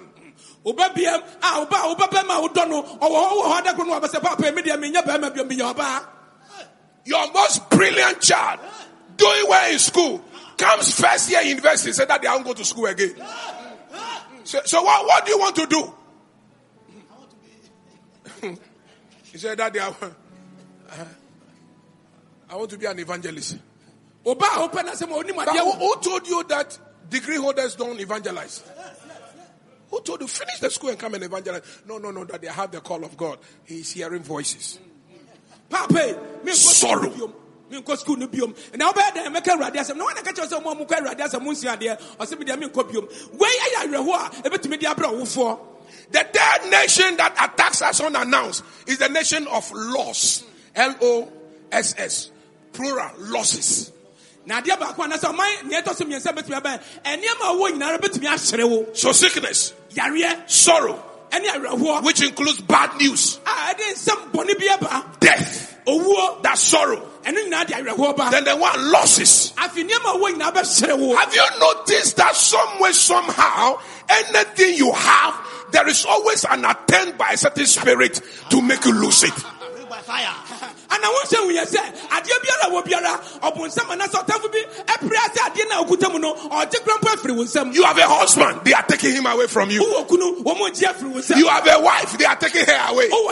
woba 0.65 0.89
biam 0.93 1.21
a 1.41 1.65
woba 1.65 1.95
woba 1.95 2.09
bɛma 2.09 2.63
a 2.63 2.67
no 2.67 2.83
ɔwɔ 2.83 2.99
hɔ 2.99 3.43
hɔ 3.43 3.61
adakoro 3.61 3.87
no 3.87 3.99
wabɛsɛ 3.99 4.21
papa 4.21 4.51
mi 4.51 4.61
deɛ 4.61 4.77
menyɛ 4.77 5.03
bɛrima 5.03 5.35
biom 5.35 5.49
meyɛ 5.49 5.73
ɔbaa 5.75 6.05
Your 7.05 7.31
most 7.31 7.69
brilliant 7.69 8.19
child, 8.21 8.59
doing 9.15 9.45
well 9.47 9.71
in 9.71 9.79
school, 9.79 10.21
comes 10.57 10.93
first 10.93 11.31
year 11.31 11.39
in 11.41 11.47
university, 11.47 11.93
say 11.93 12.03
that 12.03 12.21
they 12.21 12.27
won't 12.27 12.43
go 12.43 12.53
to 12.53 12.65
school 12.65 12.85
again. 12.87 13.15
So, 14.43 14.59
so 14.65 14.83
what, 14.83 15.05
what 15.05 15.25
do 15.25 15.31
you 15.31 15.39
want 15.39 15.55
to 15.55 15.65
do? 15.67 15.93
He 19.31 19.37
said 19.37 19.57
that 19.57 19.73
they 19.73 19.79
are, 19.79 19.95
I 22.49 22.55
want 22.55 22.69
to 22.71 22.77
be 22.77 22.85
an 22.85 22.99
evangelist. 22.99 23.57
oba 24.25 24.45
a 24.45 24.67
wopɛ 24.69 24.85
no 24.85 24.91
sɛ 24.91 25.35
But 25.35 25.49
who, 25.49 25.71
who 25.71 25.95
told 26.01 26.27
you 26.27 26.43
that 26.49 26.77
degree 27.09 27.37
holders 27.37 27.75
don't 27.75 27.99
evangelize? 27.99 28.63
Who 29.89 30.01
told 30.01 30.21
you 30.21 30.27
finish 30.27 30.59
the 30.59 30.69
school 30.69 30.89
and 30.89 30.99
come 30.99 31.13
and 31.15 31.23
evangelize? 31.23 31.61
No, 31.87 31.97
no, 31.97 32.11
no, 32.11 32.25
that 32.25 32.41
they 32.41 32.47
have 32.47 32.71
the 32.71 32.81
call 32.81 33.03
of 33.03 33.15
God. 33.15 33.39
He's 33.63 33.91
hearing 33.91 34.23
voices. 34.23 34.79
papa 35.69 36.17
Sorrow. 36.53 37.33
Menkɔ 37.71 37.97
skul 37.97 38.17
no 38.17 38.27
biom 38.27 38.53
na 38.75 38.91
wobɛyɛ 38.91 39.13
dɛn 39.13 39.33
mɛka 39.35 39.51
awurade 39.55 39.75
asɛm 39.77 39.97
na 39.97 40.05
wana 40.05 40.23
ka 40.23 40.31
kyerɛ 40.31 40.47
sɛ 40.49 40.63
mo 40.63 40.71
a 40.71 40.75
mokɔ 40.75 40.99
awurade 40.99 41.19
asɛm 41.19 41.45
adeɛ 41.45 41.99
ɔsɛ 42.19 42.35
medeɛ 42.39 42.57
menkɔ 42.63 42.91
biom 42.91 43.07
wei 43.33 43.49
ɛyɛ 43.49 43.87
awerɛhoɔ 43.87 44.13
a 44.45 44.49
ɛbɛtumi 44.49 44.79
de 44.79 44.85
abrɛ 44.85 45.07
wofoɔ 45.19 45.59
The 46.11 46.19
third 46.19 46.71
nation 46.71 47.17
that 47.17 47.33
attacks 47.33 47.81
us 47.81 47.99
unannounced 48.01 48.63
is 48.87 48.97
the 48.97 49.09
nation 49.09 49.47
of 49.47 49.69
loss. 49.71 50.43
L 50.75 50.95
O 51.01 51.31
S 51.71 51.95
S. 51.97 52.31
Plural 52.73 53.11
losses. 53.17 53.91
na 54.45 54.61
adeɛ 54.61 54.77
baako 54.79 55.03
a 55.03 55.07
na 55.09 55.17
sɛ 55.17 55.33
ɔman 55.33 55.67
nea 55.67 55.81
ɛtɔ 55.81 55.95
so 55.95 56.05
mmiɛnsa 56.05 56.31
bɛtumi 56.33 56.61
abɛn 56.61 56.81
ɛnneɛma 57.03 57.43
a 57.43 57.53
wɔwɔ 57.55 57.71
nyinara 57.73 57.97
bɛtumi 57.99 58.27
ahyerɛ 58.31 58.69
wo 58.69 58.87
So 58.93 59.11
sickness, 59.11 59.73
yareɛ 59.93 60.49
sorrow, 60.49 61.03
ɛne 61.31 61.47
awerɛhoɔ 61.47 62.03
which 62.03 62.21
includes 62.21 62.61
bad 62.61 62.95
news, 62.97 63.39
a 63.45 63.49
ɛde 63.73 63.93
nsɛm 63.93 64.31
bɔne 64.31 64.57
bi 64.57 64.73
aba 64.73 65.05
death, 65.19 65.75
owuo 65.85 66.41
that's 66.43 66.61
sorrow. 66.61 67.09
Ɛno 67.27 67.43
nyinaa 67.49 67.67
de 67.67 67.73
awerɛhoɔ 67.73 68.15
ba 68.15 68.29
Then 68.31 68.43
the 68.45 68.55
one 68.55 68.91
losses. 68.91 69.53
afei 69.57 69.87
nneɛma 69.87 70.15
a 70.15 70.17
wɔwɔ 70.17 70.33
nyinaa 70.35 70.53
bɛhyerɛ 70.53 70.97
wo 70.97 71.15
Have 71.15 71.33
you 71.35 71.45
noticed 71.59 72.15
that 72.17 72.35
somewhere, 72.35 72.93
somehow, 72.93 73.79
anything 74.09 74.75
you 74.75 74.91
have, 74.91 75.35
there 75.71 75.87
is 75.87 76.05
always 76.05 76.45
an 76.45 76.63
attempt 76.65 77.17
by 77.17 77.31
a 77.31 77.37
certain 77.37 77.65
spirit 77.65 78.21
to 78.49 78.61
make 78.61 78.83
you 78.85 78.93
lose 78.93 79.23
it. 79.23 79.33
Ana 80.89 81.07
wonhyɛ 81.07 81.37
hu 81.43 81.51
yɛ 81.51 81.65
sɛ 81.65 81.81
adeɛ 82.07 82.35
biara 82.39 82.63
a 82.63 82.69
wɔ 82.71 82.83
biara 82.85 83.21
ɔbonsam 83.41 83.87
anasɛ 83.91 84.23
ɔtamfo 84.25 84.51
bi 84.51 84.59
ɛpere 84.85 85.17
ase 85.25 85.39
adeɛ 85.41 85.69
no 85.69 85.81
a 85.81 85.85
wokuta 85.85 86.11
mu 86.13 86.19
no 86.19 86.33
ɔgye 86.33 86.83
kora 86.85 86.97
mpo 86.99 87.09
afiri 87.15 87.35
wo 87.35 87.43
nsam 87.43 87.73
You 87.73 87.83
have 87.83 87.97
a 87.97 88.07
husband, 88.07 88.61
they 88.63 88.73
are 88.73 88.83
taking 88.83 89.11
him 89.15 89.25
away 89.25 89.47
from 89.47 89.69
you. 89.69 89.81
wowɔ 89.83 90.07
kunu 90.07 90.43
wɔn 90.43 90.57
mo 90.57 90.69
gye 90.69 90.87
afiri 90.87 91.11
wo 91.11 91.19
nsam 91.19 91.37
You 91.37 91.47
have 91.49 91.67
a 91.67 91.79
wife, 91.81 92.17
they 92.17 92.25
are 92.25 92.35
taking 92.37 92.65
her 92.65 92.86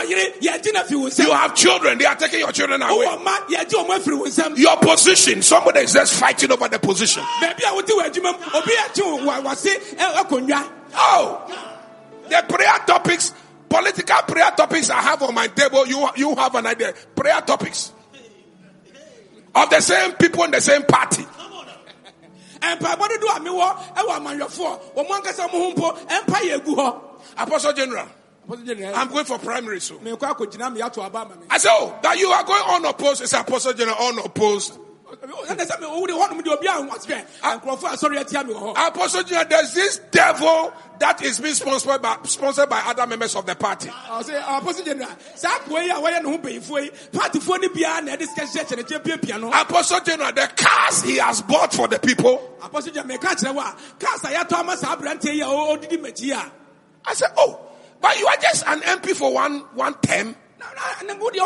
You 0.08 1.32
have 1.32 1.54
children, 1.54 1.98
they 1.98 2.04
are 2.04 2.14
taking 2.16 2.40
your 2.40 2.52
children 2.52 2.82
away. 2.82 3.06
wowɔ 3.06 3.22
mma 3.22 3.46
yɛgye 3.48 3.86
wɔn 3.86 3.98
afiri 3.98 4.18
wo 4.18 4.26
nsam 4.26 4.56
Your 4.56 4.76
position, 4.78 5.42
somebody 5.42 5.80
is 5.80 5.92
just 5.92 6.14
fighting 6.14 6.50
over 6.52 6.68
the 6.68 6.78
position. 6.78 7.22
baabi 7.42 7.70
a 7.70 7.74
wote 7.74 7.86
wɔ 7.86 8.10
adwuma 8.10 8.32
mu 8.38 8.58
obi 8.58 8.72
akye 8.72 9.02
wo 9.04 9.18
wɔ 9.18 9.42
wase 9.44 9.96
akonnwa 9.96 10.70
Oh, 10.98 11.42
the 12.28 12.44
prayer 12.48 12.78
topics, 12.86 13.32
political 13.68 14.16
prayer 14.22 14.50
topics 14.56 14.88
I 14.90 15.00
have 15.02 15.22
on 15.22 15.34
my 15.34 15.46
table, 15.48 15.86
you, 15.86 16.08
you 16.16 16.34
have 16.34 16.54
an 16.54 16.66
idea. 16.66 16.94
Prayer 17.14 17.40
topics 17.42 17.92
of 19.54 19.70
the 19.70 19.80
same 19.80 20.12
people 20.12 20.44
in 20.44 20.50
the 20.52 20.60
same 20.60 20.82
party. 20.84 21.24
mpaebɔ 22.60 23.08
dodo 23.08 23.26
a 23.28 23.40
mewɔ 23.40 23.94
ɛwɔ 23.94 24.16
amanhwɛfoɔ 24.16 24.94
wɔn 24.96 25.06
ankasa 25.08 25.52
mo 25.52 25.58
ho 25.58 25.72
mpo 25.72 25.98
ɛmpa 26.08 26.40
yɛ 26.40 26.64
gu 26.64 26.74
hɔ 26.76 27.00
Apostle 27.38 27.72
General, 27.74 28.06
I'm 28.48 29.08
going 29.08 29.24
for 29.24 29.38
primary 29.38 29.80
soon. 29.80 29.98
mekɔ 29.98 30.18
akɔgyina 30.36 30.72
me 30.72 30.80
ato 30.80 31.02
aba 31.02 31.18
ama 31.20 31.34
me 31.36 31.46
I 31.50 31.58
said, 31.58 31.70
oh, 31.72 31.98
that 32.02 32.18
you 32.18 32.28
are 32.28 32.44
going 32.44 32.62
unopposed. 32.76 33.22
It's 33.22 33.32
Apostle 33.32 33.72
General 33.72 33.96
unopposed. 33.98 34.78
ɛnɛ 35.06 35.66
sɛ 35.66 35.80
me 35.80 35.86
wode 35.86 36.10
hɔnom 36.10 36.42
de 36.44 36.50
obi 36.50 36.66
a 36.66 36.72
wɔsɛ 36.72 37.24
nkurɔfoɔ 37.42 37.90
asɔre 37.94 38.18
atia 38.24 38.44
me 38.46 38.54
wɔ 38.54 38.74
hɔ 38.74 38.88
Apostle 38.88 39.22
General, 39.22 39.46
there's 39.48 39.72
this 39.74 39.98
devil 40.10 40.72
that 40.98 41.22
is 41.22 41.38
being 41.40 41.54
sponsored 41.54 42.02
by, 42.02 42.16
sponsored 42.24 42.68
by 42.68 42.80
other 42.86 43.06
members 43.06 43.34
of 43.36 43.46
the 43.46 43.54
party. 43.54 43.88
ɔsɛ 43.88 44.40
ɔpɔsi 44.42 44.84
general 44.84 45.08
saa 45.34 45.56
a 45.56 45.60
wɔyɛ 45.68 46.22
ne 46.22 46.30
ho 46.30 46.38
mpanyinfoɔ 46.38 46.82
yi 46.84 46.90
paatifoɔ 47.12 47.62
no 47.62 47.68
biara 47.68 48.04
na 48.04 48.16
ɛde 48.16 48.26
sika 48.26 48.40
hyehyɛ 48.46 48.84
kyerɛkyerɛ 48.84 49.04
piapia 49.22 49.60
Apostle 49.60 50.00
General, 50.00 50.32
the 50.32 50.50
cars 50.56 51.02
he 51.02 51.16
has 51.18 51.40
bought 51.42 51.72
for 51.72 51.86
the 51.88 51.98
people. 52.00 52.56
apɔsi 52.62 52.92
general 52.92 53.16
mɛka 53.18 53.34
kyerɛ 53.36 53.54
wo 53.54 53.60
a 53.60 53.76
cars 53.98 54.24
a 54.24 54.28
yɛatɔ 54.36 54.58
ama 54.58 54.76
saa 54.76 54.96
aberanteɛ 54.96 55.34
yi 55.34 55.40
a 55.42 55.46
ɔ- 55.46 55.78
ɔdidi 55.78 55.98
m'akyi 56.00 56.32
a 56.36 56.52
I 57.08 57.14
said, 57.14 57.28
oh, 57.36 57.60
but 58.00 58.18
you 58.18 58.26
are 58.26 58.36
just 58.36 58.66
an 58.66 58.80
MP 58.80 59.12
for 59.12 59.32
one, 59.32 59.60
one 59.74 59.94
term. 60.00 60.34
Wobɛdi 60.58 61.38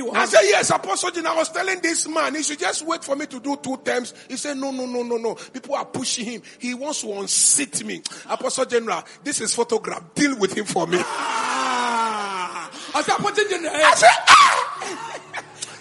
wɔ 0.00 0.14
I 0.14 0.26
said, 0.26 0.40
yes, 0.44 0.70
Apostle 0.70 1.10
Jim, 1.10 1.26
I 1.26 1.36
was 1.36 1.50
telling 1.50 1.80
this 1.80 2.08
man, 2.08 2.34
he 2.34 2.42
should 2.42 2.58
just 2.58 2.86
wait 2.86 3.04
for 3.04 3.16
me 3.16 3.26
to 3.26 3.40
do 3.40 3.56
two 3.56 3.76
terms. 3.84 4.14
He 4.28 4.36
said, 4.36 4.56
no, 4.56 4.70
no, 4.70 4.86
no, 4.86 5.02
no, 5.02 5.16
no. 5.16 5.34
People 5.34 5.74
are 5.74 5.84
pushing 5.84 6.24
him. 6.24 6.42
He 6.58 6.74
wants 6.74 7.02
to 7.02 7.12
unseat 7.12 7.84
me. 7.84 8.02
Apostle 8.28 8.64
General, 8.64 9.02
this 9.22 9.40
is 9.40 9.54
photograph. 9.54 10.14
Deal 10.14 10.36
with 10.36 10.56
him 10.56 10.64
for 10.64 10.86
me. 10.86 10.98
Ah, 11.00 12.70
said 12.94 13.14
apɔtɛ 13.14 13.48
gyina 13.48 13.68
I 13.68 13.94
said, 13.94 14.08
ah! 14.28 15.20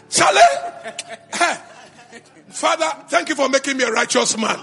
Charlie! 0.10 1.60
Father, 2.50 2.92
thank 3.10 3.30
you 3.30 3.36
for 3.36 3.50
making 3.50 3.78
me 3.78 3.84
a 3.84 3.92
righteous 3.92 4.38
man. 4.38 4.60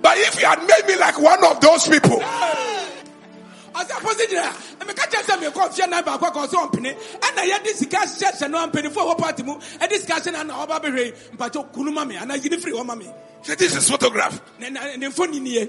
But 0.00 0.16
if 0.18 0.40
you 0.40 0.46
had 0.46 0.60
made 0.60 0.86
me 0.86 0.96
like 0.98 1.20
one 1.20 1.44
of 1.44 1.60
those 1.60 1.88
people, 1.88 2.22
ɔsɛ 3.78 3.92
apɔtɛ 3.98 4.24
gyina 4.28 4.52
meka 4.86 5.04
kyerɛ 5.10 5.24
sɛ 5.24 5.34
mekɔ 5.42 5.68
mfeɛ 5.68 5.88
nan 5.88 6.04
baako 6.04 6.26
aka 6.26 6.38
ɔsɛ 6.46 6.56
ɔmpene 6.70 6.96
ɛna 7.20 7.42
yɛde 7.50 7.70
sika 7.74 7.98
hyehyɛhyɛ 7.98 8.50
no 8.50 8.58
ampanyinfoɔ 8.66 9.02
a 9.02 9.14
wɔ 9.14 9.18
party 9.18 9.42
mu 9.42 9.54
ɛde 9.80 9.98
sika 10.00 10.14
hyɛ 10.14 10.32
no 10.32 10.38
ana 10.40 10.54
ɔba 10.66 10.80
bɛhwɛ 10.82 11.04
yi 11.04 11.12
mpakyɛ 11.36 11.72
kunu 11.72 11.90
ma 11.92 12.04
me 12.04 12.16
anaa 12.16 12.36
yini 12.38 12.56
firi 12.56 12.72
hɔ 12.72 12.84
ma 12.84 12.94
me 12.94 13.06
say, 13.42 13.54
this 13.54 13.76
is 13.76 13.88
photograph. 13.88 14.40
Ne- 14.58 14.70
ne 14.70 14.96
ne 14.96 15.06
mfoni 15.08 15.40
nie 15.40 15.68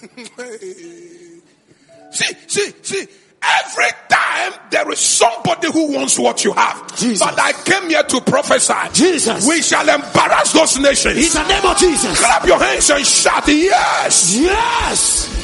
see, 2.10 2.34
see, 2.46 2.72
see. 2.82 3.06
Every 3.42 3.90
time 4.08 4.52
there 4.70 4.90
is 4.90 4.98
somebody 5.00 5.70
who 5.72 5.94
wants 5.94 6.18
what 6.18 6.44
you 6.44 6.52
have. 6.52 6.94
Jesus. 6.96 7.20
But 7.20 7.40
I 7.40 7.52
came 7.52 7.88
here 7.88 8.02
to 8.02 8.20
prophesy. 8.20 8.74
Jesus. 8.92 9.48
We 9.48 9.62
shall 9.62 9.88
embarrass 9.88 10.52
those 10.52 10.78
nations. 10.78 11.16
In 11.16 11.22
nations. 11.22 11.34
the 11.34 11.48
name 11.48 11.64
of 11.64 11.78
Jesus. 11.78 12.18
Clap 12.20 12.46
your 12.46 12.58
hands 12.58 12.90
and 12.90 13.06
shout, 13.06 13.48
yes. 13.48 14.36
Yes. 14.36 15.39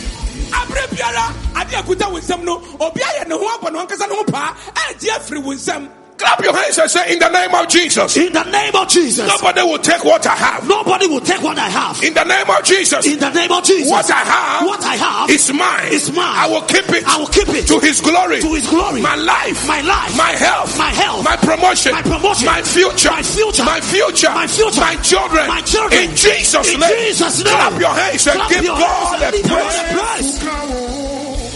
Abere 0.53 0.87
biara 0.93 1.33
ade 1.55 1.75
akuta 1.77 2.09
wo 2.11 2.19
nsɛm 2.19 2.45
no 2.45 2.55
obi 2.81 3.01
ayɛ 3.01 3.29
ne 3.29 3.35
ho 3.35 3.47
abɔ 3.55 3.71
ne 3.73 3.79
ho 3.79 3.85
ankasa 3.87 4.07
ne 4.09 4.15
ho 4.17 4.25
paa 4.25 4.55
ɛgye 4.75 5.11
afiri 5.17 5.41
wo 5.43 5.53
nsɛm 5.55 5.89
Clap 6.19 6.41
your 6.43 6.57
hands 6.57 6.79
and 6.79 6.91
say, 6.91 7.13
in 7.13 7.19
the 7.19 7.29
name 7.29 7.55
of 7.55 7.69
Jesus. 7.69 8.17
In 8.17 8.33
the 8.33 8.43
name 8.45 8.75
of 8.75 8.89
Jesus. 8.89 9.29
Nobody 9.29 9.63
will 9.63 9.79
take 9.79 10.03
what 10.03 10.27
I 10.27 10.35
have. 10.35 10.67
Nobody 10.67 11.07
will 11.07 11.21
take 11.21 11.43
what 11.43 11.59
I 11.59 11.69
have. 11.69 12.03
In 12.03 12.15
the 12.15 12.25
name 12.25 12.49
of 12.49 12.65
Jesus. 12.65 13.07
In 13.07 13.19
the 13.19 13.29
name 13.31 13.53
of 13.53 13.63
Jesus. 13.63 13.91
What 13.91 14.11
I 14.11 14.25
have, 14.25 14.67
What 14.67 14.83
I 14.85 14.97
have 14.97 15.29
is 15.31 15.53
mine. 15.53 15.93
is 15.93 16.11
mine. 16.13 16.25
I 16.25 16.49
will 16.49 16.63
keep 16.63 16.89
it. 16.89 17.05
I 17.07 17.19
will 17.19 17.27
keep 17.29 17.49
it 17.51 17.67
to 17.69 17.79
His 17.81 18.01
glory. 18.01 18.41
to 18.41 18.49
His 18.55 18.67
glory. 18.67 19.03
My 19.03 19.15
life. 19.15 19.69
My 19.69 19.83
life. 19.83 20.17
My 20.17 20.33
health. 20.33 20.79
My 20.79 20.89
health. 20.91 21.23
My 21.25 21.37
promotion. 21.37 21.93
My 21.93 22.01
promotion. 22.03 22.47
My 22.47 22.63
future. 22.63 23.11
My 23.11 23.23
future. 23.23 23.65
My 23.65 23.81
future. 23.81 24.31
My 24.33 24.47
future. 24.47 24.81
My 24.81 24.97
children. 25.05 25.47
My 25.49 25.61
children. 25.63 26.01
In 26.03 26.17
Jesus' 26.17 26.73
In 26.73 26.81
name. 26.81 26.97
Jesus' 27.13 27.45
name. 27.45 27.53
Clap 27.53 27.79
your 27.81 27.93
hands 27.93 28.27
and 28.27 28.37
Clap 28.41 28.51
give 28.51 28.65
God 28.65 29.21
hands 29.21 29.37
and 29.37 29.45
a 29.45 29.49
God 29.49 29.69
praise. 29.69 30.43
a 30.43 30.47
praise. 30.49 31.47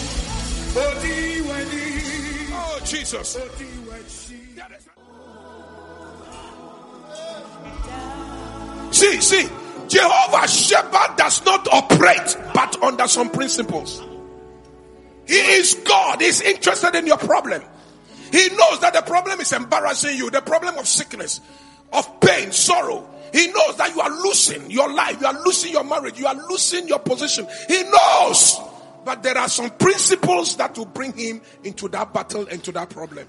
Oh 2.52 2.78
Jesus. 2.84 3.36
See, 8.90 9.20
see, 9.20 9.48
Jehovah 9.88 10.46
Sabaoth 10.46 11.16
does 11.16 11.44
not 11.44 11.68
operate 11.72 12.36
but 12.54 12.82
under 12.82 13.08
some 13.08 13.30
principles. 13.30 14.02
He 15.26 15.34
is 15.34 15.74
God. 15.84 16.20
He's 16.20 16.40
interested 16.40 16.94
in 16.94 17.06
your 17.06 17.18
problem. 17.18 17.62
He 18.32 18.48
knows 18.48 18.80
that 18.80 18.92
the 18.94 19.02
problem 19.02 19.40
is 19.40 19.52
embarrassing 19.52 20.16
you, 20.16 20.30
the 20.30 20.40
problem 20.40 20.78
of 20.78 20.86
sickness, 20.86 21.40
of 21.92 22.20
pain, 22.20 22.52
sorrow. 22.52 23.08
He 23.32 23.46
knows 23.48 23.76
that 23.76 23.94
you 23.94 24.00
are 24.00 24.10
losing 24.10 24.70
your 24.70 24.92
life, 24.92 25.20
you 25.20 25.26
are 25.26 25.44
losing 25.44 25.72
your 25.72 25.84
marriage, 25.84 26.18
you 26.18 26.26
are 26.26 26.34
losing 26.48 26.88
your 26.88 26.98
position. 26.98 27.46
He 27.68 27.82
knows. 27.82 28.58
But 29.04 29.22
there 29.22 29.38
are 29.38 29.48
some 29.48 29.70
principles 29.70 30.56
that 30.56 30.76
will 30.76 30.86
bring 30.86 31.12
him 31.12 31.40
into 31.64 31.88
that 31.88 32.12
battle, 32.12 32.46
into 32.46 32.70
that 32.72 32.90
problem. 32.90 33.28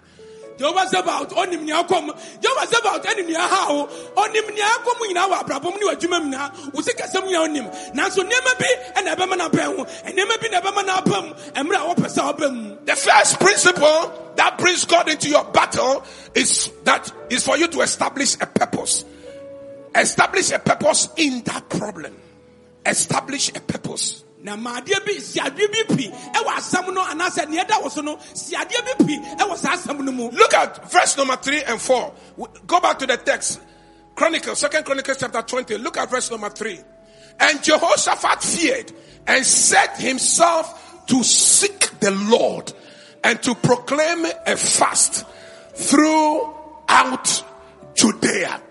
Jehovah 0.62 0.86
Sabaoth 0.86 1.34
onim 1.34 1.65
nea 1.65 1.82
akɔm 1.82 2.06
Jehovah 2.39 2.67
Sabaoth 2.69 3.06
ɛne 3.06 3.26
nea 3.28 3.39
aha 3.39 3.74
wo 3.74 3.88
onim 4.15 4.47
nea 4.54 4.69
akɔm 4.78 5.00
nyinaa 5.10 5.28
wɔ 5.32 5.36
abrabɔ 5.41 5.63
mu 5.74 5.80
ne 5.80 5.86
w'adwuma 5.89 6.21
mu 6.21 6.30
nyinaa. 6.30 6.74
Wo 6.74 6.82
onim. 6.82 7.65
Nanso 7.95 8.21
nneɛma 8.21 8.60
bi 8.60 8.67
ɛna 8.95 9.15
ɛbɛma 9.15 9.38
no 9.38 9.50
abɛn 9.50 9.76
ho. 9.76 9.86
Nneɛma 10.06 10.39
bi 10.39 10.47
na 10.50 10.62
ɛbɛma 10.62 10.86
no 10.86 10.93
aba 10.93 11.21
mu. 11.21 11.34
Mmerɛ 11.34 11.76
a 11.76 11.95
wɔpɛ 11.95 12.08
ɔba 12.36 12.86
The 12.86 12.95
first 12.95 13.39
principle 13.39 14.32
that 14.36 14.58
brings 14.60 14.86
God 14.86 15.10
into 15.10 15.30
your 15.30 15.45
battle 15.45 16.04
is 16.36 16.69
that 16.84 17.12
is 17.32 17.43
for 17.43 17.58
you 17.58 17.67
to 17.67 17.82
establish 17.82 18.36
a 18.39 18.45
purpose. 18.45 19.04
Establish 19.95 20.52
a 20.52 20.60
purpose 20.60 21.10
in 21.17 21.41
that 21.45 21.69
problem. 21.69 22.15
Establish 22.86 23.50
a 23.50 23.62
purpose. 23.62 24.24
Na 24.43 24.56
ma 24.56 24.80
adeɛ 24.80 25.06
bi 25.06 25.19
si 25.19 25.39
adeɛ 25.39 25.71
bi 25.71 25.95
pi 25.95 26.08
ɛwɔ 26.10 26.56
asɛm 26.58 26.93
no 26.93 27.01
anaasɛ 27.04 27.47
nea 27.49 27.65
ɛda 27.65 27.82
wɔ 27.84 27.91
so 27.91 28.01
no 28.01 28.17
si 28.34 28.56
adeɛ 28.56 28.86
bi 28.86 29.06
pi 29.06 29.36
ɛwɔ 29.38 29.58
saa 29.58 29.93
no 29.93 30.12
mu 30.12 30.30
Look 30.30 30.54
at 30.54 30.91
verse 30.91 31.17
number 31.17 31.36
three 31.38 31.63
and 31.63 31.80
four. 31.82 32.13
Go 32.65 32.80
back 32.80 32.99
to 32.99 33.06
the 33.08 33.17
text. 33.17 33.60
Chronicles, 34.15 34.60
second 34.60 34.84
Chronicles 34.86 35.17
chapter 35.17 35.41
20. 35.41 35.77
Look 35.77 35.97
at 35.97 36.10
verse 36.10 36.32
number 36.32 36.49
three. 36.49 36.80
And 37.39 37.63
Jehoshaphat 37.63 38.43
feared 38.43 38.91
and 39.27 39.45
set 39.45 39.97
himself 39.97 41.06
to 41.08 41.23
seek 41.23 41.99
the 41.99 42.12
Lord 42.12 42.71
and 43.23 43.41
to 43.43 43.56
proclaim 43.56 44.25
a 44.45 44.56
fast 44.56 45.25
throughout 45.75 47.43
Judea. 47.95 48.62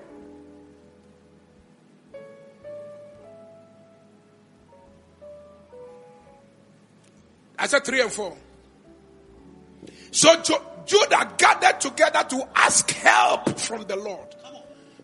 I 7.60 7.66
said 7.66 7.84
three 7.84 8.00
and 8.00 8.10
four. 8.10 8.36
So 10.10 10.40
Jo- 10.42 10.64
Judah 10.86 11.30
gathered 11.36 11.80
together 11.80 12.24
to 12.30 12.48
ask 12.56 12.90
help 12.90 13.58
from 13.58 13.82
the 13.84 13.96
Lord. 13.96 14.26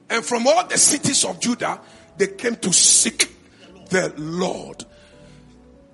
And 0.08 0.24
from 0.24 0.46
all 0.46 0.66
the 0.66 0.78
cities 0.78 1.24
of 1.24 1.38
Judah, 1.38 1.80
they 2.16 2.28
came 2.28 2.56
to 2.56 2.72
seek 2.72 3.30
the 3.90 4.12
Lord. 4.16 4.84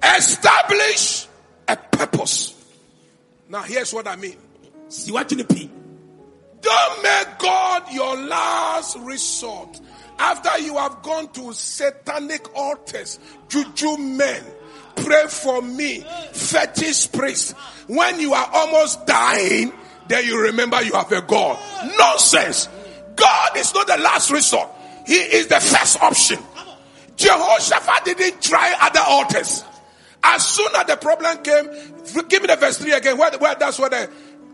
Establish 0.02 1.26
a 1.68 1.76
purpose. 1.76 2.54
Now 3.48 3.62
here's 3.62 3.92
what 3.92 4.06
I 4.08 4.16
mean. 4.16 4.36
si 4.88 5.10
w'adwene 5.10 5.38
no 5.38 5.44
pi 5.44 5.68
Don't 6.60 7.02
make 7.02 7.38
God 7.38 7.92
your 7.92 8.16
last 8.26 8.98
resort. 9.00 9.80
After 10.18 10.60
you 10.60 10.76
have 10.76 11.02
gone 11.02 11.28
to 11.32 11.52
satanic 11.52 12.54
altars, 12.56 13.18
juju 13.48 13.96
men, 13.98 14.44
pray 14.96 15.26
for 15.28 15.62
me, 15.62 16.00
fetish 16.32 17.12
priest. 17.12 17.56
When 17.86 18.20
you 18.20 18.34
are 18.34 18.48
almost 18.52 19.06
dying, 19.06 19.72
then 20.08 20.24
you 20.24 20.40
remember 20.42 20.82
you 20.82 20.92
have 20.92 21.10
a 21.12 21.22
God. 21.22 21.58
Nonsense. 21.98 22.68
God 23.16 23.56
is 23.56 23.72
not 23.74 23.86
the 23.86 23.98
last 23.98 24.30
resort. 24.30 24.68
He 25.06 25.14
is 25.14 25.48
the 25.48 25.60
first 25.60 26.02
option. 26.02 26.38
Jehoshaphat 27.16 28.04
didn't 28.04 28.42
try 28.42 28.74
other 28.80 29.02
altars. 29.06 29.64
As 30.22 30.46
soon 30.46 30.68
as 30.76 30.86
the 30.86 30.96
problem 30.96 31.42
came, 31.42 31.66
give 32.28 32.42
me 32.42 32.48
the 32.48 32.56
verse 32.56 32.78
3 32.78 32.92
again. 32.92 33.18
Where, 33.18 33.30
where 33.38 33.54
that's 33.54 33.78
where 33.78 33.90
the, 33.90 34.10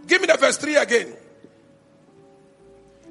give 0.06 0.20
me 0.20 0.26
the 0.26 0.36
verse 0.36 0.56
3 0.56 0.76
again. 0.76 1.14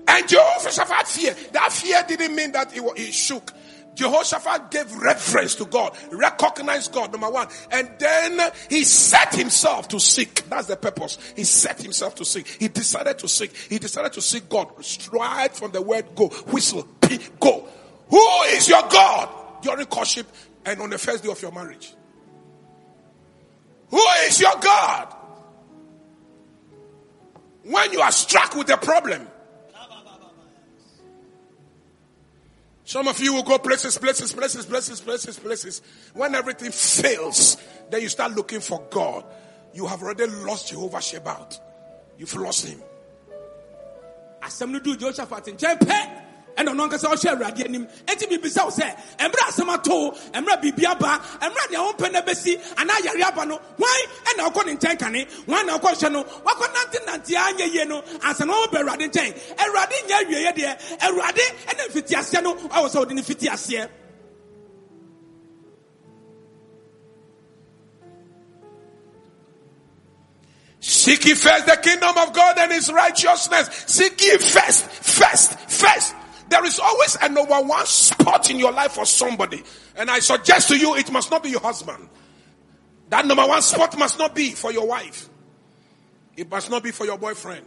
And 0.07 0.27
Jehoshaphat 0.27 1.07
fear. 1.07 1.35
That 1.51 1.71
fear 1.71 2.03
didn't 2.07 2.35
mean 2.35 2.51
that 2.53 2.71
he, 2.71 2.81
he 2.95 3.11
shook. 3.11 3.51
Jehoshaphat 3.97 4.69
gave 4.69 4.95
reverence 4.95 5.55
to 5.55 5.65
God, 5.65 5.97
recognized 6.11 6.93
God, 6.93 7.11
number 7.11 7.29
one. 7.29 7.47
And 7.71 7.89
then 7.97 8.51
he 8.69 8.83
set 8.83 9.33
himself 9.33 9.87
to 9.87 9.99
seek. 9.99 10.47
That's 10.47 10.67
the 10.67 10.77
purpose. 10.77 11.17
He 11.35 11.43
set 11.43 11.81
himself 11.81 12.13
to 12.15 12.25
seek. 12.25 12.47
He 12.47 12.67
decided 12.67 13.17
to 13.19 13.27
seek. 13.27 13.55
He 13.55 13.79
decided 13.79 14.13
to 14.13 14.21
seek 14.21 14.47
God. 14.47 14.69
Straight 14.85 15.49
from 15.53 15.71
the 15.71 15.81
word 15.81 16.05
go. 16.15 16.27
Whistle. 16.27 16.87
Go. 17.39 17.67
Who 18.09 18.43
is 18.49 18.69
your 18.69 18.83
God? 18.83 19.29
During 19.63 19.85
courtship 19.87 20.27
and 20.63 20.79
on 20.79 20.91
the 20.91 20.99
first 20.99 21.23
day 21.23 21.31
of 21.31 21.41
your 21.41 21.51
marriage. 21.51 21.93
Who 23.89 24.01
is 24.25 24.39
your 24.39 24.53
God? 24.59 25.15
When 27.63 27.91
you 27.91 28.01
are 28.01 28.11
struck 28.11 28.55
with 28.55 28.69
a 28.69 28.77
problem, 28.77 29.27
Some 32.87 33.09
of 33.09 33.19
you 33.19 33.33
will 33.33 33.43
go 33.43 33.57
places, 33.57 33.97
places, 33.97 34.31
places, 34.31 34.65
places, 34.65 35.01
places, 35.01 35.37
places. 35.37 35.81
When 36.13 36.33
everything 36.33 36.71
fails, 36.71 37.57
then 37.89 38.01
you 38.01 38.07
start 38.07 38.31
looking 38.31 38.61
for 38.61 38.81
God. 38.89 39.25
You 39.73 39.85
have 39.87 40.01
already 40.01 40.25
lost 40.27 40.69
Jehovah 40.69 41.01
Sabaoth. 41.01 41.59
You've 42.17 42.33
lost 42.35 42.65
him. 42.65 42.81
Ɛna 46.57 46.71
ɔno 46.73 46.83
ankasa 46.89 47.07
ɔhwɛ 47.07 47.29
awurade 47.31 47.65
anim. 47.65 47.87
Enti 48.07 48.25
biribisa 48.27 48.65
wo 48.65 48.71
sɛ 48.71 48.95
ɛmmerɛ 49.19 49.43
asɛm 49.49 49.73
ato 49.73 49.91
wo 49.95 50.11
ɛmmerɛ 50.33 50.61
biribi 50.61 50.85
aba 50.85 51.21
ɛmmerɛ 51.41 51.71
nea 51.71 51.79
wompɛ 51.79 52.11
no 52.11 52.21
bɛsi 52.21 52.57
anaa 52.75 53.03
yare 53.03 53.23
aba 53.27 53.45
no 53.45 53.57
hwan 53.77 54.01
ɛna 54.25 54.49
wokɔ 54.51 54.65
ne 54.65 54.75
nkyɛn 54.75 54.99
kane? 54.99 55.27
Hwan 55.45 55.65
na 55.67 55.77
wokɔhwɛ 55.77 56.11
no? 56.11 56.23
Wakɔ 56.23 56.73
nante 56.73 57.05
nante 57.05 57.33
anyɛ 57.35 57.73
yie 57.73 57.85
no 57.85 58.01
ansa 58.01 58.45
na 58.45 58.53
wɔbɛ 58.53 58.81
awurade 58.83 59.09
nkyɛn. 59.11 59.33
Awurade 59.57 59.95
nyɛ 60.07 60.23
awieɛ 60.23 60.53
deɛ 60.55 60.99
awurade 61.01 61.45
ɛne 61.67 61.87
mfitiaseɛ 61.91 62.43
no 62.43 62.55
ɛwɔ 62.55 62.89
sɛ 62.89 62.95
wode 62.95 63.11
ne 63.11 63.21
fiti 63.21 63.47
aseɛ 63.47 63.87
Seek 70.79 71.25
ye 71.25 71.33
first 71.33 71.65
the 71.65 71.75
kingdom 71.77 72.17
of 72.17 72.33
God 72.33 72.57
and 72.59 72.71
his 72.71 72.91
righteousness. 72.91 73.69
Seek 73.87 74.21
ye 74.21 74.37
first, 74.37 74.85
first, 74.85 75.59
first. 75.69 76.15
There 76.49 76.63
is 76.65 76.79
always 76.79 77.17
a 77.21 77.29
number 77.29 77.55
one 77.61 77.85
spot 77.85 78.49
in 78.49 78.57
your 78.59 78.71
life 78.71 78.93
for 78.93 79.05
somebody. 79.05 79.63
And 79.95 80.09
I 80.09 80.19
suggest 80.19 80.69
to 80.69 80.77
you, 80.77 80.95
it 80.95 81.11
must 81.11 81.29
not 81.29 81.43
be 81.43 81.49
your 81.49 81.61
husband. 81.61 82.07
That 83.09 83.25
number 83.25 83.45
one 83.45 83.61
spot 83.61 83.97
must 83.97 84.17
not 84.17 84.35
be 84.35 84.51
for 84.51 84.71
your 84.71 84.87
wife. 84.87 85.29
It 86.35 86.49
must 86.49 86.69
not 86.69 86.83
be 86.83 86.91
for 86.91 87.05
your 87.05 87.17
boyfriend. 87.17 87.65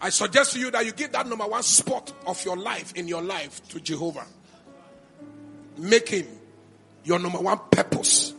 I 0.00 0.10
suggest 0.10 0.54
to 0.54 0.58
you 0.58 0.70
that 0.70 0.84
you 0.84 0.92
give 0.92 1.12
that 1.12 1.26
number 1.28 1.46
one 1.46 1.62
spot 1.62 2.12
of 2.26 2.44
your 2.44 2.56
life 2.56 2.92
in 2.96 3.08
your 3.08 3.22
life 3.22 3.66
to 3.68 3.80
Jehovah. 3.80 4.26
Make 5.78 6.08
him 6.08 6.26
your 7.04 7.18
number 7.18 7.38
one 7.38 7.58
purpose 7.70 8.34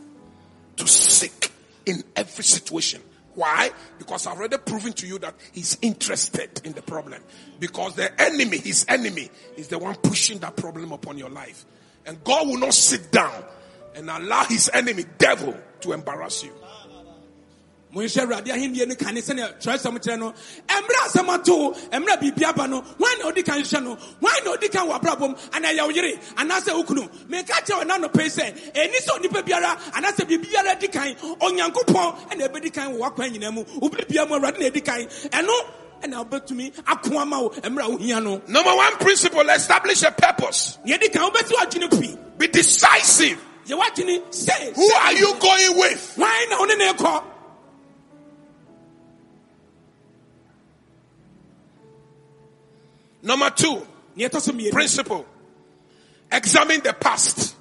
to 0.76 0.86
seek 0.86 1.50
in 1.86 2.02
every 2.16 2.44
situation. 2.44 3.00
Why? 3.34 3.70
Because 3.98 4.26
I've 4.26 4.36
already 4.36 4.58
proven 4.58 4.92
to 4.94 5.06
you 5.06 5.18
that 5.20 5.34
he's 5.52 5.76
interested 5.82 6.60
in 6.64 6.72
the 6.72 6.82
problem. 6.82 7.22
Because 7.58 7.94
the 7.94 8.20
enemy, 8.20 8.58
his 8.58 8.84
enemy, 8.88 9.30
is 9.56 9.68
the 9.68 9.78
one 9.78 9.96
pushing 9.96 10.38
that 10.38 10.56
problem 10.56 10.92
upon 10.92 11.18
your 11.18 11.30
life. 11.30 11.64
And 12.06 12.22
God 12.22 12.46
will 12.46 12.58
not 12.58 12.74
sit 12.74 13.10
down 13.10 13.44
and 13.94 14.10
allow 14.10 14.44
his 14.44 14.70
enemy, 14.72 15.04
devil, 15.18 15.56
to 15.80 15.92
embarrass 15.92 16.44
you. 16.44 16.52
Monhyɛ 17.94 18.20
awurade 18.26 18.46
ahenniɛ 18.50 18.88
no. 18.88 18.94
Kane 18.94 19.20
sɛnea 19.20 19.54
kyerɛsɛm 19.60 19.98
kyerɛ 19.98 20.18
no 20.18 20.34
ɛmmerɛ 20.68 21.00
asɛm 21.06 21.28
ato 21.34 21.72
ɛmmerɛ 21.90 22.20
biribi 22.20 22.44
aba 22.48 22.66
no 22.68 22.80
hwan 22.80 23.18
na 23.18 23.30
ɔdi 23.30 23.44
kan 23.44 23.60
hwɛ 23.62 23.82
no 23.82 23.94
hwan 24.20 24.44
na 24.44 24.50
ɔdi 24.56 24.70
kan 24.70 24.86
wɔ 24.88 25.00
abrabɔ 25.00 25.38
anaa 25.52 25.72
ɛyɛ 25.74 25.82
wo 25.84 25.90
yere 25.90 26.18
anaasɛ 26.36 26.74
wo 26.74 26.82
kunu 26.84 27.08
meka 27.28 27.52
kyerɛ 27.64 27.82
wɔ 27.82 27.84
nanɔpɛi 27.88 28.26
sɛ 28.26 28.72
ɛni 28.72 28.96
sɛ 29.06 29.18
onipa 29.18 29.42
biara 29.44 29.76
anaasɛ 29.92 30.26
biribi 30.28 30.50
biara 30.50 30.78
di 30.78 30.88
kan 30.88 31.14
onyankopɔn 31.40 32.28
ɛna 32.30 32.48
ɛbɛdi 32.48 32.72
kan 32.72 32.92
wɔ 32.94 32.98
w'akwan 32.98 33.32
nyinaa 33.32 33.52
mu. 33.52 33.64
Wobiribia 33.80 34.28
mu 34.28 34.38
awurade 34.38 34.58
na 34.58 34.66
ɛdi 34.70 34.84
kan 34.84 35.00
ɛno 35.30 35.54
ɛna 36.02 36.24
wobɛtumi 36.28 36.72
ako 36.86 37.18
ama 37.18 37.42
wo 37.42 37.48
ɛmmerɛ 37.50 37.84
a 37.84 37.88
wohia 37.96 38.22
no. 38.22 38.42
Number 38.48 38.74
one 38.74 38.96
principle, 38.96 39.48
establish 39.48 40.02
a 40.02 40.10
purpose. 40.10 40.78
neɛ 40.86 41.00
di 41.00 41.08
kan 41.08 41.30
wobɛsi 41.30 41.52
w'adwene 41.52 41.90
pii 42.00 42.18
Be 42.38 42.48
decisive. 42.48 43.38
yɛ 43.66 43.78
w'adwene 43.80 44.22
sɛ 44.30 44.74
Who 44.74 44.92
are 44.94 45.12
you 45.12 45.34
going 45.38 45.78
with? 45.78 46.12
hwan 46.16 46.50
na 46.50 46.58
wo 46.58 46.64
ne 46.64 46.74
ne 46.76 46.92
kɔ 46.92 47.22
Number 53.24 53.50
two, 53.50 53.84
neɛ 54.16 54.28
ɛtɔ 54.28 54.40
so 54.40 54.52
mmienu 54.52 54.70
principle. 54.70 55.26
Examine 56.30 56.80
the 56.82 56.92
past. 56.92 57.56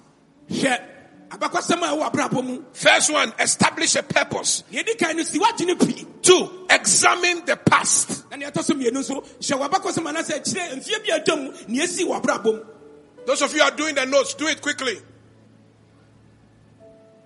hwɛ 0.50 0.82
abakɔsɛm 1.30 1.82
a 1.82 1.88
ɛwɔ 1.96 2.12
abrabɔ 2.12 2.44
mu 2.44 2.64
First 2.74 3.12
one, 3.12 3.34
establish 3.40 3.96
a 3.96 4.04
purpose. 4.04 4.64
neɛ 4.72 4.86
di 4.86 4.94
kan 4.96 5.16
no 5.18 5.24
si 5.24 5.40
w'adwene 5.40 5.80
pii 5.80 6.06
Two, 6.22 6.68
examine 6.70 7.44
the 7.46 7.56
past. 7.56 8.30
na 8.30 8.38
neɛ 8.38 8.52
ɛtɔ 8.52 8.64
so 8.64 8.74
mmienu 8.74 8.92
nso 8.98 9.24
hyɛ 9.40 9.58
w'abakɔsɛm 9.70 10.12
anaasɛ 10.14 10.44
kyerɛ 10.44 10.76
mfeɛ 10.76 11.06
bi 11.06 11.18
atwa 11.18 11.36
mu 11.42 11.52
neɛ 11.74 11.88
si 11.88 12.06
wɔ 12.06 12.22
abrabɔ 12.22 12.44
mu 12.46 12.64
Those 13.26 13.42
of 13.42 13.54
you 13.54 13.60
who 13.60 13.66
are 13.66 13.72
doing 13.72 13.96
the 13.96 14.06
notes, 14.06 14.34
do 14.34 14.48
it 14.48 14.62
quickly. 14.62 15.00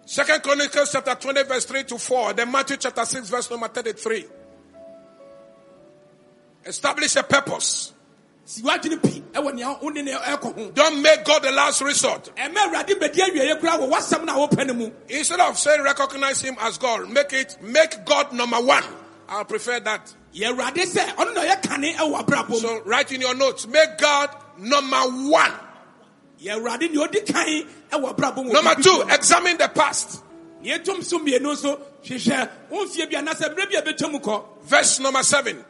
Second 0.06 0.44
Chronicles 0.44 0.92
chapter 0.92 1.16
20 1.16 1.44
verse 1.44 1.66
3 1.66 1.84
to 1.86 1.98
4. 1.98 2.34
Then 2.34 2.52
Matthew 2.52 2.78
chapter 2.78 3.04
6 3.04 3.28
verse 3.30 3.50
number 3.50 3.68
33. 3.68 4.26
Establish 6.66 7.16
a 7.16 7.24
purpose. 7.24 7.94
Don't 10.74 11.02
make 11.02 11.26
God 11.26 11.44
the 11.44 11.52
last 11.54 11.82
resort. 11.82 12.32
ɛmɛ 12.38 12.56
awurade 12.56 12.98
bɛdi 12.98 13.20
awieɛ 13.20 13.60
koraa 13.60 13.78
wɔ 13.80 13.90
w'asɛm 13.92 14.24
no 14.26 14.46
a 14.46 14.48
wopɛ 14.48 14.66
no 14.68 14.74
mu 14.74 14.90
Instead 15.10 15.40
of 15.42 15.58
saying 15.58 15.82
recognize 15.82 16.42
him 16.42 16.56
as 16.62 16.78
God, 16.78 17.10
make 17.10 17.34
it, 17.34 17.58
make 17.62 18.06
God 18.06 18.32
number 18.32 18.56
one. 18.62 18.84
I'll 19.28 19.44
prefer 19.44 19.82
that. 19.82 20.14
yɛ 20.34 20.54
awurade 20.56 20.86
sɛ 20.86 21.16
ɔno 21.16 21.34
na 21.36 21.42
ɔyɛ 21.44 21.62
kane 21.62 21.94
ɛwɔ 21.96 22.24
abrabɔ 22.26 22.50
mu 22.50 22.56
So 22.60 22.82
write 22.86 23.12
in 23.12 23.20
your 23.22 23.36
notes, 23.36 23.68
make 23.68 23.98
God 23.98 24.30
number 24.58 24.96
one. 25.30 25.52
yɛ 26.42 26.56
awurade 26.58 26.90
nea 26.90 27.06
ɔdi 27.06 27.26
kan 27.26 27.46
ɛwɔ 27.92 28.16
abrabɔ 28.16 28.46
Number 28.54 28.76
two, 28.82 29.04
examine 29.10 29.58
the 29.58 29.68
past. 29.68 30.22
neɛ 30.64 30.80
ɛtom 30.86 31.04
so 31.04 31.20
mmienu 31.20 31.42
nso 31.54 31.78
hwehwɛ 32.06 32.50
wo 32.70 32.86
mfeɛ 32.86 33.12
bi 33.12 33.18
anaasɛ 33.22 33.54
berɛ 33.54 33.70
bi 33.70 33.78
a 33.78 33.82
bɛtwa 33.82 34.10
mu 34.12 34.20
kɔ 34.20 34.44
Verse 34.64 35.00
number 35.02 35.24
seven. 35.24 35.66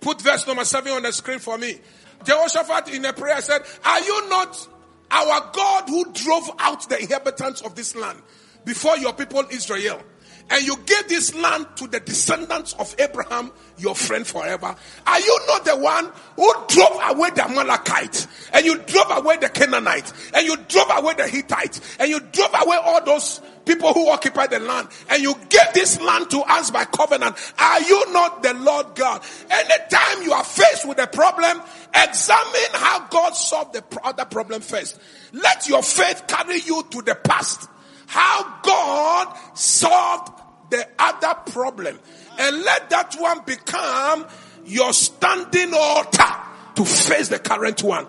Put 0.00 0.20
verse 0.22 0.46
number 0.46 0.64
seven 0.64 0.92
on 0.92 1.02
the 1.02 1.12
screen 1.12 1.38
for 1.38 1.58
me. 1.58 1.78
Jehoshaphat 2.24 2.94
in 2.94 3.04
a 3.04 3.12
prayer 3.12 3.40
said, 3.40 3.62
Are 3.84 4.00
you 4.00 4.28
not 4.28 4.68
our 5.10 5.50
God 5.52 5.88
who 5.88 6.12
drove 6.12 6.50
out 6.58 6.88
the 6.88 7.00
inhabitants 7.00 7.60
of 7.62 7.74
this 7.74 7.94
land 7.94 8.20
before 8.64 8.96
your 8.98 9.12
people 9.12 9.44
Israel? 9.50 10.02
And 10.48 10.64
you 10.64 10.76
gave 10.76 11.08
this 11.08 11.34
land 11.34 11.66
to 11.76 11.88
the 11.88 11.98
descendants 11.98 12.74
of 12.74 12.94
Abraham, 13.00 13.50
your 13.78 13.96
friend 13.96 14.24
forever. 14.24 14.76
Are 15.06 15.20
you 15.20 15.40
not 15.48 15.64
the 15.64 15.76
one 15.76 16.12
who 16.36 16.52
drove 16.68 17.00
away 17.02 17.30
the 17.30 17.44
Amalekites 17.44 18.28
and 18.52 18.64
you 18.64 18.78
drove 18.78 19.10
away 19.10 19.38
the 19.38 19.48
Canaanites 19.48 20.12
and 20.32 20.46
you 20.46 20.56
drove 20.68 20.90
away 20.90 21.14
the 21.14 21.26
Hittites 21.26 21.80
and 21.98 22.08
you 22.08 22.20
drove 22.20 22.54
away 22.62 22.76
all 22.80 23.04
those 23.04 23.40
people 23.66 23.92
who 23.92 24.08
occupy 24.08 24.46
the 24.46 24.60
land 24.60 24.88
and 25.10 25.22
you 25.22 25.34
gave 25.48 25.72
this 25.74 26.00
land 26.00 26.30
to 26.30 26.40
us 26.40 26.70
by 26.70 26.84
covenant. 26.84 27.36
Are 27.58 27.80
you 27.82 28.12
not 28.12 28.42
the 28.42 28.54
Lord 28.54 28.94
God? 28.94 29.22
Anytime 29.50 30.22
you 30.22 30.32
are 30.32 30.44
faced 30.44 30.88
with 30.88 30.98
a 30.98 31.06
problem, 31.06 31.60
examine 31.94 32.70
how 32.72 33.06
God 33.08 33.32
solved 33.32 33.74
the 33.74 33.84
other 34.02 34.24
problem 34.24 34.62
first. 34.62 34.98
Let 35.32 35.68
your 35.68 35.82
faith 35.82 36.24
carry 36.26 36.60
you 36.60 36.84
to 36.90 37.02
the 37.02 37.14
past. 37.14 37.68
How 38.06 38.60
God 38.62 39.36
solved 39.54 40.32
the 40.70 40.86
other 40.98 41.34
problem. 41.50 41.98
And 42.38 42.62
let 42.62 42.90
that 42.90 43.16
one 43.18 43.40
become 43.44 44.26
your 44.64 44.92
standing 44.92 45.72
altar 45.74 46.34
to 46.76 46.84
face 46.84 47.28
the 47.28 47.38
current 47.38 47.82
one. 47.82 48.06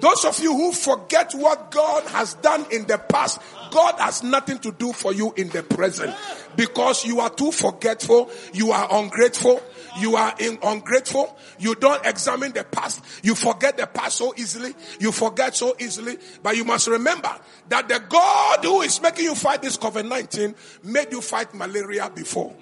Those 0.00 0.24
of 0.24 0.38
you 0.40 0.52
who 0.52 0.72
forget 0.72 1.32
what 1.34 1.70
God 1.70 2.04
has 2.08 2.34
done 2.34 2.66
in 2.70 2.86
the 2.86 2.98
past, 2.98 3.40
God 3.76 4.00
has 4.00 4.22
nothing 4.22 4.58
to 4.60 4.72
do 4.72 4.90
for 4.94 5.12
you 5.12 5.34
in 5.36 5.50
the 5.50 5.62
present. 5.62 6.14
Because 6.56 7.04
you 7.04 7.20
are 7.20 7.28
too 7.28 7.52
forgetful, 7.52 8.30
you 8.54 8.72
are 8.72 8.88
ungrateful, 8.90 9.62
you 10.00 10.16
are 10.16 10.34
in, 10.38 10.58
ungrateful, 10.62 11.36
you 11.58 11.74
don't 11.74 12.04
examine 12.06 12.52
the 12.52 12.64
past, 12.64 13.04
you 13.22 13.34
forget 13.34 13.76
the 13.76 13.86
past 13.86 14.16
so 14.16 14.32
easily, 14.38 14.74
you 14.98 15.12
forget 15.12 15.54
so 15.54 15.76
easily, 15.78 16.16
but 16.42 16.56
you 16.56 16.64
must 16.64 16.88
remember 16.88 17.30
that 17.68 17.86
the 17.86 18.02
God 18.08 18.64
who 18.64 18.80
is 18.80 19.02
making 19.02 19.26
you 19.26 19.34
fight 19.34 19.60
this 19.60 19.76
COVID-19 19.76 20.54
made 20.84 21.12
you 21.12 21.20
fight 21.20 21.52
malaria 21.52 22.10
before. 22.14 22.54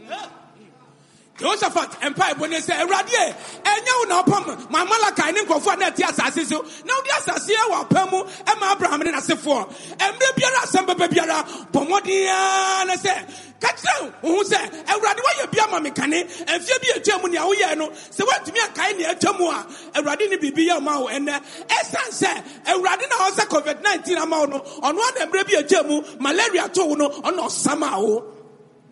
Jehoshaphat 1.37 1.99
mpaebɔ 2.15 2.49
ne 2.49 2.59
sɛ 2.61 2.75
awurade 2.83 3.35
ɛnyɛ 3.65 3.93
wo 3.99 4.05
na 4.09 4.23
ɔpam 4.23 4.71
ma 4.71 4.85
Amalekai 4.85 5.35
ne 5.35 5.41
nkurɔfoɔ 5.43 5.73
a 5.73 5.77
na 5.77 5.91
ɛte 5.91 6.05
asase 6.07 6.45
so 6.47 6.63
na 6.85 6.95
wode 6.95 7.11
asase 7.11 7.51
yɛ 7.51 7.71
wɔ 7.71 7.89
apam 7.89 8.11
mu 8.13 8.25
abraham 8.47 9.01
ne 9.01 9.11
n'asefoɔ 9.11 9.69
mmerɛ 9.99 10.35
biara 10.37 10.59
asɛm 10.63 10.87
bɛbɛ 10.87 11.09
biara 11.11 11.45
bɔ 11.73 11.89
mmɔden 11.89 12.29
ara 12.31 12.85
na 12.87 12.95
sɛ 12.95 13.15
ka 13.61 13.69
kyerɛ 13.75 14.13
wo 14.23 14.37
ho 14.37 14.43
sɛ 14.45 14.59
awurade 14.87 15.21
woayɛ 15.27 15.51
bi 15.51 15.59
ama 15.65 15.81
me 15.81 15.91
kane 15.91 16.23
mfeɛ 16.23 16.81
bi 16.81 16.89
atwa 17.01 17.23
mu 17.23 17.29
nea 17.29 17.41
woyɛɛ 17.43 17.77
no 17.79 17.89
sɛ 17.91 18.21
woatumi 18.29 18.61
akae 18.69 18.97
nea 18.97 19.15
atwa 19.15 19.37
mu 19.37 19.51
a 19.51 19.67
awurade 19.99 20.31
ne 20.31 20.37
biribi 20.37 20.69
yɛ 20.69 20.81
ma 20.81 21.01
wo 21.01 21.09
ɛnnɛ 21.09 21.43
ɛsiane 21.67 22.13
sɛ 22.15 22.45
awurade 22.67 23.09
na 23.11 23.17
ɔsɛ 23.27 23.49
covid-19 23.49 24.19
ama 24.23 24.39
wo 24.39 24.47
no 24.47 24.59
ɔno 24.61 25.01
ana 25.03 25.27
mmerɛ 25.27 26.21
malaria 26.21 26.69
to 26.69 26.85
wo 26.85 26.95
no 26.95 27.09
ɔna 27.09 27.51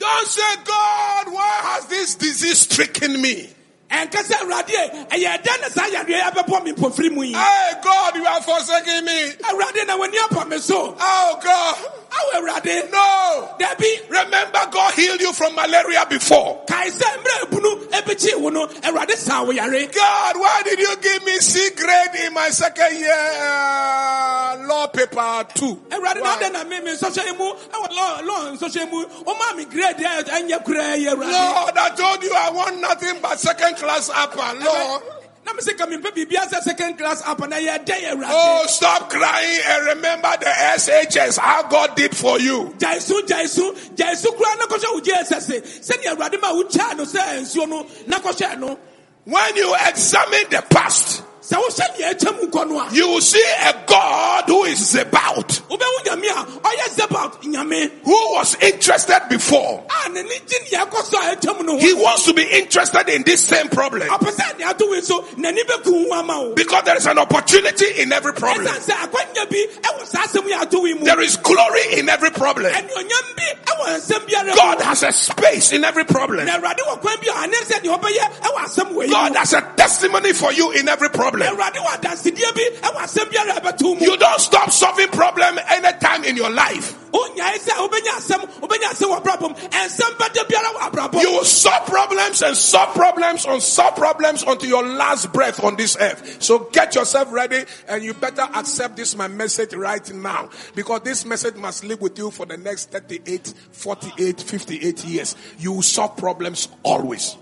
Don't 0.02 0.26
say, 0.26 0.56
God, 0.64 1.32
why 1.32 1.60
has 1.62 1.86
this 1.86 2.16
disease 2.16 2.58
stricken 2.58 3.22
me? 3.22 3.50
Ɛnka 3.92 4.22
sɛ 4.24 4.34
awurade 4.42 5.08
ɛyɛ 5.10 5.42
dɛn 5.42 5.60
na 5.60 5.68
saa 5.68 5.86
yadeɛ 5.88 6.20
abɛbɔ 6.32 6.64
me 6.64 6.72
mpɔfiri 6.72 7.10
mu 7.12 7.22
yi 7.22 7.32
Hey, 7.34 7.72
God, 7.82 8.16
you 8.16 8.26
are 8.26 8.42
forsaking 8.42 9.04
me. 9.04 9.32
awurade 9.50 9.86
na 9.86 9.96
w'ani 9.98 10.16
apa 10.30 10.48
me 10.48 10.58
so 10.58 10.96
Oh, 10.98 11.38
God. 11.42 11.76
awo 12.12 12.40
awurade 12.40 12.90
No. 12.90 13.48
dabi 13.60 14.08
Remember, 14.10 14.60
God 14.70 14.94
healed 14.94 15.20
you 15.20 15.32
from 15.32 15.54
malaria 15.54 16.06
before. 16.08 16.62
kae 16.68 16.88
sɛ 16.90 17.04
mmerɛ 17.18 17.40
ebunu 17.50 17.88
ebikyi 17.90 18.36
wo 18.40 18.48
no 18.48 18.66
awurade 18.66 19.12
saa 19.16 19.42
wo 19.44 19.50
yare 19.52 19.86
God, 19.86 20.36
why 20.38 20.62
did 20.64 20.78
you 20.78 20.96
give 20.96 21.24
me 21.24 21.32
C 21.38 21.70
grade 21.76 22.14
in 22.26 22.32
my 22.34 22.48
second 22.50 22.98
year 22.98 23.12
uh, 23.12 24.56
law 24.68 24.86
paper 24.88 25.44
two? 25.54 25.76
awurade 25.90 26.22
na 26.22 26.36
ɔdɛ 26.36 26.52
na 26.52 26.64
me 26.64 26.80
me 26.80 26.90
nsɔhwɛ 26.92 27.26
yi 27.26 27.32
mu 27.36 27.52
ɛwɔ 27.52 27.88
lɔ 27.88 28.06
lɔ 28.28 28.58
nsɔhwɛ 28.58 28.90
mu 28.90 29.04
ɔmaa 29.24 29.56
mi 29.56 29.64
grade 29.66 29.98
ɛnyɛ 29.98 30.64
kura 30.64 30.96
yi 30.96 31.06
awurade 31.06 31.32
Lord, 31.32 31.76
I 31.76 31.90
told 31.94 32.22
you 32.22 32.32
I 32.34 32.50
want 32.50 32.80
nothing 32.80 33.20
but 33.20 33.38
second 33.40 33.76
class 33.82 34.10
upper. 34.14 34.64
Lord. 34.64 35.02
na 35.44 35.52
me 35.52 35.60
se 35.60 35.74
ka 35.74 35.86
mi 35.86 35.96
mpɛ 35.96 36.14
biribi 36.14 36.62
second 36.62 36.96
class 36.98 37.22
up 37.26 37.40
na 37.48 37.56
yɛ 37.56 37.84
dɛ 37.84 38.12
awurade 38.12 38.30
Oh, 38.30 38.64
stop 38.68 39.10
crying 39.10 39.60
and 39.66 39.86
remember 39.86 40.30
the 40.38 40.46
SHS, 40.46 41.38
how 41.38 41.64
God 41.64 41.96
did 41.96 42.16
for 42.16 42.38
you. 42.38 42.74
When 49.24 49.56
you 49.56 49.76
examine 49.86 50.50
the 50.50 50.64
past, 50.70 51.22
sɛ 51.42 51.56
wohyɛ 51.58 51.96
deɛ 51.96 52.10
atwa 52.14 52.32
mu 52.40 52.46
nkɔ 52.48 52.68
no 52.68 52.80
a 52.80 52.88
you 52.94 53.08
will 53.08 53.20
see 53.20 53.42
a 53.64 53.74
God 53.86 54.44
who 54.46 54.64
is 54.64 54.94
about. 54.94 55.48
wobɛhu 55.68 56.04
nyame 56.06 56.28
a 56.30 56.44
ɔyɛ 56.60 56.86
zebaot 56.96 57.42
nyame 57.42 57.90
who 58.04 58.32
was 58.34 58.56
interested 58.60 59.20
before. 59.28 59.84
a 59.90 60.08
n'ani 60.10 60.38
gye 60.46 60.58
neɛ 60.70 60.86
ɛkɔ 60.88 61.02
so 61.04 61.18
a 61.18 61.36
ɛtwam 61.36 61.64
no 61.66 61.78
He 61.78 61.94
wants 61.94 62.24
to 62.26 62.34
be 62.34 62.44
interested 62.44 63.08
in 63.08 63.22
this 63.24 63.44
same 63.44 63.68
problem 63.68 64.08
ɔpɛ 64.08 64.30
sɛ 64.36 64.58
ne 64.58 64.64
ato 64.64 64.88
wei 64.88 65.00
so 65.00 65.22
n'ani 65.36 65.60
bɛku 65.64 66.08
ho 66.08 66.14
ama 66.18 66.38
wo 66.42 66.54
because 66.54 66.84
there 66.84 66.96
is 66.96 67.06
an 67.06 67.18
opportunity 67.18 68.00
in 68.00 68.12
every 68.12 68.32
problem. 68.34 68.66
ɛsiane 68.68 68.92
sɛ 68.94 69.10
akwanya 69.10 69.50
bi 69.50 69.66
ɛwɔ 69.82 70.06
saa 70.06 70.22
asɛm 70.22 70.46
yi 70.46 70.52
ato 70.54 70.80
wei 70.80 70.94
mu 70.94 71.04
There 71.04 71.20
is 71.20 71.36
glory 71.38 71.98
in 71.98 72.08
every 72.08 72.30
problem. 72.30 72.72
anuonyam 72.72 73.36
bi 73.36 73.42
ɛwɔ 73.64 73.98
nsɛm 73.98 74.28
biara 74.28 74.54
God 74.54 74.80
has 74.82 75.02
a 75.02 75.10
space 75.12 75.72
in 75.72 75.82
every 75.84 76.04
problem. 76.04 76.46
na 76.46 76.58
awurade 76.58 76.78
wɔ 76.86 77.00
kwan 77.00 77.16
bi 77.20 77.26
a 77.34 77.42
ane 77.44 77.52
sɛ 77.66 77.80
deɛ 77.82 77.98
ɔbɛyɛ 77.98 78.40
ɛwɔ 78.42 78.58
asɛm 78.64 78.92
wei 78.92 79.08
God 79.08 79.34
has 79.36 79.52
a 79.54 79.60
testimony 79.76 80.32
for 80.32 80.52
you 80.52 80.70
in 80.72 80.88
every 80.88 81.08
problem. 81.08 81.31
Awurade 81.40 81.76
wɔ 81.76 82.00
adansedeɛ 82.00 82.54
bi 82.54 82.62
ɛwɔ 82.88 82.96
asɛm 82.96 83.30
biara 83.30 83.56
a 83.56 83.60
ɛbɛto 83.60 83.98
mu 84.00 84.06
You 84.06 84.16
don't 84.16 84.40
stop 84.40 84.70
solving 84.70 85.08
problem 85.08 85.58
anytime 85.68 86.24
in 86.24 86.36
your 86.36 86.50
life. 86.50 86.94
wonyae 87.12 87.58
sɛ 87.58 87.72
wobɛnya 87.88 88.12
asɛm 88.18 88.60
wobɛnya 88.60 88.88
asɛm 88.92 89.10
wɔ 89.10 89.22
abrabɔ 89.22 89.48
mu 89.48 89.54
ɛnsɛm 89.68 90.16
bɛda 90.16 90.48
biara 90.48 90.72
wɔ 90.74 90.90
abrabɔ 90.90 91.20
You 91.22 91.32
will 91.32 91.44
solve 91.44 91.86
problems 91.86 92.42
and 92.42 92.56
solve 92.56 92.94
problems 92.94 93.44
and 93.46 93.62
solve 93.62 93.96
problems 93.96 94.42
until 94.46 94.68
your 94.68 94.82
last 94.86 95.32
breath 95.32 95.62
on 95.62 95.76
this 95.76 95.96
earth. 96.00 96.42
So 96.42 96.60
get 96.72 96.94
yourself 96.94 97.32
ready 97.32 97.64
and 97.88 98.02
you 98.02 98.14
better 98.14 98.42
accept 98.54 98.96
this 98.96 99.16
my 99.16 99.28
message 99.28 99.74
right 99.74 100.12
now 100.14 100.48
because 100.74 101.00
this 101.02 101.24
message 101.24 101.56
must 101.56 101.84
live 101.84 102.00
with 102.00 102.16
you 102.18 102.30
for 102.30 102.46
the 102.46 102.56
next 102.56 102.90
38, 102.90 103.52
48, 103.72 104.40
58 104.40 105.04
years. 105.04 105.36
You 105.58 105.72
will 105.72 105.82
solve 105.82 106.16
problems 106.16 106.68
always. 106.82 107.36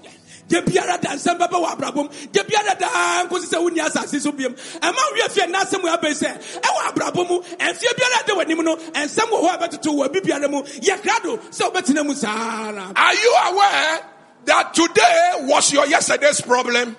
Gye 0.50 0.60
biara 0.62 0.98
da 1.00 1.10
nsɛm 1.14 1.38
bɛbɛ 1.38 1.56
wɔ 1.62 1.68
abrabɔ 1.74 1.94
mu 2.02 2.08
gye 2.32 2.42
biara 2.42 2.74
daa 2.78 3.24
nkosi 3.24 3.46
sɛ 3.46 3.58
wonni 3.62 3.78
asase 3.80 4.20
so 4.20 4.32
biam 4.32 4.52
ɛma 4.80 4.98
wowie 5.12 5.30
fie 5.30 5.46
na 5.46 5.60
asɛm 5.64 5.80
wɔ 5.82 5.96
abɛi 5.96 6.12
sɛ 6.12 6.60
ɛwɔ 6.60 6.80
abrabɔ 6.90 7.28
mu 7.28 7.40
ɛmfie 7.40 7.94
biara 7.96 8.18
a 8.26 8.32
w'anim 8.34 8.64
no 8.64 8.76
ɛnsɛm 8.76 9.30
wɔ 9.30 9.38
hɔ 9.40 9.48
a 9.54 9.58
ɛbɛtoto 9.58 9.90
wɔ 9.94 10.12
bi 10.12 10.20
biara 10.20 10.48
mu. 10.50 10.62
Yɛkra 10.62 11.22
do 11.22 11.36
sɛ 11.50 11.70
wobɛtena 11.72 12.04
mu 12.04 12.14
saa 12.14 12.70
na 12.72 12.92
Are 12.96 13.14
you 13.14 13.36
aware 13.46 14.00
that 14.46 14.74
today 14.74 15.32
was 15.42 15.72
your 15.72 15.86
yesterday's 15.86 16.40
problem? 16.40 16.96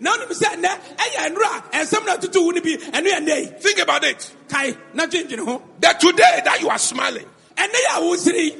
na 0.00 0.10
wonim 0.16 0.28
sɛ 0.32 0.56
nnɛ 0.56 0.78
ɛyɛ 0.96 1.34
nnora 1.34 1.70
ɛnsɛm 1.72 2.04
na 2.06 2.16
atoto 2.16 2.44
wo 2.44 2.50
no 2.50 2.60
bi 2.60 2.76
ɛno 2.76 3.06
yɛ 3.06 3.18
nnɛ 3.20 3.36
yi. 3.40 3.46
Think 3.60 3.78
about 3.78 4.02
it. 4.04 4.30
kae 4.48 4.76
na 4.94 5.06
dwendwene 5.06 5.44
ho. 5.44 5.62
That 5.80 6.00
today 6.00 6.42
that 6.44 6.60
you 6.60 6.68
are 6.68 6.78
smiling, 6.78 7.26
ɛnnɛ 7.56 7.78
yɛ 7.88 7.96
a 7.96 8.00
wosiri 8.00 8.56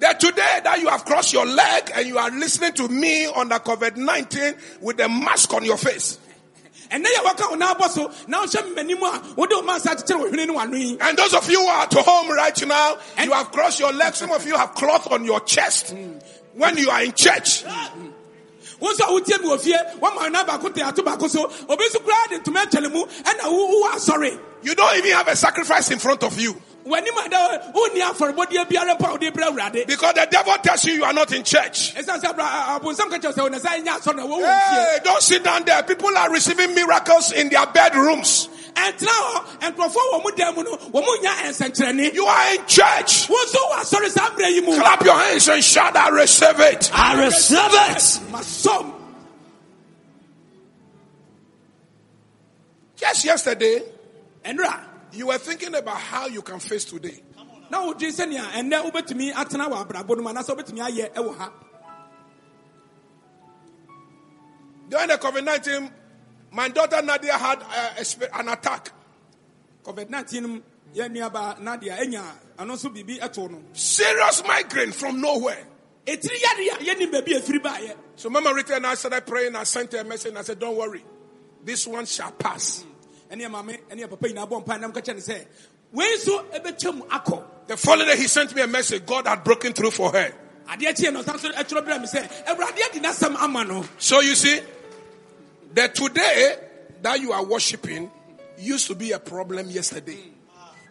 that 0.00 0.18
today 0.18 0.60
that 0.64 0.80
you 0.80 0.88
have 0.88 1.04
crossed 1.04 1.32
your 1.32 1.46
leg 1.46 1.90
and 1.94 2.06
you 2.06 2.18
are 2.18 2.30
listening 2.30 2.72
to 2.72 2.88
me 2.88 3.26
on 3.26 3.48
the 3.48 3.56
COVID 3.56 3.96
19 3.96 4.54
with 4.80 4.98
a 5.00 5.08
mask 5.08 5.52
on 5.54 5.64
your 5.64 5.76
face. 5.76 6.18
ɛnnɛ 6.90 7.04
yɛ 7.06 7.24
wɔka 7.24 7.50
wo 7.50 7.56
na 7.56 7.74
abɔ 7.74 7.88
so 7.88 8.10
na 8.26 8.44
wohyɛ 8.44 8.74
m'anim 8.74 9.02
a 9.02 9.34
wode 9.36 9.52
wo 9.52 9.62
mansa 9.62 9.90
akyekyere 9.90 10.18
wo 10.18 10.26
hwene 10.28 10.46
ne 10.46 10.54
w'ano 10.54 10.74
yi 10.78 10.98
And 11.00 11.16
those 11.16 11.34
of 11.34 11.48
you 11.50 11.60
who 11.60 11.66
are 11.68 11.82
at 11.84 11.92
home 11.94 12.30
right 12.30 12.66
now, 12.66 12.98
and 13.16 13.26
you 13.26 13.32
have 13.32 13.52
crossed 13.52 13.78
your 13.78 13.92
legs. 13.92 14.18
Some 14.18 14.32
of 14.32 14.44
you 14.46 14.56
have 14.56 14.74
cloth 14.74 15.10
on 15.12 15.24
your 15.24 15.40
chest 15.40 15.94
when 16.54 16.76
you 16.76 16.90
are 16.90 17.02
in 17.04 17.12
church. 17.12 17.64
wo 18.80 18.88
nso 18.88 19.04
a 19.04 19.20
wotie 19.20 19.38
mi 19.40 19.48
wɔ 19.48 19.60
fie 19.60 19.76
wɔma 20.00 20.32
na 20.32 20.44
baako 20.44 20.74
te 20.74 20.80
ato 20.80 21.02
baako 21.02 21.28
so 21.28 21.44
obi 21.68 21.84
nso 21.84 22.00
koraa 22.00 22.28
de 22.30 22.38
ntoma 22.38 22.64
akyɛle 22.64 22.90
mu 22.90 23.04
ɛna 23.04 23.44
wo 23.52 23.84
wowɔ 23.84 23.90
asɔre 23.92 24.40
You 24.62 24.74
don't 24.74 24.96
even 24.98 25.12
have 25.12 25.28
a 25.28 25.36
sacrifice 25.36 25.90
in 25.90 25.98
front 25.98 26.22
of 26.22 26.38
you 26.40 26.54
w'anim 26.90 27.24
ada 27.24 27.72
wonni 27.72 28.00
afɔrebɔdeɛ 28.02 28.68
biara 28.68 28.96
mpo 28.98 29.06
a 29.08 29.10
wode 29.12 29.32
brɛ 29.32 29.48
awurade 29.50 29.86
because 29.86 30.14
the 30.14 30.26
devil 30.30 30.54
tells 30.62 30.84
you 30.84 30.94
you 30.94 31.04
are 31.04 31.12
not 31.12 31.32
in 31.32 31.42
church. 31.44 31.94
ɛsiane 31.94 32.20
sɛ 32.20 32.30
abra- 32.30 32.78
abonsam 32.80 33.08
ka 33.10 33.18
kyerɛ 33.18 33.32
sɛ 33.34 33.48
wɔnɛ 33.48 33.60
sɛ 33.60 33.82
ɛnyɛ 33.84 33.98
asɔre 34.00 34.16
na 34.16 34.22
wɔwɔ 34.24 34.40
fie 34.42 34.74
Hey, 34.74 34.98
don't 35.04 35.22
sit 35.22 35.44
down 35.44 35.64
there. 35.64 35.82
People 35.84 36.16
are 36.16 36.30
receiving 36.30 36.74
miracles 36.74 37.32
in 37.32 37.48
their 37.48 37.66
bedrooms. 37.66 38.48
ɛntena 38.74 39.06
hɔ 39.08 39.72
nkurɔfoɔ 39.72 40.12
wɔ 40.12 40.24
mu 40.24 40.30
dan 40.36 40.54
mu 40.54 40.62
no 40.64 40.76
wɔ 40.76 41.04
mu 41.04 41.16
nya 41.22 41.34
nsɛnkyerɛnne 41.50 42.14
You 42.14 42.26
are 42.26 42.54
in 42.54 42.66
church. 42.66 43.28
wo 43.28 43.36
nso 43.36 43.58
wɔ 43.70 43.74
asɔre 43.80 44.10
saa 44.10 44.30
mmerɛ 44.30 44.50
yi 44.52 44.62
Clap 44.80 45.04
your 45.04 45.14
hands 45.18 45.48
and 45.48 45.62
shout, 45.64 45.96
I 45.96 46.08
receive 46.08 46.58
it. 46.60 46.90
I 46.94 47.24
receive 47.24 47.58
it. 47.58 48.20
masom 48.32 48.94
Just 52.96 53.24
yesterday, 53.24 53.82
ɛnora 54.44 54.78
you 55.12 55.26
were 55.28 55.38
thinking 55.38 55.74
about 55.74 55.96
how 55.96 56.26
you 56.26 56.42
can 56.42 56.58
face 56.60 56.84
today. 56.84 57.22
na 57.70 57.80
wodwen 57.86 58.10
sɛnea 58.12 58.50
ɛnnɛ 58.52 58.90
wobɛtumi 58.90 59.32
atena 59.32 59.68
wɔ 59.68 59.86
abrabɔ 59.86 60.16
no 60.16 60.22
mu 60.22 60.28
anaasɛ 60.30 60.56
wobɛtumi 60.56 60.80
ayɛ 60.88 61.12
ɛwɔ 61.14 61.36
ha 61.38 61.52
During 64.88 65.06
the 65.06 65.18
COVID 65.18 65.44
19, 65.44 65.90
my 66.50 66.68
daughter 66.68 67.00
Nadia 67.00 67.38
had 67.38 67.62
uh, 67.62 68.04
an 68.40 68.48
attack. 68.48 68.90
covid-19 69.84 70.42
mu 70.48 70.60
yɛ 70.94 71.08
nnuaba 71.08 71.60
nadia 71.60 71.96
ɛnya 71.96 72.22
ɛno 72.58 72.72
nso 72.74 72.90
biribi 72.92 73.20
ɛtoo 73.20 73.50
no 73.50 73.62
Serious 73.72 74.42
migraine 74.44 74.90
from 74.92 75.20
nowhere. 75.20 75.64
ɛtiri 76.06 76.42
yare 76.42 76.74
a 76.74 76.84
yɛnim 76.84 77.12
baabi 77.12 77.36
a 77.36 77.40
ɛfiri 77.40 77.62
baayɛ 77.62 77.96
So 78.16 78.28
Mama 78.28 78.52
Rita 78.52 78.76
and 78.76 78.86
I 78.86 78.94
started 78.96 79.24
praying. 79.26 79.56
I 79.56 79.62
sent 79.64 79.92
her 79.92 79.98
a 80.00 80.04
message 80.04 80.28
and 80.28 80.38
I 80.38 80.42
said, 80.42 80.58
Don't 80.58 80.76
worry. 80.76 81.02
This 81.64 81.86
one 81.86 82.04
shall 82.04 82.32
pass. 82.32 82.84
Ɛne 83.30 83.50
maame 83.50 83.78
ɛne 83.90 84.08
papa 84.10 84.26
nyinaa 84.28 84.48
bɔ 84.48 84.60
mpa 84.64 84.80
nam 84.80 84.92
ka 84.92 85.00
kyɛ 85.00 85.14
ne 85.14 85.20
sɛ 85.20 85.46
wei 85.92 86.16
nso 86.16 86.44
ɛbɛtwam 86.52 87.06
akɔ 87.08 87.42
The 87.68 87.76
following 87.76 88.08
day, 88.08 88.16
he 88.16 88.26
sent 88.26 88.52
me 88.52 88.62
a 88.62 88.66
message. 88.66 89.06
God 89.06 89.28
had 89.28 89.44
broken 89.44 89.72
through 89.72 89.92
for 89.92 90.10
her. 90.10 90.32
adeɛ 90.68 90.90
kyeɛ 90.96 91.12
no 91.12 91.22
ɔsan 91.22 91.38
so 91.38 91.48
ɛtwerɛ 91.50 91.86
berɛ 91.86 92.00
me 92.00 92.06
sɛ 92.06 92.44
awurade 92.46 92.80
adi 92.90 93.00
n'asɛm 93.00 93.36
ama 93.40 93.64
no 93.64 93.84
So 93.98 94.20
you 94.20 94.34
see, 94.34 94.60
the 95.72 95.88
today 95.88 96.56
that 97.02 97.20
you 97.20 97.32
are 97.32 97.44
worshiping 97.44 98.10
used 98.58 98.88
to 98.88 98.94
be 98.96 99.12
a 99.12 99.18
problem 99.20 99.70
yesterday. 99.70 100.18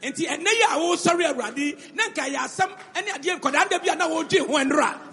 enti 0.02 0.26
ɛnɛ 0.26 0.46
yi 0.48 0.64
a 0.70 0.78
wosɔre 0.80 1.34
awurade 1.34 1.96
na 1.96 2.04
nka 2.08 2.30
yɛ 2.34 2.38
asɛm 2.38 2.72
ɛne 2.96 3.08
adeɛ 3.10 3.40
nkɔdaa 3.42 3.70
da 3.70 3.78
bi 3.80 3.88
a 3.92 3.96
na 3.96 4.08
ho 4.08 4.24
ɛnora 4.24 5.09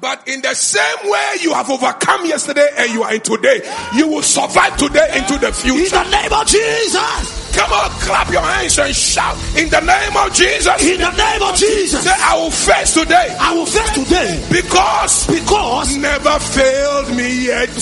But 0.00 0.28
in 0.28 0.42
the 0.42 0.54
same 0.54 1.10
way 1.10 1.36
you 1.40 1.54
have 1.54 1.70
overcome 1.70 2.26
yesterday 2.26 2.68
and 2.76 2.92
you 2.92 3.02
are 3.02 3.14
in 3.14 3.20
today, 3.20 3.60
you 3.94 4.08
will 4.08 4.22
survive 4.22 4.76
today 4.76 5.08
into 5.16 5.38
the 5.38 5.52
future. 5.52 5.96
In 5.96 6.02
the 6.04 6.10
name 6.10 6.32
of 6.32 6.46
Jesus. 6.46 7.46
Come 7.56 7.72
on, 7.72 7.88
clap 8.04 8.30
your 8.30 8.42
hands 8.42 8.78
and 8.78 8.94
shout 8.94 9.34
in 9.56 9.70
the 9.70 9.80
name 9.80 10.16
of 10.16 10.32
Jesus. 10.34 10.84
In 10.84 11.00
the 11.00 11.10
name 11.10 11.42
of 11.42 11.56
Jesus. 11.56 12.04
Say, 12.04 12.12
I 12.12 12.36
will 12.36 12.50
face 12.50 12.92
today 12.92 13.36
I 13.40 13.54
will 13.54 13.66
face 13.66 13.92
today 13.94 14.44
because 14.50 15.26
because 15.26 15.96
never 15.96 16.38
failed 16.38 17.16
me 17.16 17.46
yet. 17.46 17.72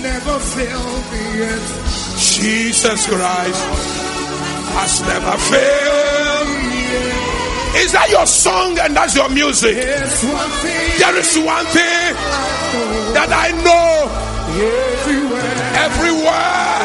Never 0.00 0.38
failed 0.38 1.04
me 1.12 1.38
yet. 1.38 1.62
Jesus 2.16 3.06
Christ 3.06 3.64
has 4.74 5.00
never 5.02 5.36
failed 5.36 6.48
me. 6.56 6.61
Is 7.74 7.92
that 7.92 8.08
your 8.10 8.26
song 8.26 8.78
and 8.78 8.94
that's 8.96 9.14
your 9.16 9.28
music? 9.30 9.74
There's 9.76 10.22
one 10.24 10.50
thing 10.60 10.98
There 10.98 11.16
is 11.16 11.32
one 11.38 11.66
thing 11.72 12.14
that 13.16 13.30
I 13.32 13.48
know 13.64 14.08
everywhere. 14.52 15.56
everywhere. 15.88 16.84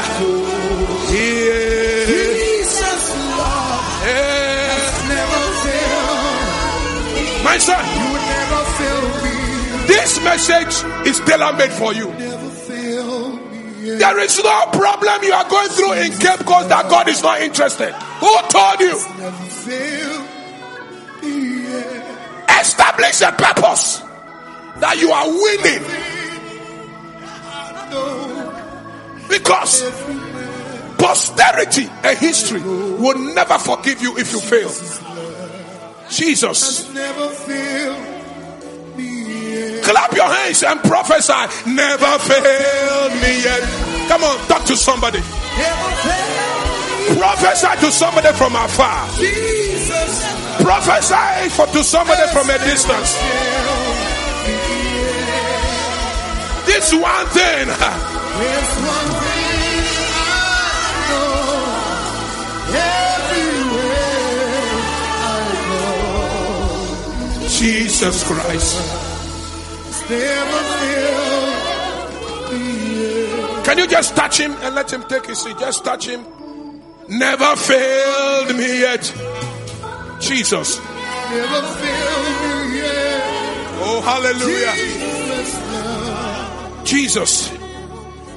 Yeah. 1.12 2.06
Jesus 2.08 3.04
love 3.36 3.84
Yeah. 4.08 5.12
never 5.12 5.44
failed. 5.64 7.44
My 7.44 7.58
son, 7.60 7.84
You 7.84 8.08
will 8.08 8.28
never 8.32 8.62
fail 8.80 9.04
me. 9.24 9.88
this 9.88 10.12
message 10.24 10.74
is 11.08 11.20
tailor 11.28 11.54
made 11.54 11.72
for 11.72 11.94
you. 11.94 12.08
Never 12.16 12.50
fail 12.50 13.30
me. 13.30 13.90
yet. 13.92 14.00
There 14.00 14.20
is 14.20 14.40
no 14.44 14.66
problem 14.72 15.24
you 15.24 15.34
are 15.34 15.48
going 15.50 15.70
through 15.70 15.94
in 15.94 16.12
Cape 16.18 16.46
Coast 16.48 16.70
that 16.70 16.88
God 16.90 17.08
is 17.10 17.22
not 17.24 17.42
interested. 17.42 17.94
Who 18.24 18.32
told 18.50 18.80
you? 18.80 18.96
Establish 22.60 23.22
a 23.22 23.32
purpose 23.32 24.02
that 24.80 24.98
you 25.00 25.12
are 25.12 25.28
winning 25.28 25.84
because 29.30 29.84
posterity 30.98 31.88
and 32.04 32.18
history 32.18 32.62
will 32.62 33.18
never 33.34 33.58
forgive 33.58 34.02
you 34.02 34.18
if 34.18 34.32
you 34.34 34.40
fail. 34.40 34.72
Jesus. 36.10 36.88
Clap 39.84 40.14
your 40.14 40.28
hands 40.28 40.64
and 40.64 40.82
prophesy. 40.82 41.70
Never 41.70 42.20
failed 42.20 43.14
me 43.22 43.44
yet. 43.44 44.08
Come 44.08 44.24
on, 44.24 44.38
talk 44.48 44.66
to 44.66 44.76
somebody. 44.76 45.20
Prophesy 47.16 47.68
to 47.86 47.92
somebody 47.92 48.34
from 48.34 48.56
afar. 48.56 49.08
Jesus 49.18 50.38
Prophesy 50.62 51.50
for 51.50 51.66
to 51.68 51.84
somebody 51.84 52.28
from 52.34 52.50
a 52.50 52.58
distance. 52.60 53.16
This 56.66 56.92
one 56.94 57.28
thing 57.28 57.68
This 57.68 58.70
one 58.84 59.12
thing 59.24 59.88
I 60.12 60.28
know. 61.08 61.48
Everywhere 62.76 64.08
I 65.24 65.40
go, 65.70 67.48
Jesus 67.48 68.24
Christ. 68.28 68.76
never 70.10 70.62
fail 70.80 71.48
me. 72.52 72.62
yet. 73.00 73.66
Can 73.66 73.78
you 73.78 73.88
just 73.88 74.16
touch 74.16 74.38
him 74.40 74.52
and 74.62 74.76
let 74.76 74.92
him 74.92 75.04
take 75.04 75.26
his 75.28 75.40
seat? 75.40 75.58
Just 75.58 75.86
touch 75.86 76.06
him 76.08 76.26
never 77.08 77.56
failed 77.56 78.56
me 78.56 78.80
yet. 78.82 79.14
Jesus. 80.20 80.80
Never 80.80 81.62
failed 81.62 82.42
me 82.42 82.78
yet. 82.78 83.22
Oh, 83.80 84.02
hallelujah. 84.04 84.74
Jesus. 86.86 87.52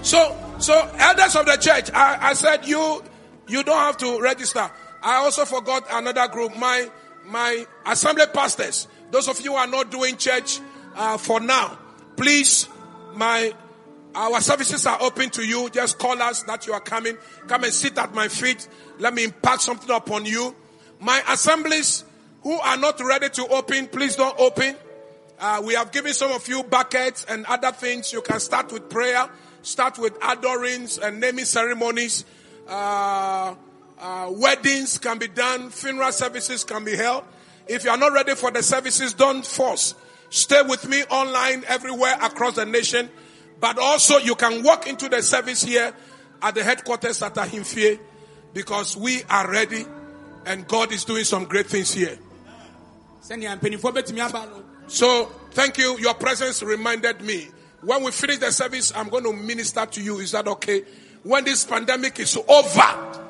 So, 0.03 0.37
so 0.59 0.91
elders 0.99 1.37
of 1.37 1.47
the 1.47 1.57
church, 1.57 1.91
I, 1.93 2.31
I 2.31 2.33
said 2.35 2.67
you, 2.67 3.03
you 3.49 3.63
don't 3.63 3.79
have 3.79 3.97
to 3.99 4.21
register. 4.21 4.71
I 5.03 5.17
also 5.17 5.45
forgot 5.45 5.87
another 5.91 6.29
group. 6.29 6.57
My, 6.57 6.91
my 7.27 7.67
assembly 7.87 8.27
pastors. 8.33 8.87
Those 9.11 9.29
of 9.29 9.41
you 9.41 9.53
who 9.53 9.57
are 9.57 9.67
not 9.67 9.91
doing 9.91 10.17
church 10.17 10.61
uh, 10.95 11.17
for 11.17 11.41
now, 11.41 11.79
please, 12.17 12.69
my 13.15 13.53
our 14.15 14.41
services 14.41 14.87
are 14.87 14.99
open 15.01 15.31
to 15.31 15.47
you. 15.47 15.71
Just 15.71 15.99
call 15.99 16.21
us 16.21 16.43
that 16.45 16.67
you 16.67 16.73
are 16.73 16.81
coming. 16.81 17.17
Come 17.47 17.65
and 17.65 17.73
sit 17.73 17.97
at 17.99 18.15
my 18.15 18.29
feet. 18.29 18.69
Let 18.99 19.15
me 19.15 19.25
impart 19.25 19.61
something 19.61 19.91
upon 19.95 20.25
you. 20.25 20.55
My 21.01 21.23
assemblies 21.29 22.05
who 22.43 22.53
are 22.53 22.77
not 22.77 23.01
ready 23.01 23.29
to 23.31 23.47
open, 23.49 23.87
please 23.89 24.17
don't 24.17 24.39
open. 24.39 24.77
Uh, 25.39 25.63
we 25.65 25.75
have 25.75 25.91
given 25.91 26.13
some 26.13 26.33
of 26.33 26.47
you 26.49 26.63
buckets 26.63 27.25
and 27.29 27.47
other 27.47 27.73
things. 27.73 28.13
You 28.13 28.21
can 28.21 28.41
start 28.41 28.73
with 28.73 28.91
prayer, 28.91 29.29
start 29.63 29.99
with 29.99 30.19
adorings 30.21 30.99
and 30.99 31.21
naming 31.21 31.47
ceremonies. 31.47 32.25
Uh, 32.69 33.55
uh, 33.99 34.31
weddings 34.33 34.99
can 34.99 35.19
be 35.19 35.29
done, 35.29 35.71
funeral 35.71 36.13
services 36.13 36.65
can 36.65 36.85
be 36.85 36.97
held. 36.97 37.25
If 37.67 37.85
you 37.85 37.91
are 37.91 37.97
not 37.97 38.13
ready 38.13 38.35
for 38.35 38.51
the 38.51 38.63
services, 38.63 39.15
don't 39.15 39.47
force. 39.47 39.95
Stay 40.31 40.63
with 40.63 40.89
me 40.89 41.05
online 41.05 41.65
everywhere 41.69 42.17
across 42.21 42.57
the 42.57 42.67
nation. 42.67 43.11
But 43.61 43.79
also 43.79 44.19
you 44.19 44.35
can 44.35 44.63
walk 44.63 44.87
into 44.87 45.09
the 45.09 45.23
service 45.23 45.63
here 45.63 45.93
at 46.43 46.55
the 46.55 46.65
headquarters 46.65 47.23
at 47.23 47.35
Ahenfie 47.35 48.01
because 48.55 48.97
we 48.97 49.23
are 49.29 49.51
ready 49.51 49.85
and 50.47 50.67
God 50.67 50.93
is 50.93 51.05
doing 51.05 51.25
some 51.25 51.45
great 51.45 51.67
things 51.67 51.93
here. 51.93 52.19
sɛnea 53.23 53.61
mpanimfoɔ 53.61 53.93
bɛtumi 53.95 54.21
aba 54.27 54.47
no 54.47 54.65
So 54.91 55.27
thank 55.53 55.79
you. 55.79 55.99
Your 55.99 56.15
presence 56.15 56.65
reminded 56.65 57.21
me. 57.23 57.49
When 57.83 58.03
we 58.03 58.11
finish 58.11 58.39
the 58.39 58.51
service, 58.51 58.93
I'm 58.95 59.09
going 59.09 59.23
to 59.23 59.33
minister 59.33 59.87
to 59.87 60.03
you. 60.03 60.19
Is 60.19 60.33
that 60.33 60.49
okay? 60.49 60.83
When 61.23 61.45
this 61.45 61.65
pandemic 61.65 62.19
is 62.19 62.37
over, 62.49 63.23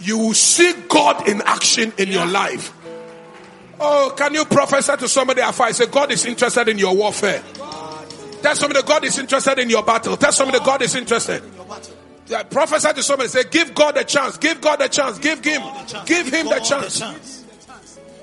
you 0.00 0.18
will 0.18 0.34
see 0.34 0.74
God 0.88 1.28
in 1.28 1.40
action 1.42 1.92
in 1.98 2.08
your 2.08 2.26
life. 2.26 2.72
Oh, 3.78 4.12
can 4.16 4.34
you 4.34 4.44
prophesy 4.44 4.96
to 4.96 5.08
somebody 5.08 5.40
afar? 5.40 5.72
Say, 5.72 5.86
God 5.86 6.10
is 6.10 6.26
interested 6.26 6.68
in 6.68 6.78
your 6.78 6.96
warfare. 6.96 7.42
Tell 8.44 8.54
somebody 8.54 8.86
God 8.86 9.02
is 9.04 9.18
interested 9.18 9.58
in 9.58 9.70
your 9.70 9.82
battle. 9.82 10.18
Tell 10.18 10.30
somebody 10.30 10.62
God 10.62 10.82
is 10.82 10.94
interested. 10.94 11.42
Yeah, 12.26 12.42
prophesy 12.42 12.92
to 12.92 13.02
somebody. 13.02 13.30
Say, 13.30 13.44
give 13.44 13.74
God 13.74 13.96
a 13.96 14.04
chance. 14.04 14.36
Give 14.36 14.60
God 14.60 14.82
a 14.82 14.88
chance. 14.90 15.18
Give 15.18 15.42
him, 15.42 15.62
give 16.04 16.26
him 16.26 16.48
the 16.48 16.60
chance. 16.60 17.43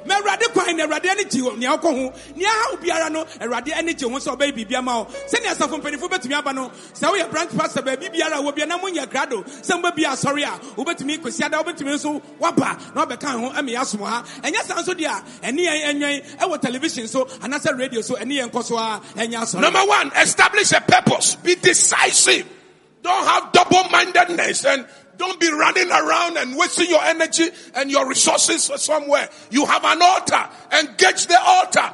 Ma 0.06 0.16
awurade 0.16 0.52
kwan 0.54 0.76
na 0.78 0.86
awurade 0.86 1.10
ani 1.10 1.26
gye 1.26 1.56
nea 1.58 1.78
wokɔ 1.78 1.90
ho. 1.92 2.14
Nea 2.36 2.50
haw 2.50 2.76
biara 2.78 3.12
no 3.12 3.26
awurade 3.40 3.74
ani 3.78 3.94
gye 3.94 4.08
ho 4.10 4.18
sɛ 4.18 4.36
ɔbɛyɛ 4.38 4.52
biribi 4.56 4.76
ama 4.76 5.00
wo. 5.00 5.06
Sɛnea 5.06 5.54
asafo 5.56 5.82
mpanimfoɔ 5.82 6.10
bɛtumi 6.10 6.38
aba 6.38 6.54
no 6.54 6.70
sɛ 6.94 7.12
woyɛ 7.12 7.32
branch 7.32 7.58
pastor 7.58 7.82
baabi 7.82 8.10
biara 8.12 8.38
a 8.40 8.42
wɔbia 8.42 8.68
na 8.68 8.78
monyɛ 8.78 9.06
krado 9.08 9.44
sɛ 9.62 9.82
mobɛbi 9.82 10.06
asɔre 10.06 10.44
a 10.44 10.60
wobɛtumi 10.82 11.20
kwasiada 11.22 11.64
wobɛtumi 11.64 11.94
nso 11.96 12.22
woaba 12.40 12.78
na 12.96 13.06
wabɛka 13.06 13.40
ho 13.40 13.50
ɛme 13.52 13.70
yɛasom 13.76 14.06
ha. 14.08 14.24
Ɛnyɛ 14.42 14.64
saa 14.64 14.82
nso 14.82 14.94
deɛ 14.94 15.08
a 15.08 15.48
ɛne 15.48 15.60
yɛn 15.60 16.00
ɛnwɛn 16.02 16.38
ɛwɔ 16.40 16.62
television 16.62 17.08
so 17.08 17.26
anaasɛ 17.26 17.78
radio 17.78 18.02
so 18.02 18.16
ɛne 18.16 18.34
yɛn 18.40 18.50
nkɔ 18.52 18.62
a 18.78 19.02
ɛnyɛ 19.20 19.42
asɔre. 19.42 19.62
Number 19.62 19.86
one, 19.86 20.12
establish 20.22 20.72
a 20.72 20.82
purpose. 20.82 21.36
Be 21.36 21.56
decisive. 21.56 22.46
Don't 23.04 23.26
have 23.26 23.52
double 23.52 23.90
mindedness 23.90 24.64
and 24.66 24.86
don't 25.22 25.40
be 25.40 25.52
running 25.52 25.88
around 25.92 26.38
and 26.38 26.58
wasting 26.58 26.90
your 26.90 27.04
energy 27.04 27.48
and 27.76 27.92
your 27.92 28.08
resources 28.10 28.64
somewhere. 28.82 29.30
You 29.52 29.68
have 29.68 29.86
an 29.86 30.02
altar. 30.02 30.50
Engage 30.80 31.28
the 31.28 31.40
altar. 31.40 31.94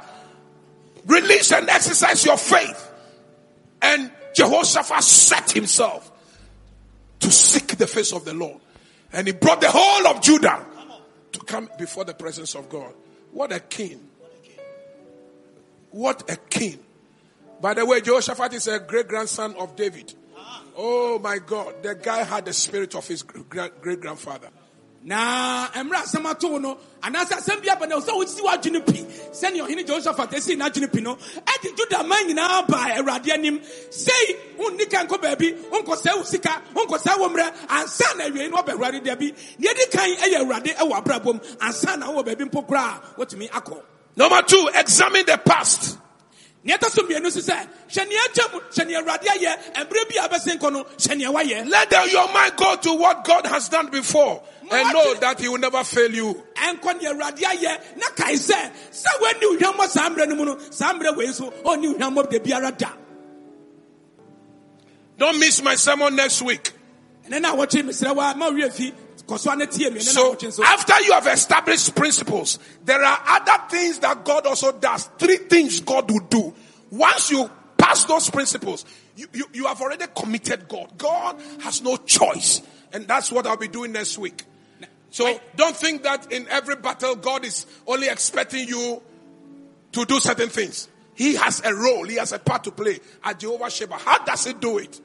Release 1.05 1.51
and 1.51 1.67
exercise 1.67 2.25
your 2.25 2.37
faith. 2.37 2.89
And 3.81 4.09
Jehoshaphat 4.33 5.03
set 5.03 5.51
himself 5.51 6.09
to 7.19 7.29
seek 7.29 7.75
the 7.75 7.85
face 7.85 8.13
of 8.13 8.23
the 8.23 8.33
Lord. 8.33 8.61
And 9.11 9.27
he 9.27 9.33
brought 9.33 9.59
the 9.59 9.71
whole 9.71 10.07
of 10.07 10.21
Judah 10.21 10.65
to 11.33 11.39
come 11.39 11.69
before 11.77 12.05
the 12.05 12.13
presence 12.13 12.55
of 12.55 12.69
God. 12.69 12.93
What 13.33 13.51
a 13.51 13.59
king. 13.59 14.07
What 15.91 16.31
a 16.31 16.37
king. 16.37 16.79
By 17.59 17.73
the 17.73 17.85
way, 17.85 17.99
Jehoshaphat 17.99 18.53
is 18.53 18.67
a 18.67 18.79
great 18.79 19.09
grandson 19.09 19.53
of 19.55 19.75
David. 19.75 20.13
Oh 20.77 21.19
my 21.19 21.39
God. 21.39 21.81
The 21.81 21.95
guy 21.95 22.23
had 22.23 22.45
the 22.45 22.53
spirit 22.53 22.95
of 22.95 23.07
his 23.07 23.23
great 23.23 23.99
grandfather. 24.01 24.49
na 25.07 25.69
mmerɛ 25.71 26.03
asɛm 26.03 26.25
ato 26.25 26.57
no 26.57 26.77
anaasɛ 27.01 27.37
asɛm 27.39 27.63
bi 27.63 27.69
aba 27.71 27.87
no. 27.87 27.99
Sɛ 28.01 28.11
wosi 28.11 28.41
w'adwene 28.41 28.85
pi 28.85 28.99
sɛnea 29.31 29.63
ɔhene 29.65 29.85
jehoshaphat 29.87 30.33
asii 30.35 30.57
n'adwene 30.57 30.91
pi 30.91 30.99
no 30.99 31.15
ɛde 31.15 31.75
juda 31.77 32.03
man 32.05 32.27
nyinaa 32.27 32.67
baa 32.67 32.97
awurade 32.97 33.29
eh, 33.29 33.33
anim 33.35 33.61
sei 33.89 34.35
wonni 34.57 34.83
oh, 34.83 34.89
kan 34.89 35.07
nkɔ 35.07 35.21
baabi 35.21 35.53
wonkɔsɛe 35.71 36.11
oh, 36.13 36.17
wo 36.17 36.23
sika 36.23 36.61
wonkɔsɛe 36.73 37.13
oh, 37.15 37.21
wo 37.21 37.29
mmerɛ 37.29 37.53
ansa 37.69 38.03
eh, 38.03 38.17
na 38.17 38.23
awiei 38.25 38.49
no 38.51 38.57
wɔbɛ 38.57 38.71
awurade 38.75 39.03
da 39.05 39.11
eh, 39.11 39.15
bi 39.15 39.31
deɛ 39.31 39.75
di 39.77 39.85
kan 39.97 40.09
ɛyɛ 40.09 40.37
awurade 40.43 40.75
ɛwɔ 40.75 41.03
abrabɔm 41.03 41.57
ansa 41.61 41.97
na 41.97 42.07
wowɔ 42.07 42.25
baabi 42.25 42.49
mpo 42.49 42.67
koraa 42.67 43.01
wotumi 43.17 43.49
akɔ 43.49 43.81
Number 44.17 44.41
two, 44.41 44.67
examine 44.73 45.27
the 45.27 45.37
past. 45.37 45.99
Let 51.69 52.11
your 52.11 52.33
mind 52.33 52.53
go 52.57 52.75
to 52.75 52.93
what 52.93 53.23
God 53.23 53.45
has 53.47 53.69
done 53.69 53.89
before 53.89 54.43
and 54.71 54.93
know 54.93 55.13
that 55.15 55.39
He 55.39 55.47
will 55.47 55.59
never 55.59 55.83
fail 55.83 56.11
you. 56.11 56.43
ɛnkɔ 56.55 56.99
nea 57.01 57.13
awurade 57.13 57.39
ayɛ 57.43 57.97
na 57.97 58.07
kae 58.15 58.33
sɛ 58.35 58.71
sɛ 58.91 59.07
woani 59.21 59.57
ohwammɔ 59.57 59.87
saa 59.87 60.09
mmerɛ 60.09 60.27
no 60.27 60.35
mu 60.35 60.45
no 60.45 60.57
saa 60.71 60.93
mmerɛ 60.93 61.15
wei 61.15 61.31
so 61.31 61.51
ɔnni 61.63 61.95
ohwammɔ 61.95 62.29
da 62.29 62.39
biara 62.39 62.77
da 62.77 62.89
Don't 65.17 65.39
miss 65.39 65.63
my 65.63 65.73
sermon 65.75 66.15
next 66.15 66.41
week. 66.43 66.73
Ɛnɛ 69.27 69.35
na 69.35 69.35
wɔkye 69.35 69.35
mesrɛ 69.35 69.35
wa 69.35 69.35
ma 69.35 69.35
wie 69.35 69.35
fi 69.35 69.35
kɔ 69.35 69.39
so 69.39 69.51
a 69.51 69.55
na 69.55 69.65
tie 69.65 69.89
me 69.89 69.99
ɛnɛ 69.99 70.05
na 70.05 70.11
So 70.11 70.35
wɔkye 70.35 70.47
nso 70.47 70.63
after 70.63 71.01
you 71.01 71.13
have 71.13 71.27
established 71.27 71.95
principles, 71.95 72.59
there 72.85 73.03
are 73.03 73.19
other 73.27 73.63
things 73.69 73.99
that 73.99 74.23
God 74.23 74.45
also 74.45 74.71
does. 74.71 75.09
Three 75.17 75.37
things 75.37 75.79
God 75.81 76.09
will 76.09 76.25
do. 76.29 76.53
Once 76.91 77.31
you 77.31 77.49
pass 77.77 78.03
those 78.05 78.29
principles, 78.29 78.85
you, 79.15 79.27
you, 79.33 79.45
you 79.53 79.65
have 79.65 79.81
already 79.81 80.05
committed 80.15 80.67
God. 80.67 80.97
God 80.97 81.39
has 81.61 81.81
no 81.81 81.97
choice. 81.97 82.61
And 82.93 83.07
that's 83.07 83.31
what 83.31 83.45
I'll 83.45 83.57
be 83.57 83.67
doing 83.67 83.91
next 83.91 84.17
week. 84.17 84.43
So 85.09 85.39
don't 85.55 85.75
think 85.75 86.03
that 86.03 86.31
in 86.31 86.47
every 86.49 86.75
battle 86.75 87.15
God 87.15 87.43
is 87.45 87.65
only 87.87 88.07
expecting 88.07 88.67
you 88.67 89.01
to 89.93 90.05
do 90.05 90.19
certain 90.19 90.49
things. 90.49 90.87
He 91.15 91.35
has 91.35 91.61
a 91.65 91.73
role, 91.73 92.03
he 92.05 92.17
has 92.17 92.31
a 92.31 92.39
part 92.39 92.63
to 92.65 92.71
play 92.71 92.99
at 93.23 93.39
Jehovah 93.39 93.71
Sheba. 93.71 93.95
How 93.95 94.23
does 94.23 94.45
he 94.45 94.53
do 94.53 94.77
it? 94.77 95.01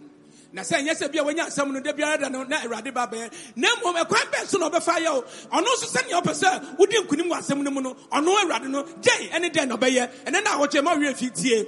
Na 0.52 0.62
sɛ 0.62 0.82
nyɛ 0.84 0.94
sɛ 0.94 1.10
bia 1.12 1.22
wanya 1.24 1.46
asɛm 1.46 1.72
no 1.72 1.80
da 1.80 1.92
biara 1.92 2.18
da 2.20 2.28
no 2.28 2.42
na 2.44 2.58
awurade 2.60 2.92
ba 2.92 3.06
bɛyɛ. 3.06 3.30
Na 3.56 3.68
mmom 3.76 3.96
ɛkwan 4.04 4.30
bɛn 4.30 4.46
so 4.46 4.58
na 4.58 4.68
ɔbɛfa 4.68 4.98
yɛ 5.04 5.08
o 5.08 5.22
ɔno 5.56 5.64
nso 5.66 5.86
sɛnea 5.86 6.22
ɔpɛ 6.22 6.32
sɛ 6.34 6.76
wodi 6.76 6.96
nkonim 7.04 7.28
wɔ 7.30 7.38
asɛm 7.38 7.62
no 7.62 7.70
mu 7.70 7.80
no 7.80 7.94
ɔno 8.12 8.36
awurade 8.44 8.68
no 8.68 8.82
gyɛn 8.82 9.30
ɛne 9.30 9.50
dɛn 9.52 9.68
na 9.68 9.76
ɔbɛyɛ? 9.76 10.10
Ɛnɛ 10.26 10.44
na 10.44 10.50
wɔkyɛ 10.58 10.84
ma 10.84 10.94
wie 10.94 11.12
fi 11.14 11.30
tie 11.30 11.66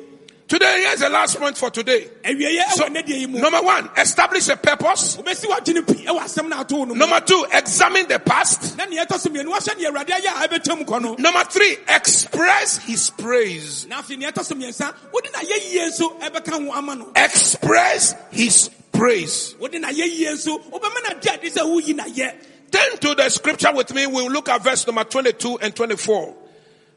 Today, 0.55 0.85
here's 0.87 1.01
the 1.01 1.09
last 1.09 1.37
point 1.37 1.59
for 1.59 1.69
today. 1.69 2.05
So, 2.05 2.31
ɛwɔ 2.85 2.93
ne 2.93 3.03
deɛ 3.03 3.19
yi 3.19 3.27
mu 3.27 3.41
number 3.41 3.61
one, 3.61 3.91
establish 3.97 4.49
a 4.49 4.57
purpose. 4.57 5.17
wobɛsi 5.17 5.47
w'adwene 5.47 5.85
pi 5.85 6.05
ɛwɔ 6.05 6.21
asɛm 6.21 6.49
no 6.49 6.61
ato 6.61 6.77
wo 6.77 6.85
no 6.85 6.95
mu 6.95 6.99
Number 7.01 7.19
two, 7.23 7.45
examine 7.53 8.07
the 8.07 8.21
past. 8.21 8.77
na 8.77 8.85
nea 8.85 9.05
ɛtɔ 9.05 9.19
so 9.19 9.31
mmienu 9.31 9.47
wahyɛ 9.53 9.77
ne 9.77 9.85
awurade 9.87 10.11
ayɛ 10.11 10.45
a 10.45 10.49
ɛbɛtwam 10.49 10.85
kɔ 10.85 11.03
no 11.03 11.15
Number 11.19 11.43
three, 11.43 11.77
express 11.89 12.77
his 12.79 13.11
praise. 13.11 13.87
na 13.89 14.01
afei 14.01 14.17
nea 14.17 14.31
ɛtɔ 14.31 14.45
so 14.45 14.55
mmiɛnsa 14.55 14.95
wode 15.13 15.29
na 15.33 15.41
yɛ 15.41 15.73
yie 15.73 15.89
nso 15.91 16.21
ɛbɛka 16.21 16.65
ho 16.67 16.73
ama 16.73 16.95
no 16.95 17.11
Express 17.17 18.15
his 18.31 18.71
praise. 18.93 19.57
wode 19.59 19.75
na 19.81 19.89
yɛ 19.89 20.07
yie 20.07 20.29
nso 20.29 20.57
wobɛma 20.71 21.03
na 21.09 21.15
di 21.15 21.31
ade 21.31 21.53
sɛ 21.53 21.63
woyi 21.67 21.97
na 21.97 22.05
yɛ 22.05 22.33
Turn 22.71 22.97
to 22.99 23.15
the 23.15 23.29
scripture 23.29 23.73
with 23.73 23.95
me. 23.95 24.07
We'll 24.09 24.31
look 24.33 24.49
at 24.49 24.63
verse 24.65 24.85
number 24.87 25.05
22 25.05 25.59
and 25.63 25.77
24. 25.77 26.35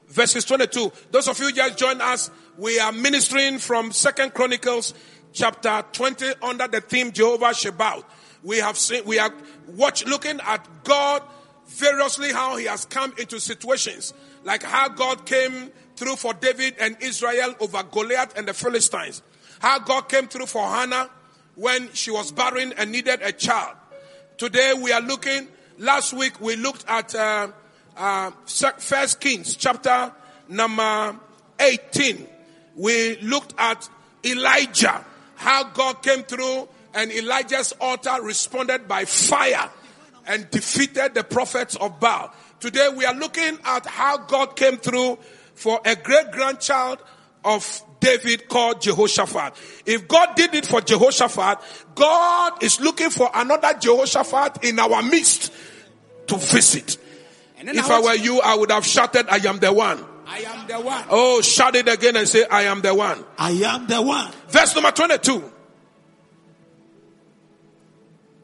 Verses 0.08 0.45
22. 0.45 0.91
Those 1.12 1.28
of 1.28 1.39
you 1.39 1.51
just 1.51 1.78
joined 1.78 2.01
us, 2.01 2.32
we 2.58 2.80
are 2.80 2.91
ministering 2.91 3.60
from 3.60 3.91
Second 3.91 4.34
Chronicles 4.34 4.93
chapter 5.34 5.84
20 5.91 6.34
under 6.41 6.68
the 6.68 6.82
theme 6.82 7.12
Jehovah 7.12 7.53
Sabaoth. 7.53 8.05
We 8.43 8.58
have 8.58 8.78
seen, 8.78 9.03
we 9.05 9.20
are 9.20 9.34
watch, 9.68 10.05
looking 10.05 10.39
at 10.41 10.66
God 10.84 11.22
variously 11.68 12.32
how 12.32 12.55
he 12.55 12.66
has 12.66 12.86
come 12.86 13.14
into 13.18 13.39
situations 13.39 14.14
like 14.47 14.64
how 14.64 14.88
God 14.88 15.26
came 15.26 15.72
through 15.97 16.16
for 16.16 16.34
David 16.34 16.76
and 16.80 16.95
Israel 17.01 17.53
over 17.60 17.84
Goliath 17.84 18.38
and 18.38 18.47
the 18.47 18.53
Philistines. 18.53 19.22
How 19.60 19.80
God 19.80 20.08
came 20.08 20.28
through 20.28 20.45
for 20.45 20.66
Hannah 20.66 21.10
when 21.55 21.91
she 21.93 22.12
was 22.12 22.32
barren 22.32 22.74
and 22.78 22.91
needed 22.91 23.20
a 23.22 23.34
child. 23.34 23.76
Today 24.38 24.74
we 24.82 24.93
are 24.93 25.01
looking, 25.01 25.49
last 25.78 26.14
week 26.14 26.39
we 26.39 26.55
looked 26.55 26.86
at 26.88 27.14
uh, 27.14 27.49
uh, 27.98 28.32
First 28.45 29.20
Kings 29.20 29.56
chapter 29.56 30.14
number 30.48 31.20
18. 31.60 32.28
We 32.76 33.18
looked 33.22 33.54
at 33.58 33.89
Elijah, 34.24 35.04
how 35.36 35.66
God 35.66 36.04
came 36.04 36.24
through 36.24 36.70
and 36.93 37.12
Elijah's 37.12 37.74
altar 37.80 38.22
responded 38.22 38.88
by 38.88 39.06
fire. 39.06 39.70
and 40.28 40.50
defeated 40.52 41.14
the 41.14 41.24
prophets 41.24 41.76
of 41.78 42.00
Baal. 42.00 42.32
Today 42.60 42.89
we 42.95 43.06
are 43.06 43.16
looking 43.16 43.58
at 43.64 43.86
how 43.86 44.18
God 44.18 44.56
came 44.56 44.78
through 44.78 45.18
for 45.56 45.80
a 45.86 45.95
great 45.95 46.32
grandchild 46.32 47.00
of 47.43 47.82
David 48.00 48.48
called 48.48 48.82
Jehoshaphat. 48.82 49.54
If 49.86 50.08
God 50.08 50.36
did 50.36 50.54
it 50.54 50.66
for 50.66 50.82
Jehoshaphat, 50.82 51.60
God 51.95 52.62
is 52.62 52.80
looking 52.80 53.10
for 53.10 53.30
another 53.34 53.74
Jehoshaphat 53.80 54.64
in 54.64 54.78
our 54.80 55.02
midst 55.02 55.52
to 56.28 56.36
visit. 56.36 56.98
If 57.60 57.89
I 57.89 57.99
were 57.99 58.14
you, 58.14 58.39
I 58.41 58.55
would 58.55 58.72
have 58.72 58.86
shouted, 58.86 59.28
I 59.30 59.38
am 59.47 59.60
the 59.60 59.74
one. 59.74 60.03
I 60.28 60.39
am 60.39 60.68
the 60.68 60.80
one. 60.80 61.03
Oh, 61.10 61.41
shout 61.41 61.76
it 61.76 61.88
again 61.88 62.16
and 62.16 62.28
say, 62.28 62.45
I 62.49 62.64
am 62.64 62.82
the 62.82 62.93
one. 62.93 63.24
I 63.38 63.51
am 63.51 63.88
the 63.88 64.01
one. 64.01 64.32
Verse 64.49 64.76
number 64.76 64.91
22. 64.91 65.51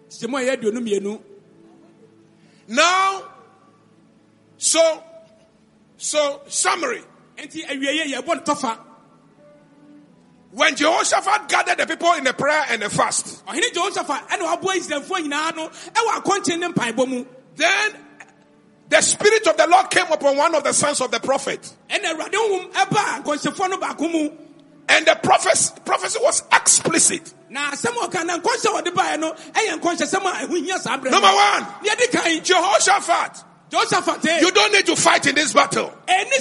Sɛ 0.10 0.30
mo 0.30 0.38
a 0.38 0.42
ɛyɛ 0.42 0.58
aduonu 0.58 0.80
mmienu. 0.80 1.22
Now, 2.68 3.24
so, 4.58 5.04
so, 5.98 6.42
summary. 6.48 7.04
Nti 7.38 7.66
awieeɛ 7.66 8.14
yɛbɔ 8.14 8.28
no 8.28 8.42
tɔfa. 8.42 8.78
When 10.52 10.76
Jehoshaphat 10.76 11.50
gathered 11.50 11.80
the 11.80 11.88
people 11.88 12.14
in 12.14 12.28
a 12.28 12.34
prayer 12.34 12.64
and 12.70 12.84
a 12.84 12.90
fast, 12.90 13.44
Ɔhene 13.46 13.74
Jehoshaphat 13.74 14.30
ɛna 14.30 14.56
waboa 14.56 14.76
Israelfoɔ 14.76 15.28
nyinaa 15.28 15.56
no 15.56 15.70
ɛwɔ 15.70 16.22
akɔnkyen 16.22 16.60
ne 16.60 16.68
mpaebɔ 16.70 17.08
mu. 17.08 17.26
then 17.56 17.92
the 18.90 19.02
Spirit 19.02 19.48
of 19.48 19.58
the 19.58 19.68
Lord 19.68 19.90
came 19.90 20.12
upon 20.12 20.38
one 20.38 20.54
of 20.56 20.64
the 20.64 20.74
sons 20.74 21.02
of 21.02 21.12
the 21.12 21.20
prophet. 21.20 21.72
Ɛna 21.90 22.14
Awurade 22.16 22.34
honhom 22.34 22.72
ɛbaa 22.72 23.24
nkɔnhyɛfoɔ 23.24 23.70
no 23.70 23.78
baako 23.78 24.12
mu. 24.12 24.30
And 24.90 25.06
the 25.08 25.16
prophecy, 25.24 25.74
prophecy 25.86 26.20
was 26.22 26.44
explicit. 26.52 27.34
Na 27.50 27.72
asɛm 27.72 27.96
a 28.04 28.08
ɔka 28.08 28.26
na 28.26 28.38
nkɔnhyɛ 28.38 28.66
a 28.66 28.82
wɔde 28.82 28.94
baeɛ 28.94 29.20
no 29.20 29.34
ɛyɛ 29.34 29.80
nkɔnhyɛsɛm 29.80 30.26
a 30.26 30.46
ɛho 30.48 30.66
hia 30.66 30.78
saa 30.80 30.98
berɛ. 30.98 31.12
Number 31.12 31.28
one, 31.28 31.66
Jehoshaphat, 33.74 34.26
eh, 34.28 34.40
you 34.42 34.52
don't 34.52 34.72
need 34.72 34.86
to 34.86 34.96
fight 34.96 35.26
in 35.26 35.34
this 35.36 35.52
battle. 35.54 35.92
ɛni 36.08 36.40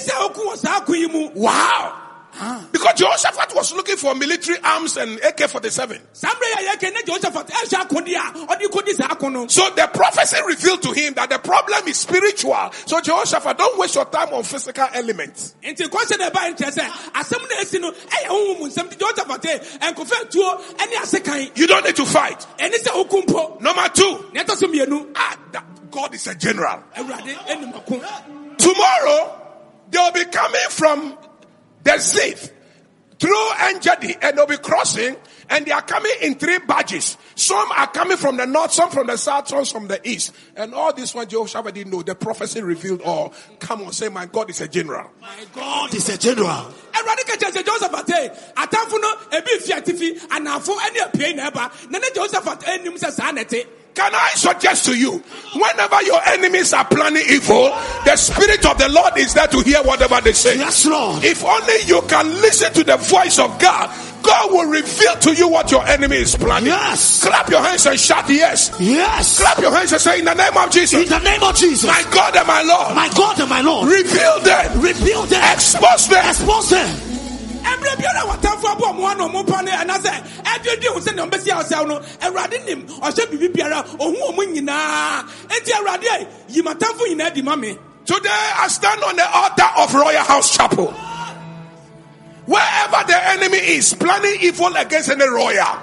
sɛ 2.33 2.41
ɔko 2.41 2.41
wɔ 2.41 2.41
saa 2.41 2.41
ako 2.41 2.41
yi 2.41 2.41
mu. 2.41 2.41
Wow. 2.41 2.65
Because 2.71 2.93
Jehoshaphat 2.95 3.55
was 3.55 3.73
looking 3.73 3.97
for 3.97 4.15
military 4.15 4.57
arms 4.63 4.97
and 4.97 5.19
AK-47. 5.19 5.99
Saa 6.13 6.29
berɛ 6.29 6.53
yɛ 6.53 6.73
a 6.73 6.77
yɛka 6.77 6.93
na 6.93 6.99
Jehoshaphat 7.01 7.47
ɛhyɛ 7.49 7.87
akodi 7.87 8.15
a 8.15 8.47
ɔde 8.47 8.65
kɔdi 8.71 8.93
saa 8.95 9.07
ako 9.11 9.29
no. 9.29 9.47
So 9.47 9.69
the 9.71 9.87
prophecy 9.93 10.37
revealed 10.45 10.81
to 10.83 10.91
him 10.93 11.13
that 11.15 11.29
the 11.29 11.39
problem 11.39 11.87
is 11.87 11.97
spiritual. 11.97 12.71
So 12.85 12.99
Jehoshaphat, 13.01 13.57
don't 13.57 13.77
waste 13.77 13.95
your 13.95 14.05
time 14.05 14.33
on 14.33 14.43
physical 14.43 14.87
elements. 14.93 15.55
nti 15.63 15.87
nkɔhyɛ 15.87 16.19
na 16.19 16.29
ɛbaa 16.29 16.55
nkyerɛ 16.55 16.71
sɛ 16.73 16.85
asɛm 17.13 17.49
no 17.49 17.55
asi 17.59 17.79
no 17.79 17.91
ɛyɛ 17.91 18.27
honhom 18.27 18.59
mu 18.59 18.67
nsɛm 18.69 18.89
nti 18.89 18.97
Jehoshaphat 18.97 19.45
eh, 19.45 19.59
ɛnkɔfɛ 19.91 20.29
tuo 20.31 20.61
ɛne 20.77 20.93
asekan 21.01 21.57
You 21.57 21.67
don't 21.67 21.85
need 21.85 21.95
to 21.95 22.05
fight. 22.05 22.45
Number 22.59 23.89
two, 23.89 24.25
na 24.33 24.43
ɛtɔ 24.43 24.55
so 24.57 24.67
mmienu 24.67 25.07
ah, 25.15 25.37
that 25.51 25.63
God 25.91 26.13
is 26.15 26.25
a 26.27 26.35
general. 26.35 26.83
awurade 26.95 27.49
anim 27.49 27.69
ako 27.73 28.01
Tomorrow, 28.57 29.41
they'll 29.91 30.11
be 30.11 30.25
coming 30.25 30.61
from 30.69 31.17
the 31.83 31.99
Zith 31.99 32.51
through 33.19 33.49
En 33.61 33.79
Gedi 33.79 34.15
and 34.21 34.37
they'll 34.37 34.47
be 34.47 34.57
crossing 34.57 35.15
and 35.49 35.65
they 35.65 35.71
are 35.71 35.81
coming 35.81 36.11
in 36.21 36.35
three 36.35 36.59
badges. 36.59 37.17
Some 37.35 37.71
are 37.71 37.87
coming 37.87 38.17
from 38.17 38.37
the 38.37 38.45
north, 38.45 38.71
some 38.71 38.89
from 38.89 39.07
the 39.07 39.17
south, 39.17 39.47
some 39.47 39.65
from 39.65 39.87
the 39.87 39.99
east. 40.07 40.33
And 40.55 40.73
all 40.73 40.93
this 40.93 41.13
one 41.13 41.27
Jehoshaphat 41.27 41.73
didn't 41.73 41.91
know. 41.91 42.01
The 42.01 42.15
prophecy 42.15 42.61
revealed 42.61 43.01
all. 43.01 43.33
Come 43.59 43.81
on, 43.83 43.93
say 43.93 44.09
my 44.09 44.25
God 44.25 44.49
is 44.49 44.61
a 44.61 44.67
general. 44.67 45.09
My 45.21 45.45
God 45.53 45.93
is 45.93 46.09
a 46.09 46.17
general. 46.17 46.73
awurade 46.93 47.25
ka 47.25 47.35
kyerɛ 47.37 47.51
sɛ 47.51 47.63
Jehoshaphat 47.63 48.09
eh, 48.11 48.29
atamfo 48.55 49.01
no 49.01 49.15
ebi 49.31 49.57
fi 49.61 49.73
atifi 49.73 50.19
anafo 50.29 50.75
ɛne 50.77 51.11
apiei 51.11 51.35
na 51.35 51.49
ɛba 51.49 51.89
na 51.89 51.99
ne 51.99 52.09
Jehoshaphat 52.09 52.67
anim 52.67 52.93
sɛ 52.93 53.11
saa 53.11 53.31
na 53.31 53.43
ɛte 53.43 53.65
Can 53.95 54.13
I 54.15 54.29
suggest 54.35 54.85
to 54.85 54.97
you, 54.97 55.21
whenever 55.53 56.01
your 56.03 56.19
enemies 56.27 56.73
are 56.73 56.85
planning 56.85 57.23
evil, 57.29 57.69
the 58.05 58.15
Spirit 58.15 58.65
of 58.65 58.77
the 58.79 58.89
Lord 58.89 59.17
is 59.17 59.33
there 59.35 59.45
to 59.47 59.59
hear 59.61 59.83
whatever 59.83 60.19
they 60.19 60.33
say. 60.33 60.57
Yes, 60.57 60.85
Lord. 60.85 61.23
If 61.23 61.43
only 61.45 61.77
you 61.85 62.01
can 62.07 62.27
listen 62.41 62.73
to 62.73 62.83
the 62.83 62.97
voice 62.97 63.37
of 63.37 63.59
God, 63.59 63.93
God 64.23 64.51
will 64.51 64.65
reveal 64.71 65.15
to 65.17 65.33
you 65.35 65.47
what 65.49 65.69
your 65.69 65.85
enemy 65.85 66.15
is 66.17 66.35
planning. 66.35 66.67
Yes. 66.69 67.23
Clap 67.23 67.49
your 67.49 67.61
hands 67.61 67.85
and 67.85 67.99
shout 67.99 68.27
yes. 68.29 68.71
Yes. 68.79 69.39
Clap 69.39 69.59
your 69.59 69.71
hands 69.71 69.91
and 69.91 70.01
say, 70.01 70.19
In 70.19 70.25
the 70.25 70.33
name 70.33 70.57
of 70.57 70.71
Jesus. 70.71 71.03
In 71.03 71.09
the 71.09 71.19
name 71.19 71.43
of 71.43 71.55
Jesus. 71.55 71.85
my 71.87 72.03
God 72.11 72.35
and 72.35 72.47
my 72.47 72.63
Lord, 72.63 72.95
My 72.95 73.09
God 73.15 73.39
and 73.41 73.49
my 73.49 73.61
Lord. 73.61 73.89
reveal 73.89 74.39
them, 74.39 74.81
Reveal 74.81 75.23
them. 75.27 75.43
expose 75.53 76.07
them. 76.07 76.25
Expose 76.25 76.69
them. 76.71 76.99
Ɛberɛ 77.63 77.95
biara 77.97 78.21
watamfo 78.27 78.67
abɔ 78.75 78.85
ɔmo 78.91 79.11
ano 79.11 79.29
ɔmo 79.29 79.47
pa 79.47 79.61
no 79.61 79.71
anasɛ 79.71 80.11
ɛdwendwe 80.43 80.87
ho 80.87 80.99
sɛnea 80.99 81.29
ɔmbɛsi 81.29 81.49
awosɛw 81.51 81.87
no 81.87 81.99
awurade 82.21 82.65
nim 82.65 82.87
ɔhyɛ 82.87 83.25
biribi 83.31 83.53
biara 83.53 83.83
ɔhu 83.97 84.15
ɔmo 84.29 84.41
nyinaa 84.53 85.23
enti 85.49 85.71
awurade 85.71 86.27
yi 86.49 86.61
matamfo 86.61 87.07
nyinaa 87.07 87.33
di 87.33 87.41
ma 87.41 87.55
me 87.55 87.77
Today 88.05 88.29
I 88.29 88.67
stand 88.67 89.01
on 89.01 89.15
the 89.15 89.23
altar 89.23 89.63
of 89.77 89.91
Royalhouse 89.91 90.57
Chapel. 90.57 90.91
Wherever 92.45 93.07
the 93.07 93.29
enemy 93.29 93.57
is 93.59 93.93
planning 93.93 94.39
evil 94.41 94.75
against 94.75 95.07
any 95.09 95.25
royal, 95.25 95.79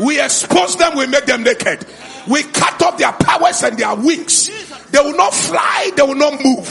we 0.00 0.20
expose 0.20 0.76
them, 0.76 0.96
we 0.96 1.06
make 1.06 1.26
them 1.26 1.44
naked. 1.44 1.86
We 2.28 2.42
cut 2.42 2.82
off 2.82 2.98
their 2.98 3.12
powers 3.12 3.62
and 3.62 3.78
their 3.78 3.94
wings. 3.94 4.50
They 4.90 4.98
will 4.98 5.16
not 5.16 5.32
fly, 5.32 5.92
they 5.94 6.02
will 6.02 6.16
not 6.16 6.42
move. 6.44 6.68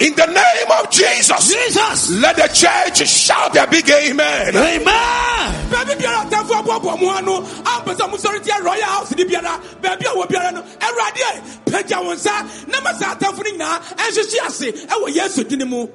In 0.00 0.14
the 0.14 0.26
name 0.26 0.70
of 0.80 0.90
Jesus, 0.90 1.52
Jesus. 1.52 2.10
let 2.10 2.34
the 2.36 2.48
church 2.54 3.06
shout 3.06 3.54
a 3.56 3.66
big 3.70 3.88
amen. 3.90 4.56
Amen. 4.56 5.68
baabi 5.70 5.94
biara 5.94 6.24
atamfo 6.24 6.54
aboaboa 6.56 6.98
mo 6.98 7.10
ano 7.10 7.42
ampɛ 7.42 7.94
sɛ 7.94 8.08
ɔmo 8.08 8.42
tia 8.44 8.62
royal 8.62 8.82
house 8.82 9.14
ne 9.14 9.24
biara. 9.24 9.60
Baabi 9.82 10.06
a 10.06 10.14
wɔ 10.16 10.26
biara 10.26 10.52
no 10.54 10.62
awurade 10.62 11.64
pagya 11.66 12.02
wo 12.02 12.14
nsa 12.14 12.66
na 12.68 12.80
ma 12.80 12.92
saa 12.94 13.14
atamfo 13.14 13.44
no 13.44 13.50
nyinaa 13.50 13.80
ɛnhyehye 13.96 14.46
ase 14.46 14.72
ɛwɔ 14.86 15.14
yesu 15.14 15.44
dini 15.44 15.68
mu 15.68 15.86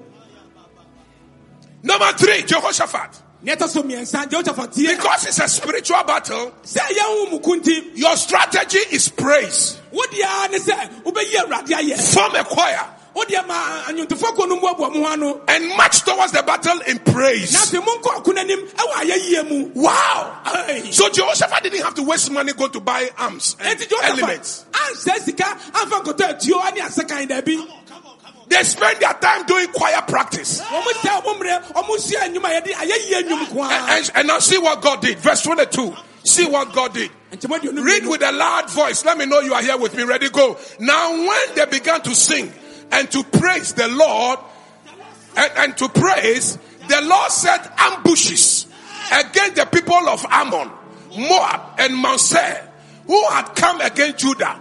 Number 1.82 2.12
three, 2.14 2.44
Jehoshaphat. 2.44 3.22
ne 3.42 3.56
ɛtɔ 3.56 3.68
so 3.68 3.82
mmiɛnsa 3.84 4.30
jehoshaphat 4.30 4.76
Because 4.98 5.26
it's 5.28 5.40
a 5.40 5.48
spiritual 5.48 6.04
battle, 6.04 6.52
sɛ 6.64 6.80
yɛho 6.82 7.32
mu 7.32 7.40
ko 7.40 7.56
nti 7.60 7.98
your 7.98 8.16
strategy 8.18 8.80
is 8.92 9.10
praise. 9.10 9.80
wodeɛ 9.92 10.52
ne 10.52 10.60
sɛ 10.60 11.04
wobɛyi 11.04 11.34
awurade 11.44 11.70
ayɛ 11.70 12.14
Form 12.14 12.36
a 12.36 12.44
choir 12.44 12.86
wodeɛ 13.16 13.48
ma 13.48 13.84
anwontofoɔ 13.88 14.36
kɔ 14.36 14.50
no 14.50 14.60
mboaboa 14.60 14.94
mo 14.94 15.04
ho 15.06 15.12
ano 15.14 15.42
and 15.48 15.68
march 15.78 16.04
towards 16.04 16.32
the 16.34 16.44
battle 16.44 16.80
in 16.88 17.00
praise. 17.00 17.56
afei 17.56 17.82
monkɔ 17.82 18.18
ako 18.18 18.32
no 18.32 18.42
anim 18.42 18.60
ɛwɔ 18.60 18.92
ayɛyie 18.94 19.50
mu 19.50 19.72
Wow. 19.76 20.42
Hey. 20.46 20.92
So 20.92 21.10
Jehoshaphat 21.10 21.64
didn't 21.64 21.82
have 21.84 21.94
to 21.96 22.04
waste 22.04 22.30
money 22.32 22.54
go 22.54 22.68
to 22.68 22.80
buy 22.80 23.10
arms 23.18 23.56
and 23.60 23.80
elements. 24.04 24.66
jehoshaphat 24.72 25.16
ansɛ 25.16 25.20
sika 25.24 25.44
amfa 25.44 26.04
nkɔtɔ 26.04 26.40
atuo 26.40 26.76
ne 26.76 26.82
asekan 26.82 27.28
daabi 27.28 27.68
They 28.48 28.62
spend 28.62 29.00
their 29.00 29.14
time 29.14 29.44
doing 29.48 29.68
choir 29.70 30.02
practice. 30.04 30.62
ɔmo 30.62 30.84
sɛ 30.84 31.22
ɔmo 31.24 31.40
mmerɛ 31.40 31.74
ɔmo 31.74 31.98
sua 31.98 32.20
nnwom 32.28 32.46
a 32.46 32.62
yɛde 32.62 32.74
ayɛyie 32.74 33.24
nnwom 33.24 33.50
ko 33.54 33.64
And, 33.64 33.90
and, 33.90 34.12
and 34.16 34.28
now 34.28 34.40
see 34.40 34.58
what 34.58 34.82
God 34.82 35.02
did. 35.02 35.18
Verse 35.20 35.42
22. 35.42 35.96
See 36.24 36.46
what 36.46 36.74
God 36.74 36.94
did. 36.94 37.12
Read 37.32 38.06
with 38.08 38.22
a 38.24 38.32
loud 38.32 38.70
voice. 38.72 39.04
Let 39.06 39.18
me 39.18 39.26
know 39.26 39.40
you 39.42 39.54
are 39.54 39.62
here 39.62 39.78
with 39.78 39.96
me. 39.96 40.04
Ready, 40.04 40.30
go. 40.30 40.58
Now 40.80 41.12
when 41.12 41.56
they 41.56 41.66
began 41.66 42.02
to 42.02 42.16
sing 42.16 42.52
and 42.92 43.12
to 43.12 43.24
praise 43.24 43.74
the 43.74 43.88
Lord 43.88 44.40
and, 45.38 45.52
and 45.58 45.78
to 45.78 45.90
praise, 45.90 46.58
the 46.88 47.02
Lord 47.04 47.32
set 47.32 47.74
ambushes 47.78 48.68
against 49.12 49.56
the 49.56 49.66
people 49.66 50.10
of 50.10 50.26
Ammon, 50.30 50.72
Moab, 51.18 51.80
and 51.80 51.96
Mount 51.96 52.20
Seir, 52.20 52.70
who 53.08 53.28
had 53.28 53.50
come 53.56 53.82
against 53.82 54.20
Judah, 54.20 54.60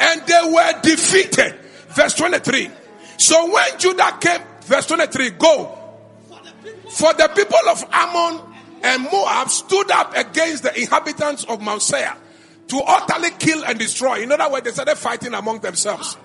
and 0.00 0.26
they 0.26 0.40
were 0.44 0.80
defeated. 0.82 1.54
Verse 1.88 2.14
23. 2.14 2.70
So 3.18 3.52
when 3.52 3.78
Judah 3.78 4.18
came, 4.20 4.40
verse 4.62 4.86
23, 4.86 5.30
go. 5.30 5.78
For 6.90 7.12
the 7.14 7.28
people 7.34 7.68
of 7.68 7.84
Ammon 7.92 8.40
and 8.82 9.02
Moab 9.04 9.48
stood 9.50 9.90
up 9.90 10.16
against 10.16 10.62
the 10.62 10.78
inhabitants 10.78 11.44
of 11.44 11.60
Mount 11.60 11.82
Seir 11.82 12.14
to 12.68 12.78
utterly 12.78 13.30
kill 13.38 13.64
and 13.64 13.78
destroy. 13.78 14.22
In 14.22 14.32
other 14.32 14.50
words, 14.50 14.64
they 14.64 14.72
started 14.72 14.96
fighting 14.96 15.34
among 15.34 15.60
themselves. 15.60 16.16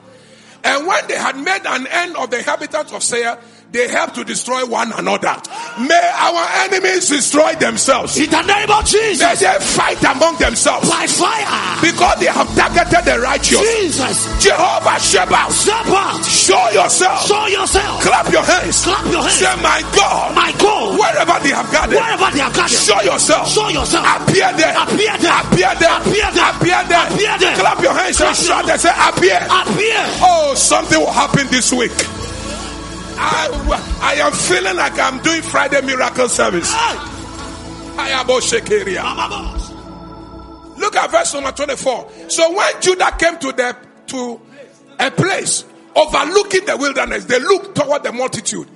And 0.64 0.88
when 0.88 1.08
they 1.08 1.18
had 1.18 1.38
made 1.38 1.66
an 1.66 1.88
end 1.88 2.16
of 2.18 2.30
the 2.30 2.38
inhabitants 2.40 2.94
of 2.94 3.04
Seir, 3.04 3.38
they 3.72 3.88
helped 3.88 4.16
to 4.16 4.24
destroy 4.24 4.66
one 4.66 4.92
another. 4.92 5.32
May 5.80 6.12
our 6.20 6.44
enemies 6.68 7.08
destroy 7.08 7.56
themselves. 7.56 8.18
In 8.20 8.30
the 8.30 8.42
name 8.44 8.68
of 8.70 8.84
May 8.92 9.16
they 9.40 9.58
fight 9.64 10.04
among 10.04 10.36
themselves 10.38 10.90
By 10.90 11.08
fire. 11.08 11.80
because 11.80 12.20
they 12.20 12.28
have 12.28 12.52
targeted 12.56 13.06
the 13.08 13.20
righteous. 13.24 13.60
Jesus. 13.64 14.28
Jehovah 14.44 15.00
Sabaoth, 15.00 15.56
Step 15.56 15.88
show 16.28 16.70
yourself. 16.76 17.26
Show 17.26 17.48
yourself. 17.48 18.02
Clap 18.04 18.28
your 18.32 18.44
hands. 18.44 18.84
Clap 18.84 19.06
your 19.08 19.24
hands. 19.24 19.40
Say, 19.40 19.56
my 19.64 19.80
God, 19.96 20.36
My 20.36 20.52
God. 20.60 21.00
wherever 21.00 21.40
they 21.40 21.56
have 21.56 21.72
gathered, 21.72 21.96
Wherever 21.96 22.28
they 22.36 22.42
are 22.44 22.52
gathered. 22.52 22.76
show 22.76 23.00
yourself. 23.02 23.48
Show 23.48 23.70
yourself. 23.70 24.04
Appear 24.04 24.52
there. 24.60 24.76
Appear 24.76 25.16
there. 25.16 25.40
Appear 25.48 25.72
there. 25.80 25.96
Appear 25.96 26.28
there. 26.36 26.50
Appear 26.52 26.82
there. 26.92 27.08
Appear 27.08 27.36
there. 27.40 27.56
Clap 27.56 27.80
your 27.82 27.94
hands 27.96 28.20
and 28.20 28.36
Clap 28.36 28.36
your 28.36 28.48
shout 28.52 28.70
and 28.70 28.82
say, 28.82 28.92
appear. 28.92 29.40
Appear. 29.48 30.00
Oh, 30.28 30.54
something 30.58 31.00
will 31.00 31.12
happen 31.16 31.48
this 31.48 31.72
week. 31.72 31.96
I, 33.24 34.00
I 34.02 34.14
am 34.26 34.32
feeling 34.32 34.76
like 34.76 34.98
I'm 35.00 35.22
doing 35.22 35.42
Friday 35.42 35.82
miracle 35.82 36.28
service. 36.28 36.74
Ayabo 36.74 38.40
Shekeria. 38.42 39.04
Mama 39.04 39.30
boss. 39.30 40.80
Look 40.80 40.96
at 40.96 41.12
verse 41.12 41.34
number 41.34 41.52
24. 41.52 42.12
So 42.30 42.56
when 42.56 42.82
Judah 42.82 43.16
came 43.18 43.38
to 43.40 43.52
the 43.52 43.78
to 44.08 44.42
a 45.00 45.12
place 45.12 45.66
overlooking 45.96 46.66
the 46.66 46.78
wilderness. 46.78 47.26
They 47.26 47.40
looked 47.40 47.76
toward 47.76 48.04
the 48.04 48.12
multitude, 48.12 48.68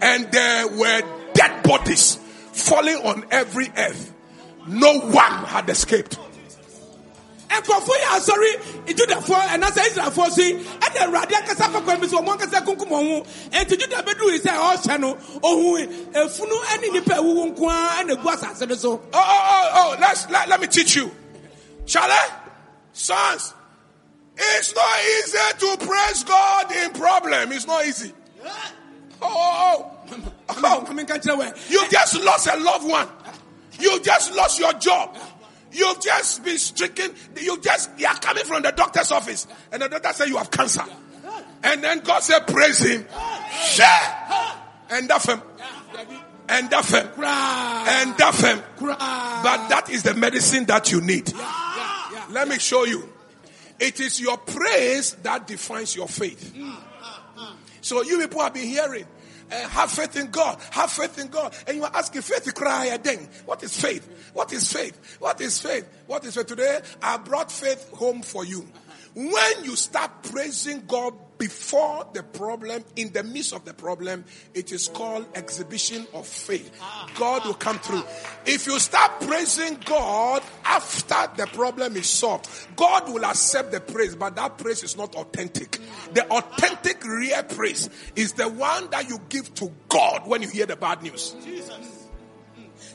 and 0.00 0.30
there 0.30 0.68
were 0.68 1.02
dead 1.32 1.62
bodies 1.62 2.16
falling 2.52 2.96
on 2.96 3.24
every 3.30 3.70
earth. 3.76 4.14
No 4.66 5.00
one 5.00 5.44
had 5.44 5.68
escaped. 5.70 6.18
Nkurɔfoɔ 7.58 7.96
yɛ 8.02 8.08
asɔre 8.16 8.50
judafoɔ 8.86 9.40
ɛnasɛ 9.54 9.80
israelfoɔ 9.88 10.30
so 10.30 10.42
yi 10.42 10.54
ɛna 10.54 10.98
awurade 11.06 11.32
akasa 11.34 11.68
kwan 11.68 12.00
bi 12.00 12.06
so 12.06 12.18
ɔmo 12.18 12.36
ankasa 12.36 12.64
kunkum 12.64 12.88
wɔn 12.88 13.08
ho 13.08 13.26
enti 13.50 13.76
juda 13.78 14.02
bɛduru 14.02 14.32
yi 14.32 14.38
sɛ 14.38 14.52
ɔhyɛ 14.56 15.00
no 15.00 15.14
ohun 15.42 15.86
efunu 16.14 16.56
ɛne 16.62 16.92
nipa 16.92 17.14
ewuwu 17.14 17.54
nko 17.56 17.68
ara 17.68 18.04
ɛna 18.04 18.16
egu 18.16 18.30
asase 18.30 18.68
no 18.68 18.74
so. 18.74 18.90
Oh, 18.92 19.00
oh, 19.14 19.46
oh, 19.50 19.70
oh, 19.74 19.96
let's, 20.00 20.28
let, 20.30 20.48
let 20.48 20.60
me 20.60 20.66
teach 20.66 20.96
you. 20.96 21.10
Shall 21.86 22.10
I? 22.10 22.28
Sons, 22.92 23.54
it's 24.36 24.74
not 24.74 24.98
easy 25.18 25.38
to 25.58 25.86
praise 25.86 26.24
God 26.24 26.72
in 26.72 26.90
problem. 26.92 27.52
It's 27.52 27.66
not 27.66 27.84
easy. 27.86 28.12
Oh, 28.44 28.48
oh, 29.22 29.92
oh. 30.08 30.14
oh. 30.48 30.84
Maame 30.88 31.04
nka 31.06 31.18
kyerɛ. 31.22 31.70
You 31.70 31.88
just 31.90 32.22
lost 32.22 32.46
a 32.48 32.56
loved 32.58 32.88
one. 32.88 33.08
You 33.78 34.00
just 34.00 34.34
lost 34.34 34.58
your 34.60 34.72
job. 34.74 35.16
You've 35.72 36.00
just 36.00 36.44
been 36.44 36.58
stricken. 36.58 37.12
You 37.40 37.60
just, 37.60 37.90
you 37.98 38.06
are 38.06 38.16
coming 38.16 38.44
from 38.44 38.62
the 38.62 38.72
doctor's 38.72 39.12
office. 39.12 39.46
And 39.72 39.82
the 39.82 39.88
doctor 39.88 40.12
said 40.12 40.28
you 40.28 40.36
have 40.36 40.50
cancer. 40.50 40.84
And 41.62 41.84
then 41.84 42.00
God 42.00 42.20
said, 42.20 42.46
praise 42.46 42.80
him. 42.80 43.06
Share. 43.64 43.86
And 44.90 45.08
that 45.08 45.24
him. 45.24 45.42
And 46.48 46.70
that 46.70 46.84
him. 46.86 47.06
And 47.06 48.16
that 48.18 48.34
him. 48.34 48.62
But 48.80 49.68
that 49.68 49.90
is 49.90 50.02
the 50.02 50.14
medicine 50.14 50.64
that 50.66 50.90
you 50.90 51.00
need. 51.00 51.32
Let 52.30 52.48
me 52.48 52.58
show 52.58 52.84
you. 52.84 53.08
It 53.78 53.98
is 53.98 54.20
your 54.20 54.36
praise 54.36 55.14
that 55.22 55.46
defines 55.46 55.96
your 55.96 56.06
faith. 56.06 56.52
Mm, 56.54 56.70
mm, 56.70 56.76
mm. 57.38 57.54
So 57.80 58.02
you 58.02 58.18
people 58.18 58.42
have 58.42 58.52
been 58.52 58.68
hearing, 58.68 59.06
uh, 59.50 59.68
have 59.68 59.90
faith 59.90 60.16
in 60.16 60.30
God, 60.30 60.58
have 60.70 60.90
faith 60.90 61.18
in 61.18 61.28
God. 61.28 61.54
And 61.66 61.76
you 61.76 61.84
are 61.84 61.94
asking 61.94 62.22
faith 62.22 62.44
to 62.44 62.52
cry 62.52 62.86
again. 62.86 63.28
What 63.46 63.62
is 63.62 63.80
faith? 63.80 64.30
What 64.32 64.52
is 64.52 64.70
faith? 64.72 65.18
What 65.18 65.40
is 65.40 65.60
faith? 65.60 65.88
What 66.06 66.24
is 66.24 66.34
faith? 66.34 66.46
Today, 66.46 66.80
I 67.02 67.16
brought 67.18 67.50
faith 67.50 67.90
home 67.90 68.22
for 68.22 68.44
you. 68.44 68.66
When 69.14 69.64
you 69.64 69.76
start 69.76 70.22
praising 70.22 70.84
God 70.86 71.14
before 71.40 72.06
the 72.12 72.22
problem, 72.22 72.84
in 72.96 73.12
the 73.14 73.22
midst 73.24 73.54
of 73.54 73.64
the 73.64 73.72
problem, 73.72 74.24
it 74.52 74.70
is 74.72 74.88
called 74.88 75.26
exhibition 75.34 76.06
of 76.12 76.26
faith. 76.26 76.70
God 77.16 77.46
will 77.46 77.54
come 77.54 77.78
through. 77.78 78.02
If 78.44 78.66
you 78.66 78.78
start 78.78 79.22
praising 79.22 79.78
God 79.86 80.42
after 80.66 81.42
the 81.42 81.46
problem 81.48 81.96
is 81.96 82.06
solved, 82.06 82.48
God 82.76 83.10
will 83.10 83.24
accept 83.24 83.72
the 83.72 83.80
praise, 83.80 84.14
but 84.14 84.36
that 84.36 84.58
praise 84.58 84.82
is 84.82 84.98
not 84.98 85.14
authentic. 85.14 85.78
The 86.12 86.28
authentic, 86.28 87.02
real 87.04 87.42
praise 87.44 87.88
is 88.14 88.34
the 88.34 88.48
one 88.48 88.90
that 88.90 89.08
you 89.08 89.18
give 89.30 89.52
to 89.54 89.72
God 89.88 90.26
when 90.26 90.42
you 90.42 90.48
hear 90.48 90.66
the 90.66 90.76
bad 90.76 91.02
news. 91.02 91.34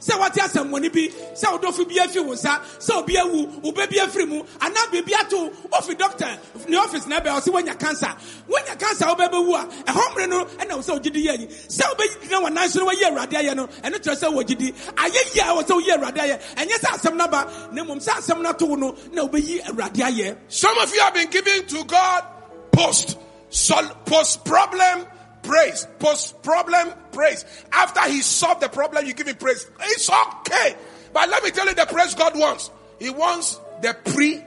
Sɛ 0.06 0.20
wate 0.20 0.39
asɛmmɔne 0.39 0.91
bi 0.93 1.10
sɛ 1.34 1.47
wodɔfo 1.53 1.88
bi 1.88 1.95
afi 1.99 2.20
wo 2.20 2.34
nsa 2.34 2.62
sɛ 2.80 2.97
obi 2.97 3.16
awu 3.18 3.62
woba 3.64 3.88
bi 3.89 3.97
afiri 3.97 4.28
mu 4.28 4.43
anaa 4.60 4.86
biribi 4.91 5.14
ato 5.20 5.49
ofi 5.72 5.95
dɔkta 5.95 6.38
ne 6.70 6.78
office 6.78 7.08
na 7.08 7.20
ɛbɛ 7.20 7.30
ɔsɛ 7.41 7.49
woanya 7.53 7.80
cancer. 7.80 8.16
Woanya 8.49 8.80
cancer 8.80 9.06
wobɛbɛwu 9.06 9.53
a 9.56 9.91
ɛhɔ 9.91 10.14
mmere 10.14 10.30
no 10.30 10.45
ɛna 10.45 10.76
wo 10.76 10.82
sɛ 10.82 10.99
wogyedi 10.99 11.26
yɛ 11.26 11.39
yi 11.39 11.47
sɛ 11.47 11.84
wobɛgyina 11.95 12.43
wɔnan 12.45 12.70
so 12.70 12.80
no 12.80 12.86
wayi 12.91 13.03
awurade 13.03 13.32
ayɛ 13.34 13.56
no 13.56 13.68
ɛno 13.68 13.95
kyerɛ 13.97 14.16
sɛ 14.16 14.34
wɔgyedi 14.34 14.74
ayɛ 14.95 15.36
yi 15.36 15.41
a 15.41 15.45
wɔ 15.56 15.64
sɛ 15.64 15.82
woyi 15.82 15.97
awurade 15.97 16.18
ayɛ. 16.18 16.41
Ɛnyɛ 16.56 16.76
sɛ 16.80 16.88
asɛm 16.99 17.16
no 17.16 17.28
ba 17.28 17.70
na 17.72 17.84
mmom 17.84 17.99
sɛ 17.99 18.12
asɛm 18.20 18.41
no 18.41 18.49
ato 18.49 18.76
no 18.76 18.95
na 19.12 19.24
wobɛyi 19.28 19.64
awurade 19.66 19.95
ayɛ. 20.03 20.38
Some 20.49 20.78
of 20.78 20.93
you 20.93 21.01
have 21.01 21.14
been 21.14 21.30
giving 21.30 21.66
to 21.66 21.84
God 21.86 22.24
post, 22.72 23.18
sol, 23.49 23.84
post 24.06 24.43
problem 24.45 25.06
praise, 25.46 25.88
post 26.00 26.41
problem 26.43 26.91
praise. 27.12 27.46
After 27.72 28.02
he 28.10 28.22
solved 28.22 28.62
the 28.62 28.70
problem, 28.70 29.06
you 29.06 29.14
give 29.14 29.28
him 29.28 29.36
praise. 29.36 29.70
It's 29.82 30.10
okay. 30.10 30.76
But 31.14 31.30
let 31.30 31.43
me 31.43 31.52
tell 31.52 31.66
you 31.68 31.76
the 31.76 31.86
praise 31.86 32.14
God 32.16 32.38
wants. 32.38 32.72
He 33.00 33.10
wants 33.10 33.60
the 33.82 33.96
pre 34.06 34.43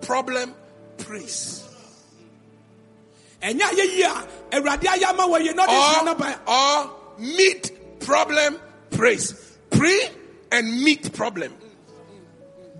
problem 0.00 0.54
praise. 0.98 1.66
ɛnyɛ 3.42 3.60
ayɛ 3.60 3.96
yi 3.96 4.02
a 4.02 4.26
awurade 4.52 4.84
ayɛ 4.84 5.08
ama 5.08 5.22
wɔ 5.26 5.44
yi 5.44 5.52
na 5.54 5.66
ɔde 5.66 5.80
hyɛ 5.80 6.04
no 6.04 6.14
ba 6.14 6.40
Or, 6.46 6.54
or 6.54 6.90
meet 7.18 8.00
problem 8.00 8.58
praise. 8.90 9.32
Pre 9.70 10.00
and 10.52 10.82
meet 10.82 11.12
problem. 11.12 11.54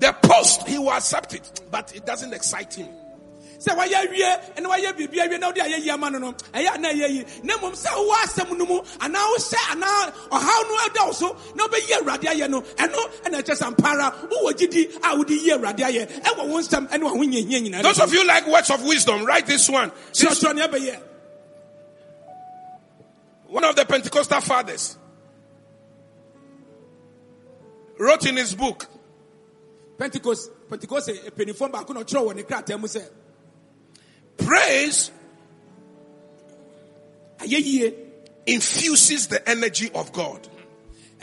The 0.01 0.13
post, 0.23 0.67
he 0.67 0.79
will 0.79 0.93
accept 0.93 1.35
it, 1.35 1.61
but 1.71 1.95
it 1.95 2.07
doesn't 2.07 2.33
excite 2.33 2.75
him. 2.75 2.89
Sɛ 3.61 3.77
wayɛ 3.77 3.97
awie 4.07 4.57
ɛna 4.57 4.67
wayɛ 4.73 4.93
biribi 4.97 5.19
awie 5.21 5.39
na 5.39 5.47
wode 5.49 5.57
ayɛ 5.61 5.79
yi 5.85 5.91
ama 5.91 6.11
no 6.11 6.19
no 6.19 6.33
ɛyɛ 6.33 6.75
ana 6.75 6.89
ɛyɛ 6.89 7.09
yi. 7.11 7.25
Na 7.43 7.57
mmom 7.59 7.73
sɛ 7.73 7.89
wowɔ 7.93 8.15
asɛm 8.25 8.57
no 8.59 8.65
mu 8.65 8.81
anaa 9.01 9.27
wohyɛ 9.35 9.59
anaa 9.73 10.13
ɔhaw 10.31 10.69
no 10.69 10.79
ada 10.87 11.07
wo 11.07 11.13
so 11.13 11.37
na 11.55 11.67
wobɛyi 11.67 11.93
awurade 11.99 12.25
ayɛ 12.25 12.49
no 12.51 12.61
ɛno 12.63 13.23
ɛna 13.25 13.43
ɛkyɛ 13.43 13.55
sɛ 13.57 13.71
mpa 13.77 13.89
ara 13.89 14.15
wowɔ 14.31 14.53
gyidi 14.57 14.99
a 15.05 15.17
wode 15.17 15.31
yi 15.31 15.51
awurade 15.51 15.79
ayɛ 15.79 16.23
ɛwɔ 16.23 16.49
wo 16.49 16.59
nsɛm 16.61 16.89
ɛne 16.89 17.03
waho 17.03 17.17
nyɛhia 17.25 17.61
nyinaa. 17.63 17.83
Those 17.83 18.01
of 18.01 18.13
you 18.13 18.27
like 18.27 18.47
words 18.47 18.71
of 18.71 18.83
wisdom, 18.83 19.25
write 19.25 19.47
this 19.47 19.69
one. 19.69 19.91
Kyerɛkyerɛ 20.13 20.55
ne 20.55 20.67
ɛbɛyɛ. 20.67 21.03
One 23.49 23.65
of 23.65 23.77
the 23.77 23.85
Pentecostal 23.85 24.41
fathers 24.41 24.97
wrote 27.99 28.25
in 28.27 28.37
his 28.37 28.55
book, 28.55 28.87
pentecost 29.99 30.51
pentecost 30.71 31.09
eh, 31.11 31.17
eh, 31.27 31.31
mpanimfoɔ 31.31 31.71
baako 31.71 31.93
na 31.95 32.01
ɔkyerɛw 32.01 32.25
wɔ 32.27 32.35
ne 32.37 32.43
krataa 32.43 32.81
mu 32.81 32.87
sɛ 32.87 33.03
Praise 34.45 35.11
infuses 38.47 39.27
the 39.29 39.49
energy 39.49 39.91
of 39.95 40.13
God. 40.13 40.47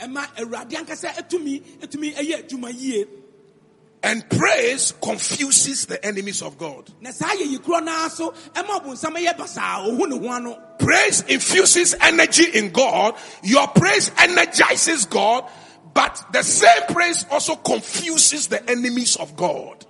ɛma 0.00 0.26
awurade 0.36 0.72
ankasa 0.76 1.08
atumi 1.10 1.60
atumi 1.80 2.14
ɛyɛ 2.14 2.44
adwuma 2.48 2.72
yie 2.72 3.06
And 4.00 4.28
praise 4.30 4.92
confuses 5.02 5.86
the 5.86 6.04
enemies 6.06 6.40
of 6.40 6.56
God. 6.56 6.88
na 7.00 7.10
saa 7.10 7.28
ayɛ 7.30 7.50
yi 7.50 7.58
korɔ 7.58 7.84
naa 7.84 8.08
so 8.08 8.30
ɛma 8.54 8.80
ɔbonsam 8.84 9.16
ɛyɛ 9.16 9.36
basaa 9.36 9.86
ɔhu 9.88 10.08
ne 10.08 10.18
ho 10.18 10.32
ano 10.34 10.58
Praise 10.78 11.22
infuses 11.22 11.94
energy 12.00 12.44
in 12.56 12.70
God. 12.70 13.14
Your 13.42 13.66
praise 13.68 14.10
energizes 14.16 15.04
God, 15.06 15.44
but 15.92 16.24
the 16.32 16.42
same 16.44 16.82
praise 16.88 17.26
also 17.30 17.56
confuses 17.56 18.46
the 18.46 18.70
enemies 18.70 19.16
of 19.16 19.36
God. 19.36 19.84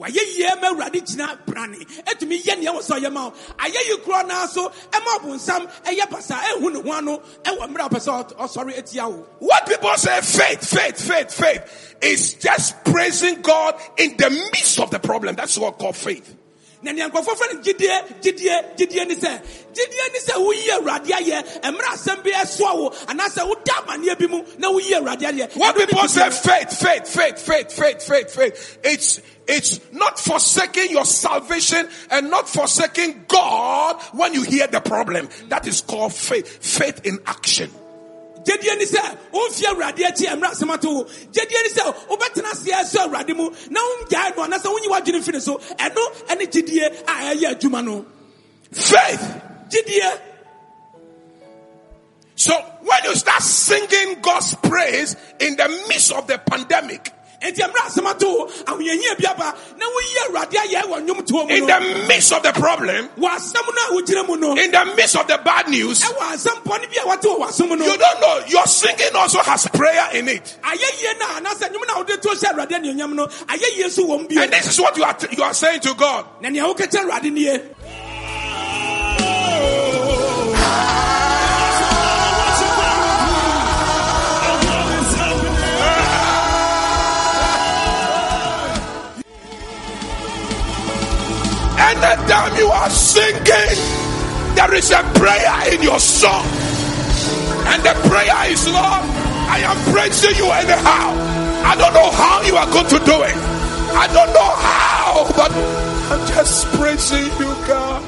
Wayɛ 0.00 0.22
yie 0.36 0.54
ma 0.60 0.68
awurade 0.68 1.00
gyina 1.04 1.38
brane 1.46 1.78
atumi 2.06 2.42
yɛ 2.42 2.58
nea 2.58 2.72
wɔ 2.72 2.80
sɛ 2.80 2.98
ɔyɛ 3.00 3.12
ma 3.12 3.24
wo 3.28 3.34
ayɛ 3.58 3.88
yi 3.88 3.96
korɔ 3.98 4.26
naa 4.26 4.46
so 4.46 4.68
ɛma 4.68 5.18
ɔbonsam 5.20 5.70
ɛyɛ 5.84 6.10
basaa 6.10 6.40
ɛhu 6.54 6.72
ne 6.72 6.82
ho 6.82 6.96
ano 6.96 7.22
ɛwɔ 7.44 7.68
mmerɛ 7.68 7.84
a 7.84 7.88
ɔpɛ 7.88 8.00
sɛ 8.00 8.34
ɔsɔre 8.36 8.78
atia 8.78 9.08
wo 9.08 9.26
What 9.38 9.66
people 9.66 9.94
say 9.96 10.20
faith, 10.20 10.68
faith, 10.68 11.00
faith, 11.00 11.32
faith 11.32 11.96
is 12.00 12.34
just 12.34 12.82
praising 12.84 13.42
God 13.42 13.74
in 13.98 14.16
the 14.16 14.30
midst 14.30 14.78
of 14.80 14.90
the 14.90 14.98
problem. 14.98 15.34
That's 15.34 15.58
what 15.58 15.78
called 15.78 15.96
faith. 15.96 16.36
Na 16.82 16.92
nea 16.92 17.08
nkurɔfoɔ 17.08 17.34
fɛ 17.36 17.54
no 17.54 17.60
gyidie 17.60 18.20
gyidie 18.22 18.76
gyidie 18.76 19.06
ne 19.06 19.14
sɛ 19.14 19.42
gyidie 19.74 20.06
ne 20.12 20.18
sɛ 20.18 20.34
woyi 20.38 20.68
awurade 20.76 21.10
ayɛ 21.10 21.62
mmerɛ 21.62 21.88
asɛm 21.94 22.22
bi 22.24 22.30
ɛsoa 22.30 22.76
wo 22.76 22.90
anaasɛ 23.08 23.46
woda 23.48 23.72
amanneɛ 23.82 24.18
bi 24.18 24.26
mu 24.26 24.42
na 24.58 24.68
woyi 24.70 24.92
awurade 24.92 25.22
ayɛ 25.22 25.56
What 25.56 25.76
people 25.76 26.08
say 26.08 26.30
faith, 26.30 26.78
faith, 26.78 27.08
faith, 27.08 27.38
faith, 27.40 27.72
faith, 27.72 28.02
faith, 28.02 28.34
faith. 28.34 28.78
It's 28.82 29.20
it's 29.46 29.80
not 29.92 30.18
forsaking 30.18 30.90
your 30.90 31.04
salvation 31.04 31.88
and 32.10 32.30
not 32.30 32.48
forsaking 32.48 33.24
God 33.26 34.00
when 34.12 34.32
you 34.32 34.42
hear 34.42 34.66
the 34.68 34.80
problem. 34.80 35.28
That 35.48 35.66
is 35.66 35.80
called 35.80 36.14
faith. 36.14 36.64
Faith 36.64 37.04
in 37.04 37.18
action. 37.26 37.70
Gyedie 38.44 38.76
ne 38.78 38.84
sɛ 38.84 39.18
womfie 39.32 39.66
awurade 39.66 40.02
akyi 40.04 40.26
mmerɛ 40.36 40.50
asɛm 40.52 40.70
ato 40.74 40.90
wo. 40.90 41.04
Gyedie 41.04 41.62
ne 41.62 41.70
sɛ 41.70 41.94
wobɛtena 42.08 42.50
aseɛ 42.52 42.82
ɛsɛ 42.82 42.98
awurade 43.06 43.36
mu. 43.36 43.50
Na 43.70 43.80
wongyae 43.80 44.36
no 44.36 44.42
anaasɛ 44.44 44.66
wonyi 44.72 44.88
w'adwene 44.88 45.20
mfi 45.20 45.32
ne 45.32 45.40
so 45.40 45.58
ɛno 45.58 46.02
ɛne 46.28 46.50
gyidie 46.50 46.86
a 47.06 47.34
ɛyɛ 47.34 47.54
adwuma 47.54 47.84
no. 47.84 48.06
Faith. 48.72 49.42
gyidie! 49.70 50.20
So 52.36 52.54
when 52.82 53.04
you 53.04 53.14
start 53.16 53.42
singing 53.42 54.20
God's 54.22 54.54
praise 54.56 55.14
in 55.40 55.56
the 55.56 55.68
midst 55.88 56.10
of 56.12 56.26
the 56.26 56.38
pandemic, 56.38 57.12
enti 57.40 57.62
mmerɛ 57.62 57.80
asɛm 57.86 58.06
ato 58.10 58.28
wo 58.28 58.46
ahoyɛhia 58.66 59.16
bi 59.18 59.26
aba 59.26 59.54
na 59.78 59.86
woyi 59.86 60.14
awurade 60.26 60.56
ayɛ 60.56 60.82
wɔ 60.82 60.96
nnwomtoɔ 61.06 61.48
mu 61.48 61.54
in 61.54 61.66
the 61.66 61.80
midst 62.08 62.32
of 62.32 62.42
the 62.42 62.52
problem, 62.52 63.08
wɔ 63.18 63.28
asɛm 63.28 63.66
no 63.74 63.80
a 63.88 64.02
wogyina 64.02 64.26
mu 64.28 64.36
no 64.36 64.54
in 64.56 64.70
the 64.70 64.84
midst 64.96 65.16
of 65.16 65.26
the 65.26 65.38
bad 65.44 65.68
news, 65.68 66.02
ɛwɔ 66.02 66.18
asɛm 66.34 66.62
bɔne 66.64 66.86
bi 66.90 66.96
a 67.00 67.04
wɔte 67.06 67.22
wɔ 67.24 67.38
w'asom 67.40 67.78
no 67.78 67.84
you 67.84 67.96
don't 67.96 68.20
know. 68.20 68.42
Your 68.48 68.66
singing 68.66 69.14
also 69.14 69.38
has 69.40 69.66
prayer 69.68 70.08
in 70.14 70.28
it. 70.28 70.58
ayɛ 70.62 71.02
yie 71.02 71.18
no 71.18 71.26
a 71.26 71.40
anaasɛ 71.40 71.72
nnwom 71.72 71.86
no 71.88 71.94
a 71.94 71.98
wode 71.98 72.22
to 72.22 72.28
hyɛ 72.28 72.52
awurade 72.52 72.72
anuonyam 72.72 73.14
no 73.14 73.26
ayɛ 73.26 73.76
yie 73.76 73.88
so 73.90 74.04
wɔ 74.06 74.20
m 74.20 74.26
bio 74.26 74.42
And 74.42 74.52
this 74.52 74.66
is 74.68 74.80
what 74.80 74.96
you 74.96 75.04
are, 75.04 75.16
you 75.30 75.42
are 75.42 75.54
saying 75.54 75.80
to 75.80 75.94
God. 75.94 76.26
Anytime 91.80 92.56
you 92.56 92.68
are 92.68 92.90
singing, 92.90 93.78
there 94.54 94.74
is 94.74 94.90
a 94.90 95.02
prayer 95.16 95.72
in 95.74 95.82
your 95.82 95.98
song. 95.98 96.44
And 97.72 97.82
the 97.82 97.94
prayer 98.08 98.52
is, 98.52 98.66
Lord, 98.68 99.02
I 99.48 99.60
am 99.64 99.78
praising 99.92 100.36
you 100.36 100.50
anyhow. 100.52 101.16
I 101.64 101.74
don't 101.76 101.94
know 101.94 102.10
how 102.10 102.42
you 102.42 102.56
are 102.56 102.66
going 102.70 102.86
to 102.88 102.98
do 102.98 103.22
it. 103.22 103.36
I 103.96 104.06
don't 104.12 104.32
know 104.32 104.50
how, 104.60 105.26
but 105.36 105.50
I'm 106.12 106.26
just 106.28 106.66
praising 106.76 107.24
you, 107.40 107.50
God. 107.66 108.02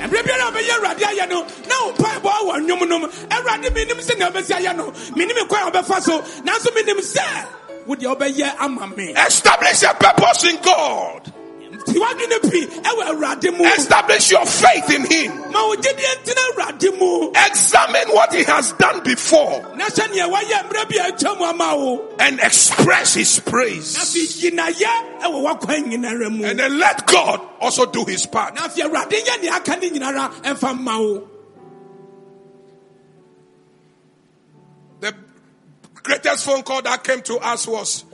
ɛberɛ 0.00 0.48
a 0.48 0.50
bɛyɛ 0.50 0.72
awurade 0.76 1.04
ayɛ 1.04 1.28
no 1.28 1.42
na 1.68 1.74
wo 1.84 1.92
mpaebɔ 1.92 2.32
wɔ 2.48 2.54
nnwom 2.64 2.88
nom 2.88 3.02
awurade 3.30 3.68
menim 3.70 4.00
sɛ 4.00 4.18
na 4.18 4.30
wobɛsi 4.30 4.56
ayɛ 4.58 4.76
no 4.76 4.90
menim 5.14 5.46
kwan 5.48 5.68
a 5.68 5.70
wobɛfa 5.70 6.00
so 6.00 6.20
nanso 6.42 6.70
menim 6.74 6.98
sɛ 6.98 7.46
wodeɛ 7.86 8.16
wobɛyɛ 8.16 8.54
ama 8.60 8.86
me 8.96 9.12
Establish 9.14 9.82
a 9.82 9.94
purpose 9.94 10.44
in 10.44 10.56
God. 10.62 11.32
Establish 13.78 14.30
your 14.30 14.46
faith 14.46 14.90
in 14.90 15.04
Him. 15.06 15.52
ma 15.52 15.66
wo 15.66 15.74
gyedie 15.76 16.14
ntina 16.22 16.42
awurade 16.50 16.98
mu 16.98 17.30
Examine 17.34 18.08
what 18.14 18.32
He 18.34 18.44
has 18.44 18.72
done 18.72 19.02
before 19.02 19.60
na 19.76 19.84
hyɛ 19.86 20.06
neɛ 20.08 20.30
wayɛ 20.32 20.68
mmerɛ 20.68 20.88
bi 20.88 20.96
a 20.96 21.12
atwa 21.12 21.38
mu 21.38 21.44
ama 21.44 21.76
wo 21.76 22.08
and 22.18 22.40
express 22.40 23.14
His 23.14 23.40
praise. 23.40 23.96
afei 23.96 24.26
gyinayɛ 24.50 25.20
ɛwɔ 25.22 25.42
w'akwan 25.44 25.84
nyinara 25.90 26.30
mu 26.30 26.44
And 26.44 26.58
then 26.58 26.78
let 26.78 27.06
God 27.06 27.40
also 27.60 27.86
do 27.86 28.04
His 28.04 28.26
part. 28.26 28.54
na 28.54 28.62
afei 28.68 28.82
awurade 28.88 29.12
nyɛ 29.24 29.42
nea 29.42 29.52
aka 29.54 29.76
ne 29.76 29.90
nyinara 29.90 30.30
ɛmfa 30.42 30.78
mma 30.78 30.98
wo 30.98 31.26
The 35.00 35.14
greatest 36.02 36.44
phone 36.44 36.62
call 36.62 36.82
that 36.82 37.02
came 37.04 37.22
to 37.22 37.36
us 37.38 37.66
was, 37.66 38.04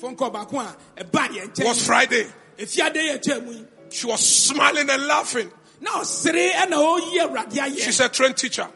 fɔnkɔ 0.00 0.32
baako 0.32 0.58
a 0.60 0.76
ɛbaa 1.04 1.28
yɛn 1.28 1.64
was 1.64 1.86
Friday. 1.86 2.26
Efiade 2.58 2.96
yɛ 2.96 3.14
atwa 3.20 3.44
mu 3.44 3.52
yi 3.52 3.64
She 3.90 4.06
was 4.06 4.20
smiling 4.20 4.90
and 4.90 5.06
laughing. 5.06 5.50
na 5.80 5.90
ɔsere 6.00 6.52
ɛna 6.52 6.74
ɔyi 6.74 7.18
awurade 7.20 7.78
She's 7.78 8.00
a 8.00 8.08
trained 8.08 8.36
teacher 8.36 8.68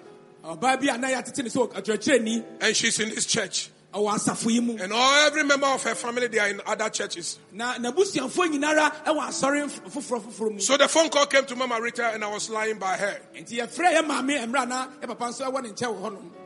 ɔbaa 0.45 0.81
bi 0.81 0.93
a 0.95 0.99
na 0.99 1.09
yɛatete 1.09 1.43
ne 1.45 1.51
sɛ 1.51 1.73
ɔkyerɛkyerɛni 1.73 2.45
and 2.61 2.77
she's 2.77 2.99
in 3.01 3.11
this 3.11 3.27
church. 3.27 3.71
ɔwɔ 3.93 4.15
asafo 4.15 4.51
yi 4.51 4.61
mu 4.61 4.77
And 4.81 4.93
all 4.93 5.27
every 5.27 5.43
member 5.43 5.67
of 5.67 5.83
her 5.83 5.97
family, 5.97 6.29
they 6.29 6.39
are 6.39 6.49
in 6.49 6.61
other 6.65 6.89
churches. 6.91 7.39
na 7.53 7.75
n'abusuafoɔ 7.75 8.53
nyinara 8.53 9.05
ɛwɔ 9.05 9.29
asɔre 9.29 9.65
f- 9.65 9.81
foforɔ 9.93 10.21
foforɔ 10.23 10.53
mu 10.53 10.61
So 10.61 10.77
the 10.77 10.87
phone 10.89 11.09
call 11.09 11.27
came 11.27 11.45
to 11.47 11.57
Mama 11.57 11.81
Rita 11.81 12.11
and 12.15 12.23
I 12.25 12.29
was 12.29 12.49
lying 12.51 12.79
by 12.79 12.97
her. 12.97 13.19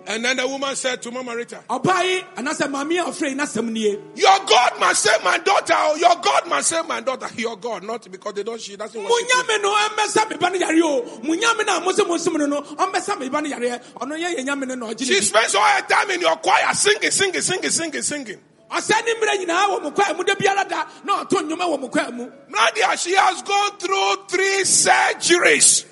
Nti 0.05 0.21
yɛfrɛ 0.21 0.25
yɛ 0.25 0.25
maame 0.25 0.25
mmerɛ 0.25 0.25
na 0.25 0.25
yɛ 0.25 0.25
papa 0.25 0.25
nso 0.25 0.25
ɛwɔ 0.25 0.25
ne 0.25 0.25
nkyɛn 0.25 0.25
And 0.25 0.25
then 0.25 0.37
the 0.37 0.49
woman 0.49 0.77
said 0.77 1.03
to 1.03 1.11
Mama 1.11 1.37
Rita, 1.37 1.61
ɔbaa 1.69 2.03
yi 2.05 2.21
anaasɛ 2.37 2.71
maame 2.71 3.01
a 3.01 3.05
ɔfrɛ 3.05 3.29
yi 3.31 3.35
n'asɛm 3.35 3.71
nie 3.73 3.99
Your 4.17 4.39
God 4.47 4.81
must 4.81 5.03
save 5.03 5.25
my 5.25 5.39
daughter. 5.39 5.75
Oh, 5.77 5.97
your 5.97 6.17
God 6.23 6.49
must 6.49 6.69
save 6.69 6.87
my 6.89 7.01
daughter. 7.01 7.29
Your 7.37 7.57
God, 7.57 7.83
not 7.85 8.11
because 8.11 8.35
they 8.35 8.43
don't. 8.43 8.61
She 8.61 8.77
doesn't 8.77 9.01
mo 9.01 9.09
worship. 9.09 9.29
you. 9.29 9.35
nyame 9.35 9.63
no 9.63 9.75
ɛmmɛsa 9.75 10.31
me 10.31 10.37
ba 10.37 10.51
no 10.51 10.57
yare 10.57 10.83
o 10.83 11.21
mo 11.23 11.35
nyame 11.35 11.67
no 11.67 11.77
a 11.77 11.81
mo 11.81 11.93
sɛ 11.93 12.07
mo 12.07 12.17
som 12.17 12.35
no 12.35 12.47
no 12.47 12.63
ɔmmɛsa 12.63 13.19
me 13.19 13.29
ba 13.29 13.41
no 13.41 13.49
yare 13.49 13.81
ɔno 13.97 14.17
yɛ 14.19 14.37
yɛ 14.37 14.45
nyame 14.47 14.67
no 14.69 14.75
na 14.75 14.87
ɔgye 14.87 15.01
ne 15.01 15.07
She 15.07 15.21
spends 15.23 15.55
all 15.55 15.63
her 15.65 15.83
time 15.83 16.11
in 16.11 16.21
your 16.21 16.37
choir 16.37 16.73
singing, 16.75 17.11
singing, 17.11 17.41
singing, 17.41 17.71
singing, 17.71 18.03
singing. 18.03 18.39
ɔsɛ 18.71 19.05
ne 19.05 19.15
mmerɛ 19.15 19.45
nyinaa 19.47 19.69
wɔ 19.69 19.83
mo 19.83 19.91
kwaa 19.91 20.17
mu 20.17 20.25
da 20.25 20.35
biara 20.35 20.69
da 20.69 20.85
na 21.05 21.25
ɔto 21.25 21.41
nnwom 21.43 21.59
wɔ 21.61 21.81
mo 21.81 21.89
kwaa 21.89 22.13
mu 22.13 22.31
Nadia, 22.49 22.97
she 22.97 23.15
has 23.15 23.43
gone 23.43 23.77
through 23.79 24.17
three 24.29 24.63
surgeries 24.65 25.85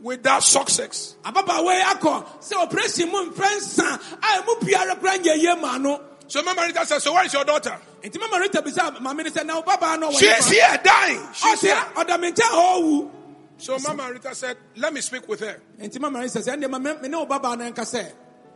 without 0.00 0.42
success. 0.42 1.16
ababaawa 1.24 1.74
yi 1.74 1.82
akɔ 1.82 2.24
sɛ 2.40 2.62
operation 2.62 3.10
mu 3.10 3.30
mprɛ 3.30 3.56
nsa 3.56 3.94
a 4.22 4.42
ɛmu 4.42 4.60
biara 4.60 5.00
kora 5.00 5.18
nyɛ 5.18 5.36
yie 5.36 5.54
ma 5.60 5.78
no 5.78 6.00
So 6.28 6.42
Mama 6.42 6.62
Rita 6.66 6.84
said, 6.84 7.00
So 7.02 7.12
where 7.12 7.24
is 7.24 7.32
your 7.32 7.44
daughter? 7.44 7.78
nti 8.02 8.18
mama 8.18 8.40
rita 8.40 8.60
bisa 8.60 8.90
maame 8.98 9.18
no 9.24 9.30
sɛ 9.30 9.46
na 9.46 9.96
no 9.96 10.10
She 10.10 10.26
is 10.26 10.48
here 10.50 10.80
dying. 10.82 11.20
She's 11.32 11.60
here. 11.60 11.74
ɔda 11.94 12.18
me 12.20 12.32
nkyɛn 12.32 12.50
hɔ 12.50 12.80
ɔwu 12.82 13.10
So 13.58 13.78
Mama 13.78 14.10
Rita 14.12 14.34
said, 14.34 14.56
Let 14.76 14.92
me 14.92 15.00
speak 15.02 15.28
with 15.28 15.40
her. 15.40 15.60
nti 15.80 16.00
mama 16.00 16.20
rita 16.20 16.40
sɛ 16.40 16.56
ɛndeɛ 16.56 16.68
ma 16.70 16.78
me 16.78 16.92
me 17.00 17.08
ne 17.08 17.16
wo 17.16 17.26
babaa 17.26 17.56
no 17.56 17.70
nka 17.70 17.82
sɛ 17.84 18.12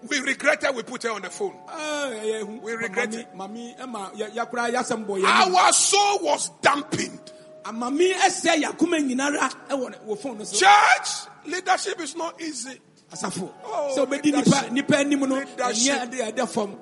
We 0.09 0.19
regretted 0.21 0.75
we 0.75 0.83
put 0.83 1.03
her 1.05 1.11
on 1.11 1.21
the 1.23 1.29
phone. 1.31 1.55
"Ah, 1.69 2.09
ɛyɛ 2.11 2.41
hu." 2.41 2.59
We 2.63 2.73
regret 2.73 3.11
Mami- 3.11 3.19
it. 3.21 3.37
mami 3.37 3.79
ɛma 3.79 4.17
yɛ- 4.17 4.35
yɛakora 4.35 4.73
yɛasɛm 4.73 5.07
bɔ 5.07 5.21
yɛn 5.23 5.55
Our 5.57 5.73
soul 5.73 6.19
was 6.21 6.51
dampened. 6.63 7.33
Mami 7.65 8.13
ɛsɛ 8.15 8.63
yakoma 8.63 8.99
nyinara 9.01 9.51
ɛwɔ 9.69 9.91
ne- 9.91 9.99
wɔ 10.07 10.19
phone 10.19 10.39
no 10.39 10.45
so 10.45 10.57
Church 10.59 11.09
leadership 11.47 12.01
is 12.01 12.17
not 12.17 12.41
easy. 12.41 12.81
asafo 13.13 13.53
Oh, 13.65 13.95
wobɛdi 14.07 14.25
leadership. 14.25 14.47
nipa 14.47 14.71
nipa 14.73 14.97
anim 14.99 15.21
no 15.21 15.35
Leadership. 15.37 15.95
ɛnyɛ 15.99 16.11
de 16.11 16.17
ɛdɛ 16.33 16.49
fam 16.49 16.77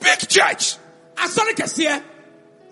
Big 0.00 0.28
church. 0.28 0.76
asɔre 1.16 1.54
kɛseɛ 1.54 2.02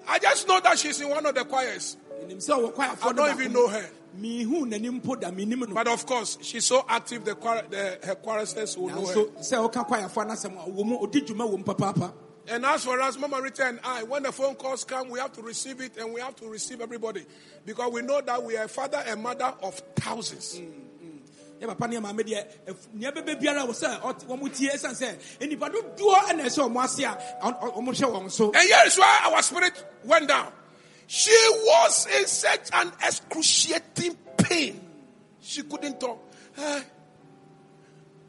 I 0.09 0.18
just 0.18 0.49
know 0.49 0.59
that 0.61 0.78
she's 0.78 1.01
in 1.01 1.09
one 1.09 1.24
of 1.24 1.34
the 1.34 1.45
choirs. 1.45 1.97
nim 2.26 2.38
sɛ 2.38 2.72
ɔwɔ 2.74 2.99
I 3.07 3.12
don't 3.12 3.40
even 3.40 3.53
know 3.53 3.68
her. 3.68 3.88
mihu 4.18 4.66
n'anim 4.66 5.01
mpo 5.01 5.18
da 5.20 5.30
menim 5.30 5.61
no 5.68 5.74
But 5.74 5.88
of 5.88 6.05
course, 6.05 6.36
she's 6.43 6.66
so 6.66 6.84
active, 6.88 7.24
the, 7.24 7.34
choir, 7.34 7.62
the 7.70 7.99
her 8.05 8.14
choristers 8.16 8.76
will 8.76 8.88
know 8.88 9.07
her. 9.07 9.26
Nanso 12.47 12.51
sɛ 12.51 12.51
woka 12.51 12.51
kwayafoɔ 12.51 12.51
no 12.51 12.51
asɛm 12.51 12.51
a 12.51 12.51
wɔ 12.51 12.51
mu 12.51 12.51
ɔdi 12.51 12.51
dwuma 12.51 12.51
wɔ 12.51 12.51
mu 12.51 12.51
papaapa 12.51 12.51
And 12.51 12.66
as 12.66 12.84
for 12.84 13.01
us, 13.01 13.18
Mama 13.18 13.40
Rita 13.40 13.66
and 13.66 13.80
I, 13.84 14.03
when 14.03 14.22
the 14.24 14.32
phone 14.32 14.55
calls 14.57 14.84
come, 14.84 15.11
we 15.11 15.18
have 15.20 15.32
to 15.34 15.43
receive 15.43 15.80
it 15.80 15.97
and 15.97 16.12
we 16.12 16.20
have 16.20 16.34
to 16.36 16.49
receive 16.49 16.80
everybody. 16.80 17.24
Because 17.64 17.93
we 17.93 18.03
know 18.03 18.20
that 18.20 18.43
we 18.43 18.57
are 18.57 18.64
a 18.64 18.68
father 18.68 19.03
and 19.07 19.22
mother 19.22 19.55
of 19.62 19.74
thousands. 19.97 20.61
yɛ 21.61 21.66
papa 21.68 21.86
ne 21.86 21.97
maame 21.99 22.22
deɛ 22.22 22.45
nea 22.95 23.12
bɛbɛ 23.12 23.40
biara 23.40 23.64
wɔ 23.64 23.70
sɛ 23.70 24.01
wɔn 24.26 24.53
tie 24.53 24.70
ɛsiane 24.74 24.97
sɛ 24.99 25.38
nnipa 25.40 25.70
dodoɔ 25.70 26.14
ɛna 26.30 26.43
ɛsɛ 26.47 26.68
wɔn 26.68 26.84
ase 26.84 26.99
a 27.05 27.18
ɔn- 27.45 27.61
ɔn- 27.61 27.74
wɔn 27.74 27.95
hwɛ 27.95 28.12
wɔn 28.22 28.30
so 28.32 28.47
And 28.53 28.57
here 28.68 28.82
is 28.86 28.99
why 28.99 29.20
our 29.30 29.40
spirit 29.43 29.84
went 30.03 30.26
down. 30.26 30.53
She 31.07 31.30
was 31.64 32.07
in 32.18 32.26
such 32.26 32.68
an 32.72 32.90
excruciating 33.07 34.16
pain. 34.38 34.80
She 35.40 35.62
couldn't 35.62 36.01
talk. 36.01 36.18
Eh. 36.59 36.82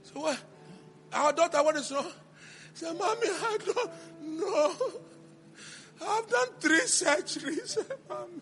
So 0.04 0.20
what? 0.20 0.38
Our 1.12 1.34
daughter, 1.34 1.64
what 1.64 1.76
is 1.78 1.92
wrong? 1.92 2.12
Said, 2.74 2.98
Mommy, 2.98 3.28
I 3.28 3.58
don't 3.66 4.40
know. 4.40 4.74
I've 6.06 6.28
done 6.30 6.48
three 6.60 6.82
surgeries. 6.82 7.78
Eh, 7.78 7.96
mommy. 8.10 8.42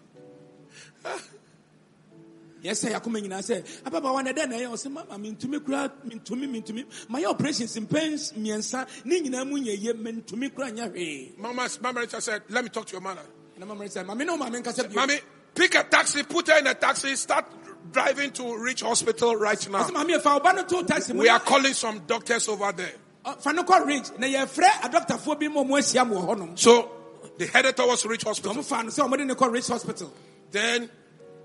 yɛsɛ 2.63 2.91
yakoma 2.91 3.19
nyinaa 3.19 3.41
sɛ 3.41 3.63
ababaawa 3.83 4.23
na 4.23 4.31
ɛdɛ 4.31 4.49
na 4.49 4.55
ɛyɛ 4.55 4.69
ɔsɛ 4.69 4.91
mama 4.91 5.17
mentumi 5.17 5.65
kura 5.65 5.91
mentumi 6.05 6.47
mentumi 6.47 6.85
mayɛ 7.09 7.25
operations 7.25 7.75
mpɛn 7.75 8.13
mmiɛnsa 8.37 8.87
ne 9.05 9.19
nyinaa 9.21 9.47
mu 9.49 9.57
nyɛ 9.57 9.79
yie 9.81 9.93
mentumi 9.93 10.53
kura 10.53 10.71
nyɛ 10.71 10.91
hwee 10.93 11.37
Mama, 11.39 11.67
Mama 11.81 11.99
Rita 12.01 12.21
said, 12.21 12.43
Let 12.49 12.63
me 12.63 12.69
talk 12.69 12.85
to 12.85 12.91
your 12.93 13.01
mother. 13.01 13.23
na 13.57 13.65
mama 13.65 13.83
sɛ 13.85 14.05
mame 14.05 14.19
ne 14.25 14.37
maame 14.37 14.61
nkasa 14.63 14.83
bio 14.87 14.95
Mommy, 14.95 15.19
pick 15.55 15.73
a 15.75 15.83
taxi, 15.83 16.21
put 16.23 16.47
her 16.49 16.59
in 16.59 16.67
a 16.67 16.75
taxi, 16.75 17.15
start 17.15 17.45
driving 17.91 18.29
to 18.31 18.55
Ridge 18.57 18.81
Hospital 18.81 19.35
right 19.35 19.69
now. 19.69 19.83
ɔsɛ 19.83 19.93
mame 19.93 20.19
fa 20.21 20.39
woba 20.39 20.55
no 20.55 20.63
to 20.63 20.83
taxi 20.85 21.13
We 21.13 21.29
are 21.29 21.39
calling 21.39 21.73
some 21.73 21.99
doctors 22.05 22.47
over 22.47 22.71
there. 22.73 22.93
Ɔ, 23.25 23.41
fa 23.41 23.53
no 23.53 23.63
kɔ 23.63 23.85
ridge 23.85 24.11
na 24.17 24.27
yɛfrɛ 24.27 24.67
adɔktafoɔ 24.83 25.39
bi 25.39 25.47
ma 25.47 25.61
ɔmo 25.61 25.79
ahyia 25.79 26.41
m 26.41 26.57
So 26.57 26.91
they 27.37 27.47
headed 27.47 27.75
towards 27.77 28.05
Ridge 28.05 28.23
Hospital. 28.23 28.55
ɔmo 28.55 28.63
fa 28.63 28.83
no 28.83 28.89
sɛ 28.89 29.07
ɔmode 29.07 29.25
ne 29.25 29.33
kɔ 29.33 29.51
ridge 29.51 29.67
hospital 29.67 30.11
Then 30.51 30.89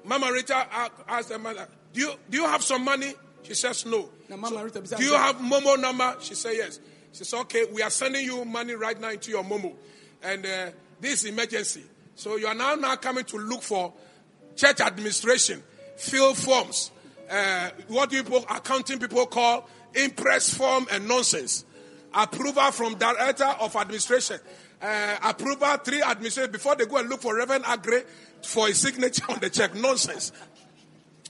Mama 0.05 0.33
Rita 0.33 0.67
asked 1.09 1.31
the 1.31 1.39
mother, 1.39 1.67
do 1.93 2.01
you, 2.01 2.13
do 2.31 2.39
you 2.39 2.47
have 2.47 2.63
some 2.63 2.85
money? 2.85 3.13
She 3.43 3.55
says 3.55 3.87
no. 3.87 4.09
rita 4.29 4.81
Do 4.81 5.05
you 5.05 5.15
have 5.15 5.37
Momo 5.37 5.81
number? 5.81 6.17
She 6.21 6.35
said 6.35 6.55
yes. 6.57 6.81
She 7.13 7.25
says, 7.25 7.35
okay, 7.41 7.65
we 7.73 7.83
are 7.83 7.91
sending 7.91 8.25
you 8.25 8.45
money 8.45 8.75
right 8.75 9.01
now 9.01 9.11
into 9.11 9.31
your 9.31 9.45
Momo. 9.45 9.75
And 10.23 10.45
uh, 10.45 10.71
this 11.01 11.25
is 11.25 11.31
emergency. 11.31 11.85
So 12.17 12.37
you 12.37 12.47
are 12.47 12.55
now, 12.55 12.75
now 12.75 12.97
coming 12.97 13.25
to 13.25 13.37
look 13.37 13.63
for 13.63 13.93
church 14.57 14.81
administration, 14.81 15.63
fill 15.97 16.35
forms, 16.35 16.91
uh, 17.31 17.71
what 17.89 18.11
people, 18.11 18.45
accounting 18.51 18.99
people 18.99 19.27
call 19.27 19.69
imprest 19.95 20.57
form 20.57 20.87
and 20.91 21.07
nonsense. 21.07 21.65
Approval 22.17 22.73
from 22.73 22.95
director 22.95 23.45
of 23.61 23.77
administration. 23.77 24.39
Uh, 24.81 25.17
approval 25.23 25.77
three 25.79 26.03
administration 26.03 26.51
before 26.51 26.75
they 26.75 26.87
go 26.87 26.97
and 26.97 27.09
look 27.09 27.21
for 27.21 27.37
Reverend 27.37 27.65
Agre 27.65 28.05
for 28.43 28.69
a 28.69 28.75
signature 28.75 29.25
on 29.29 29.39
the 29.39 29.51
check. 29.51 29.75
Nonsense. 29.75 30.33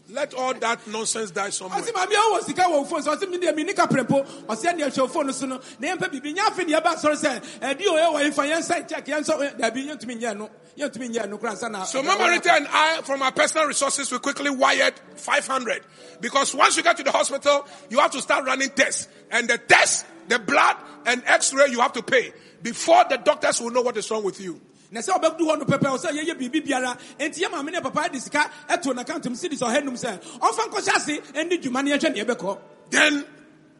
Let 0.09 0.35
all 0.35 0.55
that 0.55 0.87
nonsense 0.87 1.33
die 1.33 1.51
somewhere. 1.51 1.81
ɔsɛ 1.81 1.93
maame 1.93 2.39
a 2.39 2.45
sika 2.45 2.63
wɔ 2.63 2.89
phone 2.89 3.03
so 3.03 3.17
ɔsɛ 3.17 3.29
mi 3.29 3.39
deɛ 3.39 3.57
mi 3.57 3.65
ni 3.65 3.73
kapere 3.75 4.07
po 4.09 4.23
ɔsɛ 4.23 4.79
ɛdeɛ 4.79 4.93
hwɛ 4.95 5.35
so 5.35 5.47
no 5.47 5.61
na 5.81 5.89
yɛn 5.89 5.99
pɛ 5.99 6.13
bibi 6.13 6.33
nyɛ 6.33 6.47
afi 6.47 6.65
deɛ 6.65 6.83
ba 6.83 6.91
sɔrɔ 6.95 7.17
sɛ 7.17 7.43
ɛdi 7.61 7.87
o 7.89 7.95
yɛ 7.95 8.15
wɔ 8.15 8.31
nfa 8.31 8.47
yɛn 8.47 8.89
check 8.89 9.05
yɛn 9.05 9.21
nsa 9.21 9.59
dabi 9.59 9.89
yɛn 9.89 10.01
tumi 10.01 10.21
nyɛ 10.21 10.37
no 10.37 10.49
yɛn 10.79 10.93
tumi 10.93 11.09
nyɛ 11.13 11.29
no 11.29 11.39
kura 11.39 11.53
nsa 11.53 11.69
na. 11.71 11.83
So 11.85 12.03
Mama 12.05 12.29
Rita 12.31 12.53
and 12.53 12.69
I, 12.71 13.01
from 13.03 13.21
our 13.23 13.33
personal 13.33 13.67
resources, 13.67 14.13
we 14.13 14.19
quickly 14.21 14.51
wired 14.51 14.95
500. 15.17 15.83
Because 16.21 16.55
once 16.55 16.77
you 16.77 16.85
get 16.85 16.97
to 16.99 17.03
the 17.03 17.11
hospital, 17.11 17.67
you 17.91 17.99
have 17.99 18.13
to 18.13 18.23
start 18.23 18.45
running 18.45 18.71
tests. 18.71 19.09
And 19.33 19.49
the 19.49 19.59
test, 19.59 20.07
the 20.29 20.39
blood 20.39 20.77
and 21.07 21.23
x-ray 21.27 21.69
you 21.69 21.81
have 21.81 21.93
to 21.93 22.03
pay 22.03 22.33
before 22.63 23.05
the 23.09 23.17
doctors 23.19 23.61
will 23.61 23.71
know 23.71 23.83
what 23.83 23.97
is 23.97 24.11
wrong 24.11 24.25
with 24.25 24.41
you. 24.41 24.61
na 24.91 25.01
sɛ 25.01 25.19
ɔbɛdu 25.19 25.41
hɔ 25.41 25.59
no 25.59 25.65
pɛpɛ 25.65 25.99
yɛyɛ 25.99 26.35
biribi 26.39 26.67
biara 26.67 26.97
enti 27.19 27.43
yɛ 27.43 27.51
maame 27.51 27.73
ne 27.73 27.81
papa 27.81 28.09
de 28.13 28.21
sika 28.21 28.51
ɛto 28.69 28.95
n'account 28.95 29.29
mu 29.29 29.37
sidis 29.37 29.61
ɔhɛnum 29.61 29.95
sɛ 29.95 30.21
ɔmfa 30.39 30.69
nkɔhyɛ 30.69 30.97
ase 30.97 31.21
dwuma 31.59 31.85
no 31.85 31.97
yɛhwɛ 31.97 32.15
ne 32.15 32.25
yɛbɛkɔ 32.25 32.59
Then 32.91 33.25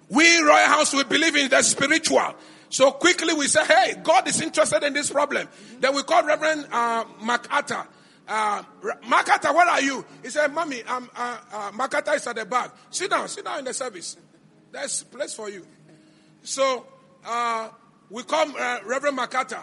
we, 0.09 0.25
Royalhouse, 0.25 0.95
we 0.97 1.05
believe 1.05 1.37
in 1.37 1.49
the 1.49 1.63
spiritual. 1.63 2.35
So 2.69 2.91
quickly 2.91 3.35
we 3.35 3.47
say, 3.47 3.65
hey, 3.65 3.95
God 4.03 4.27
is 4.27 4.41
interested 4.41 4.83
in 4.83 4.93
this 4.93 5.11
problem. 5.11 5.49
Then 5.79 5.95
we 5.95 6.03
call 6.03 6.25
Reverend 6.25 6.67
uh, 6.73 7.05
MacArthur 7.23 7.87
uh, 8.29 8.63
Makata, 9.09 9.55
where 9.55 9.69
are 9.69 9.81
you? 9.81 10.05
He 10.23 10.31
said, 10.31 10.53
Mommy, 10.53 10.83
um, 10.85 11.09
uh, 11.17 11.39
uh, 11.53 11.71
Makata 11.73 12.17
is 12.17 12.27
at 12.27 12.37
the 12.37 12.45
back. 12.45 12.73
Sit 12.91 13.11
down, 13.11 13.29
sit 13.29 13.45
down 13.45 13.61
in 13.61 13.65
the 13.65 13.75
service. 13.75 14.17
There's 14.73 15.05
place 15.05 15.35
for 15.35 15.49
you. 15.49 15.65
So 16.47 16.87
uh, 17.25 17.69
we 18.09 18.23
call 18.23 18.47
uh, 18.57 18.79
Reverend 18.87 19.19
Makata. 19.19 19.59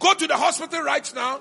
Go 0.00 0.12
to 0.12 0.26
the 0.26 0.36
hospital 0.36 0.82
right 0.82 1.10
now. 1.14 1.40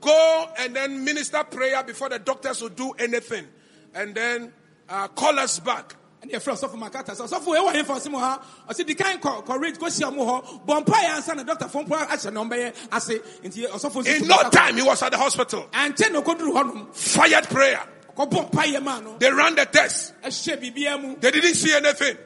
Go 0.00 0.46
and 0.58 0.74
then 0.74 1.04
minister 1.04 1.42
prayer 1.42 1.82
before 1.82 2.08
the 2.10 2.20
doctors 2.20 2.62
will 2.62 2.68
do 2.68 2.92
anything. 2.92 3.44
And 3.92 4.14
then 4.14 4.52
uh, 4.88 5.08
call 5.08 5.38
us 5.40 5.58
back. 5.58 5.96
ɛne 6.22 6.30
yɛfrɛ 6.30 6.54
ɔsɔfo 6.54 6.76
makata 6.78 7.12
sɛ 7.12 7.26
ɔsɔfo 7.28 7.58
ɛwɔ 7.58 7.72
yɛmfa 7.74 7.96
ɔse 7.96 8.10
mu 8.10 8.18
ha 8.18 8.40
ɔse 8.70 8.86
di 8.86 8.94
kan 8.94 9.18
kɔ 9.18 9.44
kɔrate 9.44 9.76
kɔhyia 9.78 10.14
mu 10.14 10.22
hɔ 10.22 10.64
bɔ 10.64 10.80
mpa 10.86 10.92
yɛ 10.94 11.16
ansa 11.16 11.34
na 11.34 11.42
dɔctafoɔ 11.44 11.86
mpo 11.86 11.96
ahyɛ 12.06 12.32
ne 12.32 12.40
ɔmbɛyɛ 12.40 12.74
ase 12.92 13.18
nti 13.42 13.66
ɔsɔfo 13.68 14.02
nso 14.04 14.22
In 14.22 14.28
no 14.28 14.36
time, 14.48 14.76
he 14.76 14.82
was 14.82 15.02
at 15.02 15.12
the 15.12 15.18
hospital. 15.18 15.68
ɛnkyɛ 15.72 16.12
na 16.12 16.22
ɔkɔduru 16.22 16.52
hɔnom 16.54 16.94
Fired 16.94 17.44
prayer. 17.50 17.82
yɛ 18.16 19.18
They 19.18 19.30
ran 19.32 19.54
the 19.54 19.66
test. 19.66 20.14
ɛhyɛ 20.22 20.62
biribiaa 20.74 21.02
mu 21.02 21.16
They 21.20 21.30
didn't 21.32 21.54
see 21.56 21.74
anything. 21.74 22.16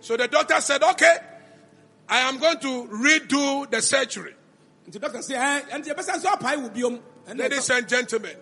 Ɔma 0.00 0.02
ahu 0.02 0.02
hwee 0.02 0.04
So 0.04 0.16
the 0.16 0.28
doctor 0.28 0.60
said, 0.60 0.82
Okay, 0.82 1.16
I 2.08 2.18
am 2.20 2.38
going 2.38 2.58
to 2.60 2.86
redo 2.88 3.70
the 3.70 3.82
surgery. 3.82 4.34
nti 4.88 4.98
dɔcta 4.98 5.18
sɛ 5.18 5.36
"Ɛn, 5.36 5.68
ɛnti 5.70 5.94
yɛbɛsa 5.94 6.16
nso 6.16 6.32
apae 6.32 6.62
wo 6.62 6.68
biom 6.70 7.00
Ɛne 7.28 7.38
Ladies 7.38 7.70
and 7.70 7.88
gentlemen, 7.88 8.36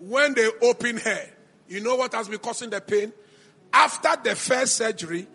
when 0.00 0.34
they 0.34 0.48
open 0.62 0.98
her, 0.98 1.30
you 1.66 1.80
know 1.80 1.96
what 1.96 2.12
has 2.14 2.28
been 2.28 2.38
causing 2.38 2.68
the 2.70 2.80
pain? 2.80 3.12
After 3.72 4.10
the 4.22 4.36
first 4.36 4.76
surgery, 4.76 5.26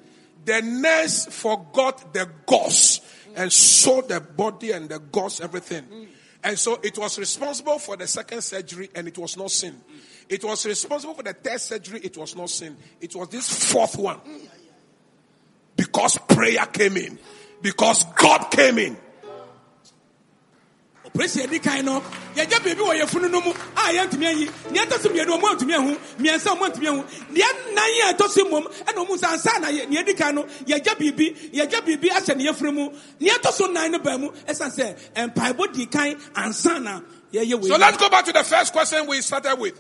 the 0.46 0.62
nurse 0.62 1.26
forgot 1.26 2.14
the 2.14 2.30
gauze 2.46 3.02
and 3.36 3.52
sewed 3.52 4.10
the 4.10 4.20
body 4.20 4.72
and 4.72 4.90
the 4.90 5.00
gauze, 5.00 5.42
everything. 5.42 6.08
And 6.44 6.60
so 6.60 6.80
it 6.84 6.98
was 6.98 7.18
responsible 7.18 7.80
for 7.80 7.96
the 7.98 8.06
second 8.06 8.42
surgery 8.42 8.90
and 8.94 9.08
it 9.08 9.18
was 9.18 9.38
not 9.38 9.50
sin. 9.50 9.82
It 10.30 10.44
was 10.44 10.66
responsible 10.66 11.14
for 11.16 11.24
the 11.24 11.34
third 11.34 11.62
surgery, 11.62 12.00
it 12.04 12.18
was 12.18 12.36
not 12.36 12.50
sin. 12.50 12.78
It 13.02 13.16
was 13.16 13.30
this 13.30 13.72
fourth 13.72 13.98
one. 13.98 14.20
Because 15.76 16.18
prayer 16.28 16.66
came 16.68 16.98
in. 16.98 17.20
Because 17.62 18.04
God 18.16 18.50
came 18.52 18.78
in. 18.80 18.98
operation 21.06 21.42
adi 21.44 21.60
kan 21.60 21.84
no 21.86 22.00
yɛgya 22.34 22.60
biribi 22.64 22.80
wɔ 22.82 23.02
yɛfunu 23.02 23.30
no 23.30 23.42
mu 23.42 23.54
ah, 23.76 23.90
a 23.90 23.94
yɛntumi 23.94 24.26
ayi 24.26 24.72
nea 24.72 24.86
ɛtɔ 24.86 25.00
so 25.02 25.10
mmienu 25.10 25.38
ɔmo 25.38 25.48
antumi 25.52 25.74
ahu 25.76 25.96
mmiɛnsa 26.18 26.48
ɔmo 26.56 26.70
antumi 26.70 26.88
ahu 26.88 27.04
deɛ 27.34 27.76
nan 27.76 27.90
a 28.10 28.14
ɛtɔ 28.14 28.30
so 28.30 28.46
mmom 28.46 28.64
ɛna 28.86 29.06
ɔmo 29.06 29.18
nsa 29.20 29.60
na 29.62 29.68
yɛ- 29.68 29.90
nea 29.90 30.00
adi 30.00 30.14
kan 30.14 30.34
no 30.34 30.44
yɛgya 30.44 30.96
biribi 30.98 31.52
yɛgya 31.52 31.82
biribi 31.86 32.10
ahyɛ 32.10 32.38
ne 32.38 32.48
yɛfunu 32.48 32.74
mu 32.74 32.90
nea 33.20 33.34
ɛtɔ 33.36 33.52
so 33.52 33.66
nan 33.68 33.92
no 33.92 34.00
baa 34.00 34.18
mu 34.18 34.30
ɛsan 34.48 34.72
sɛ 34.74 34.96
mpaebɔ 35.34 35.74
di 35.74 35.86
kan 35.88 36.16
ansa 36.36 36.82
na 36.82 37.02
yɛyɛ 37.34 37.62
wei 37.62 37.68
So 37.70 37.76
let's 37.78 37.98
go 37.98 38.10
back 38.10 38.26
to 38.26 38.32
the 38.32 38.44
first 38.44 38.72
question 38.72 39.06
we 39.06 39.22
started 39.22 39.56
with. 39.60 39.80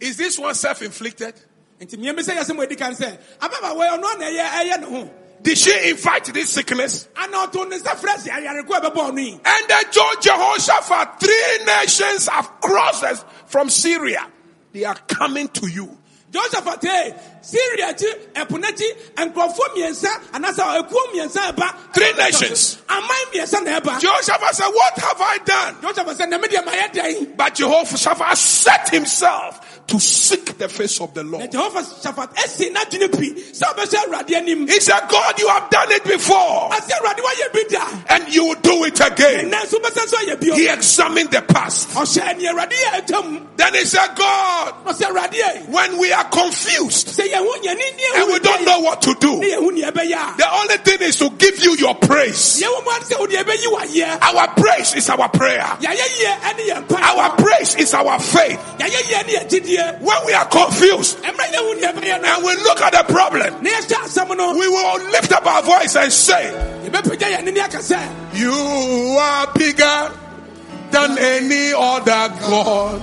Is 0.00 0.16
this 0.16 0.38
one 0.38 0.54
self-inflicted? 0.54 1.34
Nti 1.80 1.96
mmea 1.96 2.14
mi 2.14 2.22
sɛ 2.22 2.36
yɛsɛ 2.38 2.54
mo 2.56 2.62
adi 2.62 2.76
kan 2.76 2.94
sɛ 2.94 3.18
ababa 3.40 3.74
wɔ 3.74 3.98
ɔno 3.98 4.18
na 4.18 4.26
ɛyɛ 4.26 4.48
ɛyɛ 4.48 4.80
ne 4.80 4.86
ho 4.86 5.10
Did 5.42 5.58
she 5.58 5.90
invite 5.90 6.24
this 6.32 6.50
sickness? 6.50 7.08
ana 7.16 7.46
ɔto 7.46 7.68
ne 7.68 7.76
nsa 7.76 7.96
frɛ 7.96 8.18
si 8.18 8.30
ayareko 8.30 8.70
a 8.76 8.80
ɛbɛbɔ 8.80 9.10
ɔno 9.10 9.18
yi 9.18 9.40
And 9.44 9.68
the 9.68 9.84
Joe 9.90 10.12
Jehoshaphat, 10.20 11.20
three 11.20 11.64
nations 11.66 12.28
have 12.28 12.60
crossed 12.60 13.04
us 13.04 13.24
from 13.46 13.68
Syria. 13.68 14.26
They 14.72 14.84
are 14.84 14.94
coming 15.06 15.48
to 15.48 15.68
you. 15.68 15.98
josephat 16.32 16.82
ee 16.84 17.14
syria 17.42 17.92
akyi 17.94 18.10
ɛpo 18.34 18.58
n'akyi 18.58 18.88
nkurɔfoɔ 19.16 19.66
mmiɛnsa 19.74 20.10
anaasɛ 20.32 20.82
ekuo 20.82 21.12
mmiɛnsa 21.12 21.52
ɛba 21.54 21.92
Three 21.94 22.12
nations. 22.14 22.78
aman 22.88 23.08
mmiɛnsa 23.32 23.62
na 23.64 23.78
ɛba 23.80 24.00
Jehoshaphat 24.00 24.52
said, 24.54 24.68
What 24.74 24.98
have 24.98 25.20
I 25.20 25.38
done? 25.44 25.74
josephat 25.82 26.16
sɛ 26.16 26.26
nɛmi 26.32 26.44
deɛ 26.48 26.64
ma 26.64 26.72
yɛ 26.72 26.92
dɛn 26.92 27.36
But 27.36 27.54
Jehoshaphat 27.54 28.36
set 28.36 28.88
himself 28.90 29.60
to 29.86 30.00
seek 30.00 30.56
the 30.58 30.68
face 30.68 31.00
of 31.00 31.12
the 31.14 31.22
Lord. 31.22 31.50
jehova 31.50 31.80
esi 32.36 32.70
n'adwene 32.72 33.08
pi 33.12 33.28
sɛ 33.52 33.64
ɔbɛhyɛ 33.74 34.04
awurade 34.04 34.34
anim 34.34 34.66
He 34.66 34.80
said, 34.80 35.00
God, 35.08 35.38
you 35.38 35.48
have 35.48 35.68
done 35.70 35.92
it 35.92 36.04
before, 36.04 36.70
ase 36.72 36.90
awurade 36.92 37.20
wayɛ 37.20 37.52
bi 37.52 37.62
da 37.68 38.14
and 38.14 38.34
you 38.34 38.46
will 38.46 38.54
do 38.60 38.84
it 38.84 38.98
again. 39.00 39.50
ɛnɛ 39.50 39.64
nso 39.66 39.78
bɛsɛ 39.80 40.04
nso 40.06 40.16
ayɛ 40.24 40.40
bio 40.40 40.54
He 40.54 40.68
examined 40.68 41.30
the 41.30 41.42
past. 41.42 41.90
ɔhyɛ 41.90 42.36
ni 42.38 42.44
awurade 42.46 42.72
yɛ 42.72 43.00
atwam 43.06 43.46
Then 43.56 43.74
he 43.74 43.84
said, 43.84 44.08
God, 44.16 44.74
ɔsɛ 44.86 45.10
awurade 45.10 45.32
yɛ 45.34 45.68
when 45.68 45.98
we 45.98 46.12
are 46.12 46.24
confused 46.24 47.08
sɛ 47.08 47.28
yɛn 47.28 47.38
ho 47.38 47.52
yɛn 47.62 47.76
ni 47.76 47.90
ni 47.96 48.04
and 48.16 48.32
we 48.32 48.38
don't 48.38 48.64
know 48.64 48.80
what 48.80 49.02
to 49.02 49.14
do, 49.20 49.38
ne 49.40 49.50
yɛn 49.52 49.58
ho 49.60 49.68
ni 49.70 49.82
ɛbɛyɛ 49.82 50.34
a 50.34 50.36
the 50.38 50.48
only 50.54 50.76
thing 50.78 51.02
is 51.02 51.16
to 51.18 51.28
give 51.36 51.60
you 51.62 51.76
your 51.76 51.94
praise. 51.96 52.60
yɛn 52.62 52.66
ho 52.72 52.80
mu 52.82 52.90
ase 52.92 53.12
wo 53.18 53.26
deɛ 53.26 53.44
ɛbɛyi 53.44 53.72
wa 53.72 53.80
yɛ 53.82 54.18
Our 54.22 54.48
praise 54.54 54.94
is 54.94 55.08
our 55.10 55.28
prayer. 55.28 55.66
yɛayɛ 55.80 56.20
yie 56.20 56.26
ɛne 56.40 56.68
yɛn 56.70 56.86
mpa 56.88 57.00
Our 57.02 57.36
praise 57.36 57.74
is 57.76 57.92
our 57.92 58.18
faith. 58.18 58.58
Yɛayɛ 59.76 59.92
yie 59.92 59.98
ne 59.98 59.98
yɛn 59.98 59.98
gyidie 59.98 60.00
When 60.00 60.26
we 60.26 60.32
are 60.32 60.46
confused 60.46 61.22
ɛmɛ 61.22 61.44
yɛn 61.52 61.56
ho 61.56 61.72
ni 61.72 61.82
ɛbɛyɛ 61.82 62.22
no 62.22 62.28
and 62.34 62.44
we 62.44 62.54
look 62.62 62.80
at 62.80 62.92
the 62.92 63.12
problem, 63.12 63.62
ne 63.62 63.70
yɛhyɛ 63.70 63.96
asɛm 64.04 64.36
no 64.36 64.52
we 64.52 64.68
will 64.68 64.98
lift 65.10 65.32
up 65.32 65.46
our 65.46 65.62
voice 65.62 65.96
and 65.96 66.12
say, 66.12 66.52
yɛbɛpagya 66.84 67.38
yɛn 67.38 67.52
ne 67.52 67.60
aka 67.60 67.78
sɛ 67.78 68.00
You 68.34 69.16
are 69.18 69.46
bigger 69.54 70.10
than 70.90 71.18
any 71.18 71.72
other 71.72 72.34
God. 72.40 73.02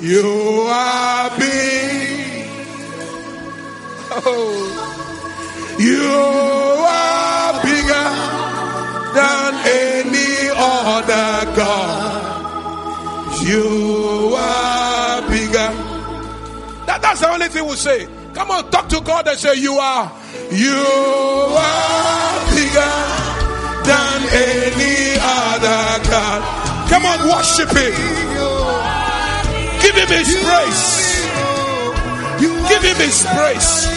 You 0.00 0.66
are 0.68 1.30
big. 1.38 2.46
Oh. 4.10 4.94
You 5.78 6.12
are 6.88 7.52
bigger 7.62 8.08
than 9.16 9.54
any 9.66 10.50
other 10.54 11.56
God. 11.56 12.18
You 13.42 14.34
are 14.36 14.97
that's 17.08 17.20
the 17.20 17.30
only 17.30 17.48
thing 17.48 17.64
we 17.64 17.74
say. 17.76 18.06
Come 18.34 18.50
on, 18.50 18.70
talk 18.70 18.86
to 18.90 19.00
God 19.00 19.26
and 19.26 19.38
say, 19.38 19.54
You 19.54 19.78
are, 19.78 20.12
you 20.52 20.76
are 20.76 22.36
bigger 22.52 22.94
than 23.88 24.18
any 24.28 25.16
other 25.16 26.04
God. 26.04 26.40
Come 26.92 27.04
on, 27.08 27.18
worship 27.32 27.72
Him. 27.72 27.96
Give 29.80 29.96
Him 29.96 30.10
His 30.20 30.36
praise. 30.44 30.84
Give 32.68 32.82
Him 32.84 32.98
His 33.00 33.24
praise. 33.32 33.88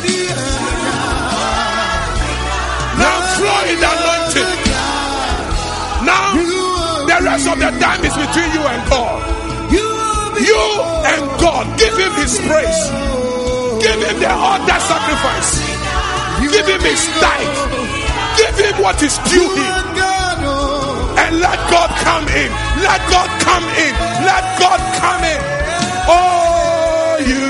Now 2.95 3.18
flow 3.36 3.59
in 3.68 3.78
the 3.84 3.91
anointing. 3.91 4.51
Now 6.07 6.32
the 7.12 7.26
rest 7.26 7.47
of 7.49 7.59
the 7.59 7.72
time 7.76 8.05
is 8.05 8.16
between 8.16 8.51
you 8.53 8.62
and 8.62 8.89
God. 8.89 9.30
His 12.22 12.38
praise. 12.45 12.82
Give 13.82 13.97
Him 13.97 14.17
the 14.22 14.30
altar 14.30 14.80
sacrifice. 14.80 15.57
Give 16.53 16.67
Him 16.69 16.82
His 16.86 17.01
tithe. 17.17 17.57
Give 18.38 18.57
Him 18.61 18.76
what 18.84 19.01
is 19.01 19.17
due 19.26 19.49
Him. 19.57 19.74
And 21.17 21.39
let 21.41 21.57
God 21.74 21.89
come 22.05 22.28
in. 22.30 22.51
Let 22.86 23.01
God 23.09 23.30
come 23.41 23.65
in. 23.65 23.93
Let 24.22 24.45
God 24.61 24.82
come 25.01 25.24
in. 25.34 25.41
Oh, 26.13 27.17
you 27.26 27.49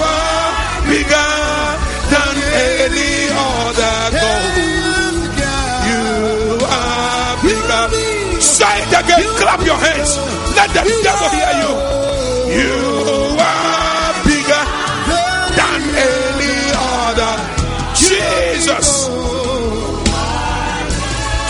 are 0.00 0.48
bigger 0.88 1.32
than 2.08 2.34
any 2.64 3.12
other 3.28 3.96
God. 4.16 4.42
You 5.84 6.04
are 6.64 7.36
bigger. 7.44 8.40
Say 8.40 8.72
it 8.72 8.92
again. 9.04 9.24
Clap 9.36 9.60
your 9.68 9.76
hands. 9.76 10.16
Let 10.56 10.72
the 10.72 10.82
devil 11.04 11.28
hear 11.28 11.52
you. 11.60 11.72
You 12.56 12.87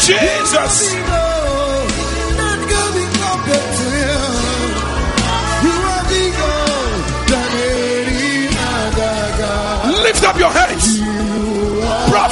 Jesus. 0.09 0.95
Lift 10.03 10.25
up 10.25 10.39
your 10.39 10.51
hands. 10.51 10.88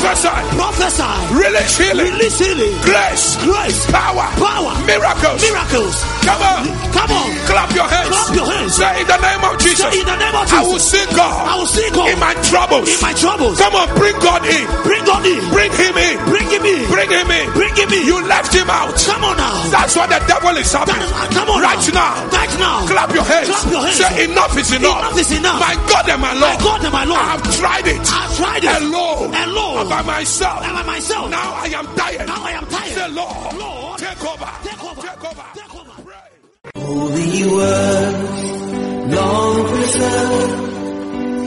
Prophesy. 0.07 0.39
Prophesy. 0.55 1.35
Release 1.35 1.75
healing. 1.83 2.07
Release 2.15 2.39
healing. 2.39 2.75
Grace. 2.87 3.35
Grace. 3.43 3.91
Power. 3.91 4.23
Power. 4.39 4.71
Miracles. 4.87 5.43
Miracles. 5.43 5.99
Come 6.23 6.43
on. 6.47 6.63
Come 6.95 7.11
on. 7.11 7.31
Clap 7.51 7.75
your 7.75 7.91
hands. 7.91 8.15
Clap 8.15 8.31
your 8.39 8.47
hands. 8.47 8.79
Say 8.79 9.03
in 9.03 9.07
the 9.11 9.19
name 9.19 9.43
of 9.43 9.59
Jesus. 9.59 9.83
Say 9.83 9.99
in 9.99 10.07
the 10.07 10.15
name 10.15 10.31
of 10.39 10.47
I 10.47 10.63
will 10.63 10.79
see 10.79 11.03
God. 11.11 11.35
I 11.51 11.59
will 11.59 11.67
see 11.67 11.91
God 11.91 12.07
in 12.15 12.19
my 12.23 12.35
troubles. 12.47 12.87
in 12.87 13.01
my 13.03 13.11
troubles. 13.19 13.59
Come 13.59 13.75
on, 13.75 13.91
bring 13.99 14.15
God 14.23 14.47
in. 14.47 14.63
Bring 14.87 15.03
God 15.03 15.27
in. 15.27 15.43
Bring 15.51 15.75
him 15.75 15.99
in. 15.99 16.15
Bring 16.31 16.47
him 16.55 16.63
in. 16.63 16.87
Bring 16.87 17.11
him 17.11 17.27
in. 17.31 17.47
Bring 17.51 17.75
him 17.75 17.91
in. 17.91 18.03
You 18.07 18.23
left 18.31 18.55
him 18.55 18.71
out. 18.71 18.95
Come 19.11 19.27
on 19.27 19.37
now. 19.37 19.59
That's 19.75 19.99
what 19.99 20.07
the 20.07 20.23
devil 20.31 20.55
is 20.55 20.71
That 20.71 20.87
happening. 20.87 21.03
is- 21.03 21.35
come 21.35 21.51
on 21.51 21.63
right 21.67 21.83
now. 21.91 22.15
now. 22.23 22.31
Right 22.31 22.55
now. 22.63 22.87
Clap 22.87 23.11
your 23.11 23.27
hands. 23.27 23.51
Clap 23.51 23.67
your 23.75 23.83
hands. 23.83 23.99
Say 23.99 24.25
enough 24.31 24.55
is 24.55 24.71
enough. 24.71 25.03
Enough 25.03 25.19
is 25.19 25.31
enough. 25.35 25.59
My 25.59 25.75
God 25.91 26.07
and 26.15 26.23
my 26.23 26.33
Lord. 26.39 26.55
My 26.55 26.63
God 26.63 26.81
and 26.87 26.93
my 26.95 27.05
Lord. 27.05 27.19
I 27.19 27.25
have 27.35 27.43
tried 27.59 27.87
it. 27.91 27.99
I've 28.07 28.37
tried 28.39 28.63
it. 28.65 28.71
Alone. 28.87 29.35
Alone. 29.35 29.89
By 29.97 30.03
myself. 30.03 30.63
And 30.63 30.75
by 30.75 30.83
myself. 30.83 31.31
Now 31.31 31.55
I 31.55 31.67
am 31.69 31.87
tired. 31.97 32.27
Now 32.27 32.45
I 32.45 32.51
am 32.51 32.67
tired. 32.67 32.93
Say, 32.93 33.09
Lord, 33.13 33.55
Lord, 33.57 33.99
take 33.99 34.25
over. 34.27 34.51
Take 34.63 34.85
over. 34.85 35.01
Take 35.01 35.25
over. 35.25 35.45
Take 35.55 35.75
over. 35.75 36.03
Pray. 36.03 36.83
Holy 36.85 37.51
word, 37.51 39.11
long 39.15 39.69
preserved, 39.69 40.53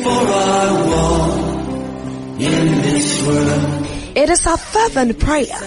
for 0.03 0.21
I 0.33 0.65
walk 0.89 2.41
in 2.41 2.81
this 2.81 3.27
world. 3.27 4.17
It 4.17 4.29
is 4.31 4.47
our 4.47 4.57
fervent 4.57 5.19
prayer 5.19 5.59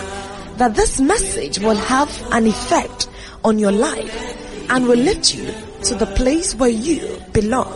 that 0.56 0.74
this 0.74 0.98
message 1.00 1.60
will 1.60 1.76
have 1.76 2.10
an 2.32 2.48
effect 2.48 3.08
on 3.44 3.60
your 3.60 3.70
life 3.70 4.70
and 4.70 4.88
will 4.88 4.98
lift 4.98 5.36
you 5.36 5.54
to 5.84 5.94
the 5.94 6.06
place 6.16 6.56
where 6.56 6.68
you 6.68 7.22
belong. 7.32 7.72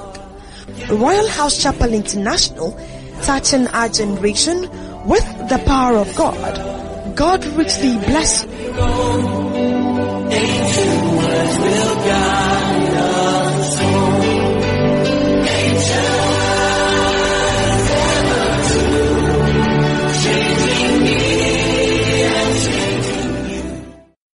Royalhouse 0.88 1.62
Chapel 1.62 1.94
International, 1.94 2.76
touching 3.22 3.68
our 3.68 3.88
generation 3.88 4.68
with 5.06 5.48
the 5.48 5.62
power 5.64 5.98
of 5.98 6.16
God, 6.16 7.14
God 7.14 7.44
richly 7.56 7.96
blessed. 7.96 8.48